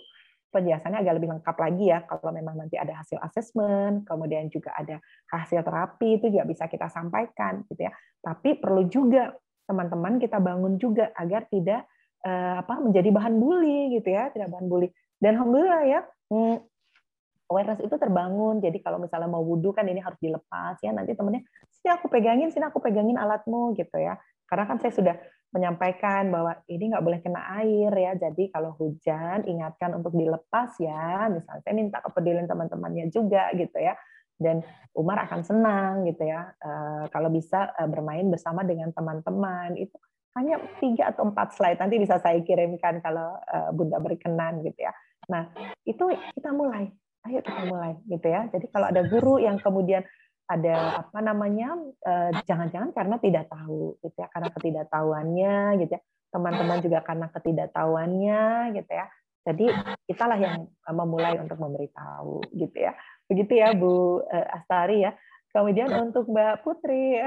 penjelasannya 0.49 0.99
agak 1.05 1.13
lebih 1.21 1.29
lengkap 1.37 1.55
lagi 1.61 1.85
ya 1.93 1.99
kalau 2.09 2.33
memang 2.33 2.57
nanti 2.57 2.75
ada 2.75 2.97
hasil 2.97 3.21
asesmen, 3.21 4.01
kemudian 4.03 4.49
juga 4.49 4.73
ada 4.73 4.97
hasil 5.29 5.61
terapi 5.61 6.17
itu 6.17 6.33
juga 6.33 6.45
bisa 6.49 6.65
kita 6.65 6.89
sampaikan 6.89 7.63
gitu 7.69 7.85
ya. 7.85 7.93
Tapi 8.19 8.57
perlu 8.57 8.89
juga 8.89 9.33
teman-teman 9.69 10.17
kita 10.17 10.41
bangun 10.41 10.81
juga 10.81 11.13
agar 11.13 11.45
tidak 11.47 11.85
eh, 12.25 12.55
apa 12.57 12.81
menjadi 12.81 13.09
bahan 13.13 13.33
bully 13.37 13.93
gitu 14.01 14.09
ya, 14.09 14.33
tidak 14.33 14.49
bahan 14.49 14.65
bully. 14.65 14.89
Dan 15.21 15.37
alhamdulillah 15.37 15.81
ya 15.85 16.01
hmm, 16.33 16.57
awareness 17.53 17.81
itu 17.85 17.95
terbangun. 17.97 18.57
Jadi 18.61 18.81
kalau 18.81 18.97
misalnya 18.97 19.29
mau 19.29 19.45
wudhu 19.45 19.69
kan 19.73 19.85
ini 19.85 20.01
harus 20.01 20.17
dilepas 20.17 20.81
ya 20.81 20.89
nanti 20.89 21.13
temennya 21.13 21.45
sini 21.69 21.89
aku 21.93 22.09
pegangin, 22.09 22.49
sini 22.49 22.65
aku 22.65 22.81
pegangin 22.81 23.21
alatmu 23.21 23.77
gitu 23.77 23.97
ya. 24.01 24.17
Karena 24.49 24.65
kan 24.65 24.81
saya 24.81 24.93
sudah 24.93 25.15
menyampaikan 25.49 26.29
bahwa 26.29 26.61
ini 26.69 26.93
nggak 26.93 27.05
boleh 27.05 27.19
kena 27.25 27.41
air 27.61 27.91
ya. 27.93 28.13
Jadi 28.17 28.53
kalau 28.53 28.77
hujan 28.77 29.45
ingatkan 29.49 29.97
untuk 29.97 30.13
dilepas 30.13 30.77
ya. 30.77 31.29
Misalnya 31.29 31.61
saya 31.65 31.73
minta 31.73 31.97
kepedulian 32.05 32.45
teman-temannya 32.45 33.09
juga 33.09 33.49
gitu 33.57 33.77
ya. 33.81 33.97
Dan 34.39 34.63
Umar 34.93 35.25
akan 35.25 35.41
senang 35.41 36.05
gitu 36.05 36.23
ya. 36.23 36.53
Eh, 36.61 37.03
kalau 37.09 37.33
bisa 37.33 37.73
eh, 37.75 37.89
bermain 37.89 38.25
bersama 38.29 38.61
dengan 38.61 38.93
teman-teman 38.93 39.73
itu 39.75 39.97
hanya 40.37 40.61
tiga 40.77 41.09
atau 41.09 41.25
empat 41.27 41.57
slide 41.57 41.81
nanti 41.81 41.97
bisa 41.97 42.21
saya 42.21 42.37
kirimkan 42.45 43.01
kalau 43.01 43.35
eh, 43.41 43.69
Bunda 43.73 43.97
berkenan 43.97 44.61
gitu 44.61 44.85
ya. 44.85 44.93
Nah 45.33 45.49
itu 45.85 46.13
kita 46.37 46.53
mulai, 46.53 46.93
ayo 47.25 47.41
kita 47.41 47.61
mulai 47.65 47.97
gitu 48.05 48.27
ya. 48.29 48.45
Jadi 48.53 48.69
kalau 48.69 48.87
ada 48.89 49.01
guru 49.01 49.41
yang 49.41 49.57
kemudian 49.57 50.05
ada 50.49 51.05
apa 51.05 51.19
namanya 51.21 51.77
eh, 52.01 52.31
jangan-jangan 52.49 52.89
karena 52.89 53.15
tidak 53.21 53.45
tahu 53.53 54.01
gitu 54.01 54.17
ya 54.17 54.27
karena 54.33 54.49
ketidaktahuannya 54.49 55.55
gitu 55.85 55.93
ya. 55.93 56.01
Teman-teman 56.29 56.77
juga 56.81 56.99
karena 57.05 57.29
ketidaktahuannya 57.29 58.41
gitu 58.77 58.91
ya. 58.91 59.05
Jadi 59.45 59.65
kitalah 60.09 60.41
yang 60.41 60.65
eh, 60.65 60.95
memulai 60.95 61.37
untuk 61.37 61.61
memberitahu 61.61 62.49
gitu 62.57 62.77
ya. 62.77 62.97
Begitu 63.29 63.61
ya 63.61 63.77
Bu 63.77 64.25
eh, 64.25 64.47
Astari 64.57 65.05
ya 65.05 65.13
Kemudian 65.49 65.89
untuk 65.97 66.29
Mbak 66.29 66.61
Putri, 66.61 67.17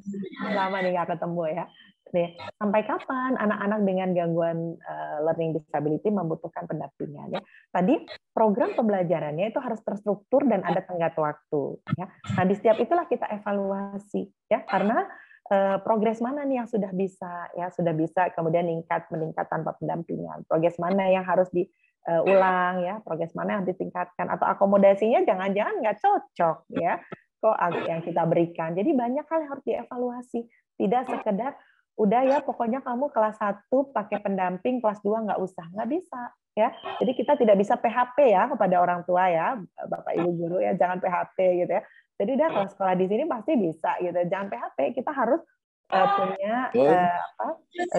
lama 0.56 0.76
nih 0.84 0.92
nggak 0.92 1.16
ketemu 1.16 1.42
ya. 1.48 1.64
Nih, 2.10 2.34
sampai 2.58 2.82
kapan 2.82 3.38
anak-anak 3.38 3.80
dengan 3.86 4.08
gangguan 4.10 4.74
uh, 4.82 5.18
learning 5.22 5.54
disability 5.54 6.10
membutuhkan 6.10 6.66
pendampingan 6.66 7.38
ya? 7.38 7.40
Tadi 7.70 8.02
program 8.34 8.74
pembelajarannya 8.74 9.54
itu 9.54 9.62
harus 9.62 9.78
terstruktur 9.86 10.42
dan 10.50 10.66
ada 10.66 10.82
tenggat 10.82 11.14
waktu 11.14 11.78
ya. 11.94 12.10
Nah, 12.34 12.44
di 12.50 12.54
setiap 12.58 12.82
itulah 12.82 13.06
kita 13.06 13.30
evaluasi 13.30 14.26
ya 14.50 14.66
karena 14.66 15.06
uh, 15.54 15.78
progres 15.86 16.18
mana 16.18 16.42
nih 16.42 16.66
yang 16.66 16.68
sudah 16.68 16.90
bisa 16.90 17.46
ya 17.54 17.70
sudah 17.70 17.94
bisa 17.94 18.34
kemudian 18.34 18.66
meningkat 18.66 19.06
meningkat 19.14 19.46
tanpa 19.46 19.78
pendampingan. 19.78 20.42
Progres 20.50 20.82
mana 20.82 21.06
yang 21.14 21.22
harus 21.22 21.46
diulang 21.54 22.82
ya, 22.82 22.98
progres 23.06 23.30
mana 23.38 23.62
yang 23.62 23.64
ditingkatkan 23.70 24.34
atau 24.34 24.50
akomodasinya 24.50 25.22
jangan-jangan 25.22 25.78
nggak 25.78 25.98
cocok 26.02 26.66
ya 26.74 26.98
kok 27.40 27.56
yang 27.88 28.04
kita 28.04 28.22
berikan. 28.28 28.76
Jadi 28.76 28.92
banyak 28.92 29.24
hal 29.24 29.38
yang 29.42 29.50
harus 29.50 29.64
dievaluasi. 29.64 30.40
Tidak 30.76 31.02
sekedar 31.08 31.56
udah 32.00 32.22
ya 32.24 32.38
pokoknya 32.40 32.80
kamu 32.80 33.12
kelas 33.12 33.36
1 33.40 33.68
pakai 33.92 34.24
pendamping, 34.24 34.80
kelas 34.80 35.00
2 35.04 35.26
nggak 35.28 35.40
usah. 35.40 35.66
Nggak 35.72 35.88
bisa. 35.90 36.22
ya. 36.58 36.68
Jadi 37.00 37.12
kita 37.16 37.32
tidak 37.40 37.56
bisa 37.56 37.80
PHP 37.80 38.36
ya 38.36 38.44
kepada 38.50 38.76
orang 38.82 39.00
tua 39.08 39.30
ya, 39.32 39.56
Bapak 39.88 40.12
Ibu 40.18 40.30
guru 40.36 40.56
ya, 40.60 40.76
jangan 40.76 41.00
PHP 41.00 41.38
gitu 41.64 41.72
ya. 41.72 41.82
Jadi 42.20 42.30
udah 42.36 42.48
kalau 42.52 42.68
sekolah 42.68 42.94
di 43.00 43.06
sini 43.08 43.24
pasti 43.24 43.52
bisa 43.56 43.96
gitu. 44.04 44.18
Jangan 44.28 44.48
PHP, 44.52 44.78
kita 44.92 45.08
harus 45.08 45.40
uh, 45.88 46.08
punya 46.20 46.54
uh, 46.68 47.16
apa, 47.16 47.48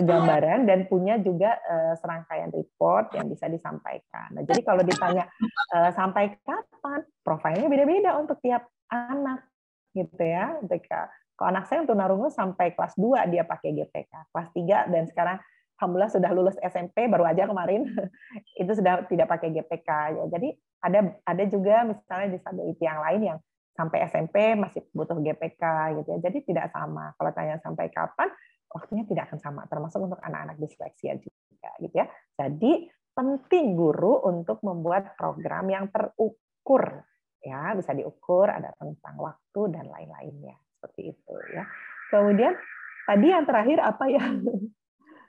gambaran 0.05 0.59
dan 0.69 0.85
punya 0.85 1.17
juga 1.17 1.57
uh, 1.65 1.93
serangkaian 1.99 2.49
report 2.53 3.17
yang 3.17 3.27
bisa 3.27 3.49
disampaikan. 3.49 4.29
Nah, 4.37 4.43
jadi 4.45 4.61
kalau 4.61 4.85
ditanya 4.85 5.25
uh, 5.73 5.89
sampai 5.93 6.37
kapan, 6.45 7.01
profilnya 7.25 7.67
beda-beda 7.67 8.17
untuk 8.17 8.37
tiap 8.45 8.69
anak 8.91 9.47
gitu 9.95 10.21
ya. 10.21 10.59
Ketika 10.67 11.09
kalau 11.39 11.57
anak 11.57 11.65
saya 11.65 11.81
untuk 11.81 11.97
tunarungu 11.97 12.29
sampai 12.29 12.75
kelas 12.77 12.93
2 12.99 13.31
dia 13.33 13.47
pakai 13.47 13.73
GPK, 13.73 14.13
kelas 14.29 14.49
3 14.53 14.93
dan 14.93 15.03
sekarang 15.09 15.37
alhamdulillah 15.81 16.13
sudah 16.13 16.29
lulus 16.37 16.57
SMP 16.61 17.09
baru 17.09 17.25
aja 17.25 17.49
kemarin 17.49 17.89
itu 18.61 18.71
sudah 18.77 19.09
tidak 19.09 19.25
pakai 19.31 19.49
GPK 19.49 19.89
ya. 20.21 20.23
Jadi 20.29 20.53
ada 20.85 20.99
ada 21.25 21.43
juga 21.49 21.87
misalnya 21.87 22.37
disability 22.37 22.83
yang 22.85 23.01
lain 23.01 23.21
yang 23.33 23.37
sampai 23.73 24.05
SMP 24.05 24.53
masih 24.53 24.85
butuh 24.93 25.17
GPK 25.17 25.63
gitu 26.03 26.07
ya. 26.13 26.19
Jadi 26.29 26.37
tidak 26.45 26.69
sama. 26.69 27.15
Kalau 27.17 27.31
tanya 27.33 27.57
sampai 27.63 27.89
kapan, 27.89 28.29
waktunya 28.69 29.03
tidak 29.09 29.31
akan 29.31 29.39
sama 29.41 29.61
termasuk 29.65 29.99
untuk 30.03 30.19
anak-anak 30.21 30.61
disleksia 30.61 31.17
juga 31.17 31.69
gitu 31.81 31.95
ya. 31.95 32.05
Jadi 32.37 32.91
penting 33.11 33.73
guru 33.73 34.23
untuk 34.29 34.61
membuat 34.61 35.17
program 35.17 35.67
yang 35.67 35.89
terukur 35.89 37.03
ya 37.41 37.73
bisa 37.73 37.91
diukur 37.97 38.47
ada 38.49 38.73
tentang 38.77 39.15
waktu 39.17 39.61
dan 39.73 39.85
lain-lainnya. 39.89 40.57
Seperti 40.77 41.13
itu 41.13 41.35
ya. 41.53 41.65
Kemudian 42.09 42.53
tadi 43.05 43.27
yang 43.29 43.45
terakhir 43.45 43.77
apa 43.81 44.05
ya? 44.09 44.25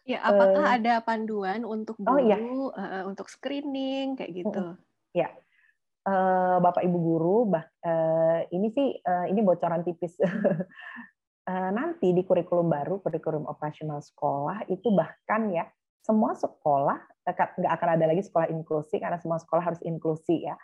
Ya 0.02 0.18
apakah 0.18 0.66
uh, 0.66 0.74
ada 0.74 0.98
panduan 0.98 1.62
untuk 1.62 1.94
guru 1.94 2.10
oh, 2.10 2.18
iya. 2.18 2.34
uh, 2.34 3.02
untuk 3.06 3.30
screening 3.30 4.18
kayak 4.18 4.34
gitu? 4.34 4.74
Ya 5.14 5.30
uh, 6.06 6.56
bapak 6.58 6.82
ibu 6.82 6.98
guru 6.98 7.38
bah 7.50 7.64
uh, 7.86 8.42
ini 8.50 8.68
sih 8.74 8.88
uh, 9.02 9.26
ini 9.30 9.40
bocoran 9.42 9.86
tipis. 9.86 10.18
Uh, 10.22 11.70
nanti 11.78 12.10
di 12.14 12.22
kurikulum 12.26 12.70
baru 12.70 12.98
kurikulum 13.02 13.46
operasional 13.46 14.02
sekolah 14.02 14.66
itu 14.70 14.90
bahkan 14.94 15.50
ya 15.50 15.66
semua 16.02 16.34
sekolah 16.34 16.98
nggak 17.22 17.72
akan 17.78 17.88
ada 17.94 18.04
lagi 18.10 18.26
sekolah 18.26 18.50
inklusi 18.50 18.98
karena 18.98 19.22
semua 19.22 19.38
sekolah 19.38 19.62
harus 19.62 19.82
inklusi 19.86 20.42
ya 20.42 20.58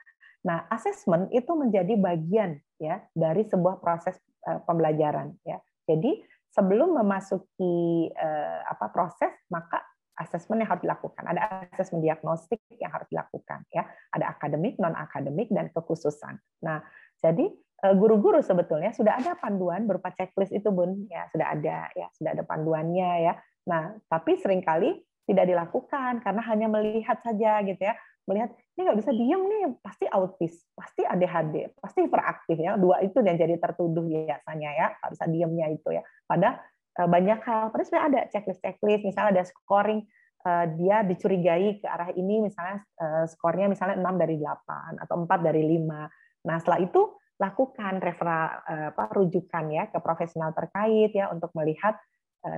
Nah, 0.48 0.64
asesmen 0.72 1.28
itu 1.28 1.52
menjadi 1.52 1.92
bagian 2.00 2.56
ya 2.80 3.04
dari 3.12 3.44
sebuah 3.44 3.84
proses 3.84 4.16
uh, 4.48 4.64
pembelajaran 4.64 5.36
ya. 5.44 5.60
Jadi 5.84 6.24
sebelum 6.48 6.96
memasuki 6.96 8.08
uh, 8.16 8.64
apa 8.64 8.88
proses 8.88 9.36
maka 9.52 9.84
asesmen 10.18 10.64
yang 10.64 10.72
harus 10.72 10.82
dilakukan. 10.82 11.22
Ada 11.28 11.70
asesmen 11.76 12.00
diagnostik 12.02 12.58
yang 12.80 12.90
harus 12.90 13.06
dilakukan 13.12 13.62
ya. 13.70 13.86
Ada 14.10 14.34
akademik, 14.34 14.80
non 14.80 14.96
akademik 14.96 15.52
dan 15.52 15.70
kekhususan. 15.70 16.34
Nah, 16.66 16.82
jadi 17.22 17.46
eh, 17.54 17.94
guru-guru 17.94 18.42
sebetulnya 18.42 18.90
sudah 18.90 19.14
ada 19.14 19.38
panduan 19.38 19.86
berupa 19.86 20.10
checklist 20.10 20.50
itu 20.50 20.74
bun 20.74 21.06
ya 21.06 21.30
sudah 21.30 21.54
ada 21.54 21.86
ya 21.94 22.10
sudah 22.18 22.34
ada 22.34 22.42
panduannya 22.42 23.30
ya. 23.30 23.34
Nah, 23.70 23.94
tapi 24.10 24.34
sering 24.42 24.66
kali 24.66 24.98
tidak 25.28 25.46
dilakukan 25.46 26.24
karena 26.24 26.42
hanya 26.50 26.66
melihat 26.66 27.20
saja 27.22 27.62
gitu 27.62 27.78
ya 27.78 27.94
melihat 28.28 28.52
ini 28.76 28.80
nggak 28.84 28.98
bisa 29.00 29.10
diem 29.16 29.42
nih 29.48 29.62
pasti 29.80 30.04
autis 30.06 30.54
pasti 30.76 31.02
ADHD 31.02 31.80
pasti 31.80 32.04
hiperaktif 32.04 32.56
ya 32.60 32.76
dua 32.76 33.00
itu 33.00 33.24
yang 33.24 33.40
jadi 33.40 33.56
tertuduh 33.56 34.04
biasanya 34.04 34.70
ya 34.76 34.86
nggak 35.00 35.10
bisa 35.16 35.24
diemnya 35.32 35.66
itu 35.72 35.88
ya. 35.96 36.04
Pada 36.28 36.60
eh, 37.00 37.08
banyak 37.08 37.40
hal 37.40 37.72
pada 37.72 37.82
sebenarnya 37.82 38.06
ada 38.06 38.20
checklist 38.28 38.60
checklist 38.60 39.02
misalnya 39.08 39.40
ada 39.40 39.44
scoring 39.48 40.04
eh, 40.44 40.64
dia 40.76 41.02
dicurigai 41.08 41.80
ke 41.80 41.86
arah 41.88 42.12
ini 42.12 42.44
misalnya 42.44 42.84
eh, 43.00 43.24
skornya 43.26 43.66
misalnya 43.72 43.96
6 43.96 44.22
dari 44.22 44.36
8 44.36 45.02
atau 45.08 45.14
4 45.24 45.48
dari 45.48 45.62
5 45.64 46.46
nah 46.46 46.56
setelah 46.60 46.80
itu 46.84 47.02
lakukan 47.38 48.02
referral 48.02 48.66
apa 48.66 49.14
rujukan 49.14 49.70
ya 49.70 49.86
ke 49.86 50.02
profesional 50.02 50.50
terkait 50.50 51.14
ya 51.14 51.30
untuk 51.30 51.54
melihat 51.54 51.94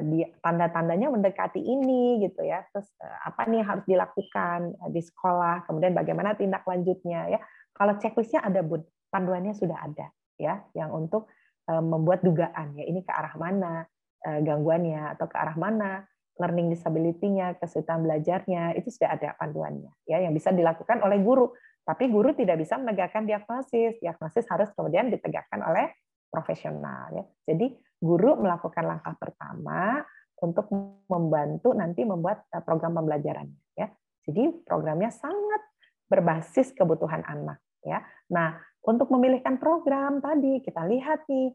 di 0.06 0.22
tanda-tandanya 0.40 1.10
mendekati 1.10 1.58
ini 1.58 2.22
gitu 2.22 2.46
ya. 2.46 2.62
Terus 2.70 2.86
eh, 3.02 3.18
apa 3.26 3.46
nih 3.50 3.66
harus 3.66 3.84
dilakukan 3.84 4.74
eh, 4.78 4.90
di 4.94 5.02
sekolah, 5.02 5.66
kemudian 5.66 5.92
bagaimana 5.92 6.38
tindak 6.38 6.62
lanjutnya 6.64 7.26
ya. 7.34 7.40
Kalau 7.74 7.96
checklistnya 7.98 8.44
ada 8.44 8.62
bud, 8.62 8.84
panduannya 9.10 9.56
sudah 9.56 9.78
ada 9.80 10.06
ya, 10.36 10.62
yang 10.76 10.92
untuk 10.94 11.28
membuat 11.70 12.26
dugaan 12.26 12.74
ya 12.74 12.82
ini 12.82 13.06
ke 13.06 13.14
arah 13.14 13.30
mana 13.38 13.86
gangguannya 14.26 15.14
atau 15.14 15.30
ke 15.30 15.38
arah 15.38 15.54
mana 15.54 16.02
learning 16.34 16.74
disability-nya, 16.74 17.62
kesulitan 17.62 18.02
belajarnya 18.02 18.74
itu 18.74 18.90
sudah 18.90 19.14
ada 19.14 19.38
panduannya 19.38 19.94
ya 20.02 20.18
yang 20.18 20.34
bisa 20.34 20.50
dilakukan 20.50 20.98
oleh 20.98 21.22
guru. 21.22 21.54
Tapi 21.86 22.10
guru 22.10 22.34
tidak 22.34 22.58
bisa 22.58 22.74
menegakkan 22.74 23.22
diagnosis. 23.22 24.02
Diagnosis 24.02 24.50
harus 24.50 24.68
kemudian 24.74 25.14
ditegakkan 25.14 25.62
oleh 25.62 25.94
profesional 26.30 27.10
ya. 27.12 27.24
Jadi 27.50 27.74
guru 28.00 28.40
melakukan 28.40 28.86
langkah 28.86 29.12
pertama 29.18 30.00
untuk 30.40 30.72
membantu 31.10 31.76
nanti 31.76 32.06
membuat 32.06 32.48
eh, 32.54 32.64
program 32.64 32.96
pembelajaran 32.96 33.50
ya. 33.76 33.92
Jadi 34.24 34.64
programnya 34.64 35.12
sangat 35.12 35.60
berbasis 36.08 36.72
kebutuhan 36.72 37.22
anak 37.26 37.60
ya. 37.84 38.00
Nah, 38.32 38.56
untuk 38.86 39.12
memilihkan 39.12 39.60
program 39.60 40.24
tadi 40.24 40.64
kita 40.64 40.88
lihat 40.88 41.28
nih 41.28 41.52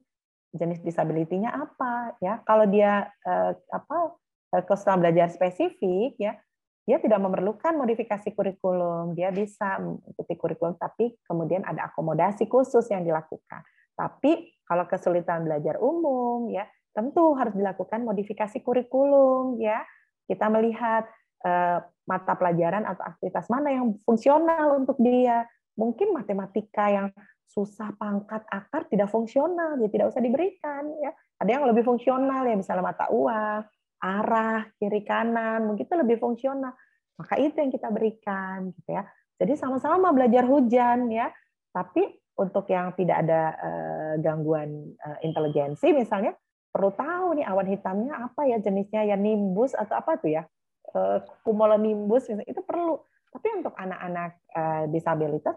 jenis 0.55 0.79
disability-nya 0.85 1.51
apa 1.51 2.15
ya. 2.21 2.39
Kalau 2.45 2.69
dia 2.69 3.09
eh, 3.25 3.51
apa 3.73 4.15
eh, 4.53 4.63
kesulitan 4.63 5.01
belajar 5.01 5.27
spesifik 5.33 6.15
ya, 6.21 6.37
dia 6.85 6.97
tidak 7.01 7.17
memerlukan 7.17 7.73
modifikasi 7.73 8.29
kurikulum, 8.37 9.17
dia 9.17 9.33
bisa 9.33 9.81
mengikuti 9.81 10.33
kurikulum 10.37 10.77
tapi 10.77 11.17
kemudian 11.25 11.65
ada 11.65 11.89
akomodasi 11.89 12.45
khusus 12.45 12.85
yang 12.93 13.01
dilakukan. 13.01 13.65
Tapi 13.95 14.55
kalau 14.67 14.85
kesulitan 14.85 15.47
belajar 15.47 15.79
umum 15.79 16.51
ya 16.51 16.67
tentu 16.95 17.35
harus 17.35 17.51
dilakukan 17.55 18.03
modifikasi 18.07 18.63
kurikulum 18.63 19.59
ya. 19.59 19.83
Kita 20.25 20.47
melihat 20.47 21.05
eh, 21.43 21.79
mata 22.07 22.33
pelajaran 22.37 22.87
atau 22.87 23.03
aktivitas 23.03 23.51
mana 23.51 23.75
yang 23.75 23.99
fungsional 24.07 24.79
untuk 24.79 24.95
dia. 24.99 25.43
Mungkin 25.75 26.15
matematika 26.15 26.87
yang 26.87 27.07
susah 27.45 27.93
pangkat 27.99 28.41
akar 28.49 28.89
tidak 28.89 29.11
fungsional, 29.11 29.77
ya 29.77 29.87
tidak 29.91 30.15
usah 30.15 30.23
diberikan 30.23 30.87
ya. 31.03 31.11
Ada 31.37 31.49
yang 31.59 31.63
lebih 31.67 31.83
fungsional 31.83 32.47
ya 32.47 32.55
misalnya 32.55 32.95
mata 32.95 33.05
uang, 33.11 33.61
arah, 34.01 34.65
kiri 34.79 35.03
kanan, 35.03 35.67
mungkin 35.67 35.83
itu 35.85 35.95
lebih 35.99 36.17
fungsional. 36.17 36.73
Maka 37.15 37.39
itu 37.39 37.55
yang 37.59 37.71
kita 37.71 37.91
berikan 37.91 38.71
gitu 38.71 38.89
ya. 38.91 39.03
Jadi 39.35 39.53
sama-sama 39.59 40.15
belajar 40.15 40.47
hujan 40.47 41.11
ya. 41.11 41.27
Tapi 41.75 42.07
untuk 42.35 42.67
yang 42.67 42.91
tidak 42.99 43.23
ada 43.23 43.41
uh, 43.55 44.13
gangguan 44.19 44.91
uh, 44.99 45.17
intelijensi 45.23 45.95
misalnya 45.95 46.35
perlu 46.75 46.91
tahu 46.91 47.39
nih 47.39 47.47
awan 47.47 47.71
hitamnya 47.71 48.13
apa 48.27 48.51
ya 48.51 48.59
jenisnya 48.59 49.07
ya 49.07 49.15
nimbus 49.15 49.71
atau 49.71 49.95
apa 49.95 50.19
tuh 50.19 50.35
ya 50.35 50.43
uh, 50.91 51.23
cumulonimbus 51.47 52.27
misalnya 52.27 52.51
itu 52.51 52.61
perlu. 52.61 52.99
Tapi 53.31 53.47
untuk 53.63 53.75
anak-anak 53.75 54.31
uh, 54.55 54.83
disabilitas 54.91 55.55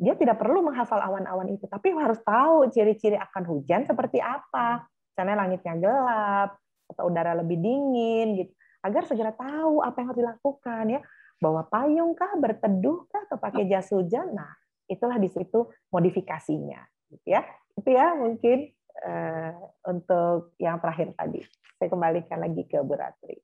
dia 0.00 0.16
tidak 0.16 0.40
perlu 0.40 0.64
menghafal 0.64 0.98
awan-awan 0.98 1.52
itu. 1.52 1.70
Tapi 1.70 1.92
harus 1.92 2.18
tahu 2.24 2.66
ciri-ciri 2.72 3.14
akan 3.20 3.44
hujan 3.46 3.84
seperti 3.84 4.18
apa 4.18 4.88
misalnya 5.12 5.36
langitnya 5.44 5.74
gelap 5.76 6.50
atau 6.90 7.02
udara 7.06 7.38
lebih 7.38 7.60
dingin 7.60 8.42
gitu. 8.42 8.52
Agar 8.80 9.04
segera 9.04 9.30
tahu 9.36 9.84
apa 9.84 9.96
yang 10.00 10.06
harus 10.10 10.20
dilakukan 10.24 10.84
ya. 10.98 11.00
Bawa 11.40 11.64
payung 11.68 12.12
kah 12.12 12.36
berteduh 12.36 13.08
kah 13.08 13.24
atau 13.28 13.38
pakai 13.40 13.64
jas 13.64 13.88
hujan? 13.92 14.34
Nah 14.34 14.50
itulah 14.90 15.16
di 15.22 15.30
situ 15.30 15.70
modifikasinya 15.94 16.80
gitu 17.14 17.26
ya. 17.30 17.46
Itu 17.78 17.88
ya 17.94 18.18
mungkin 18.18 18.74
uh, 19.06 19.54
untuk 19.86 20.58
yang 20.58 20.82
terakhir 20.82 21.14
tadi. 21.14 21.40
Saya 21.78 21.88
kembalikan 21.88 22.42
lagi 22.42 22.66
ke 22.68 22.82
Bu 22.82 22.98
Ratri 22.98 23.40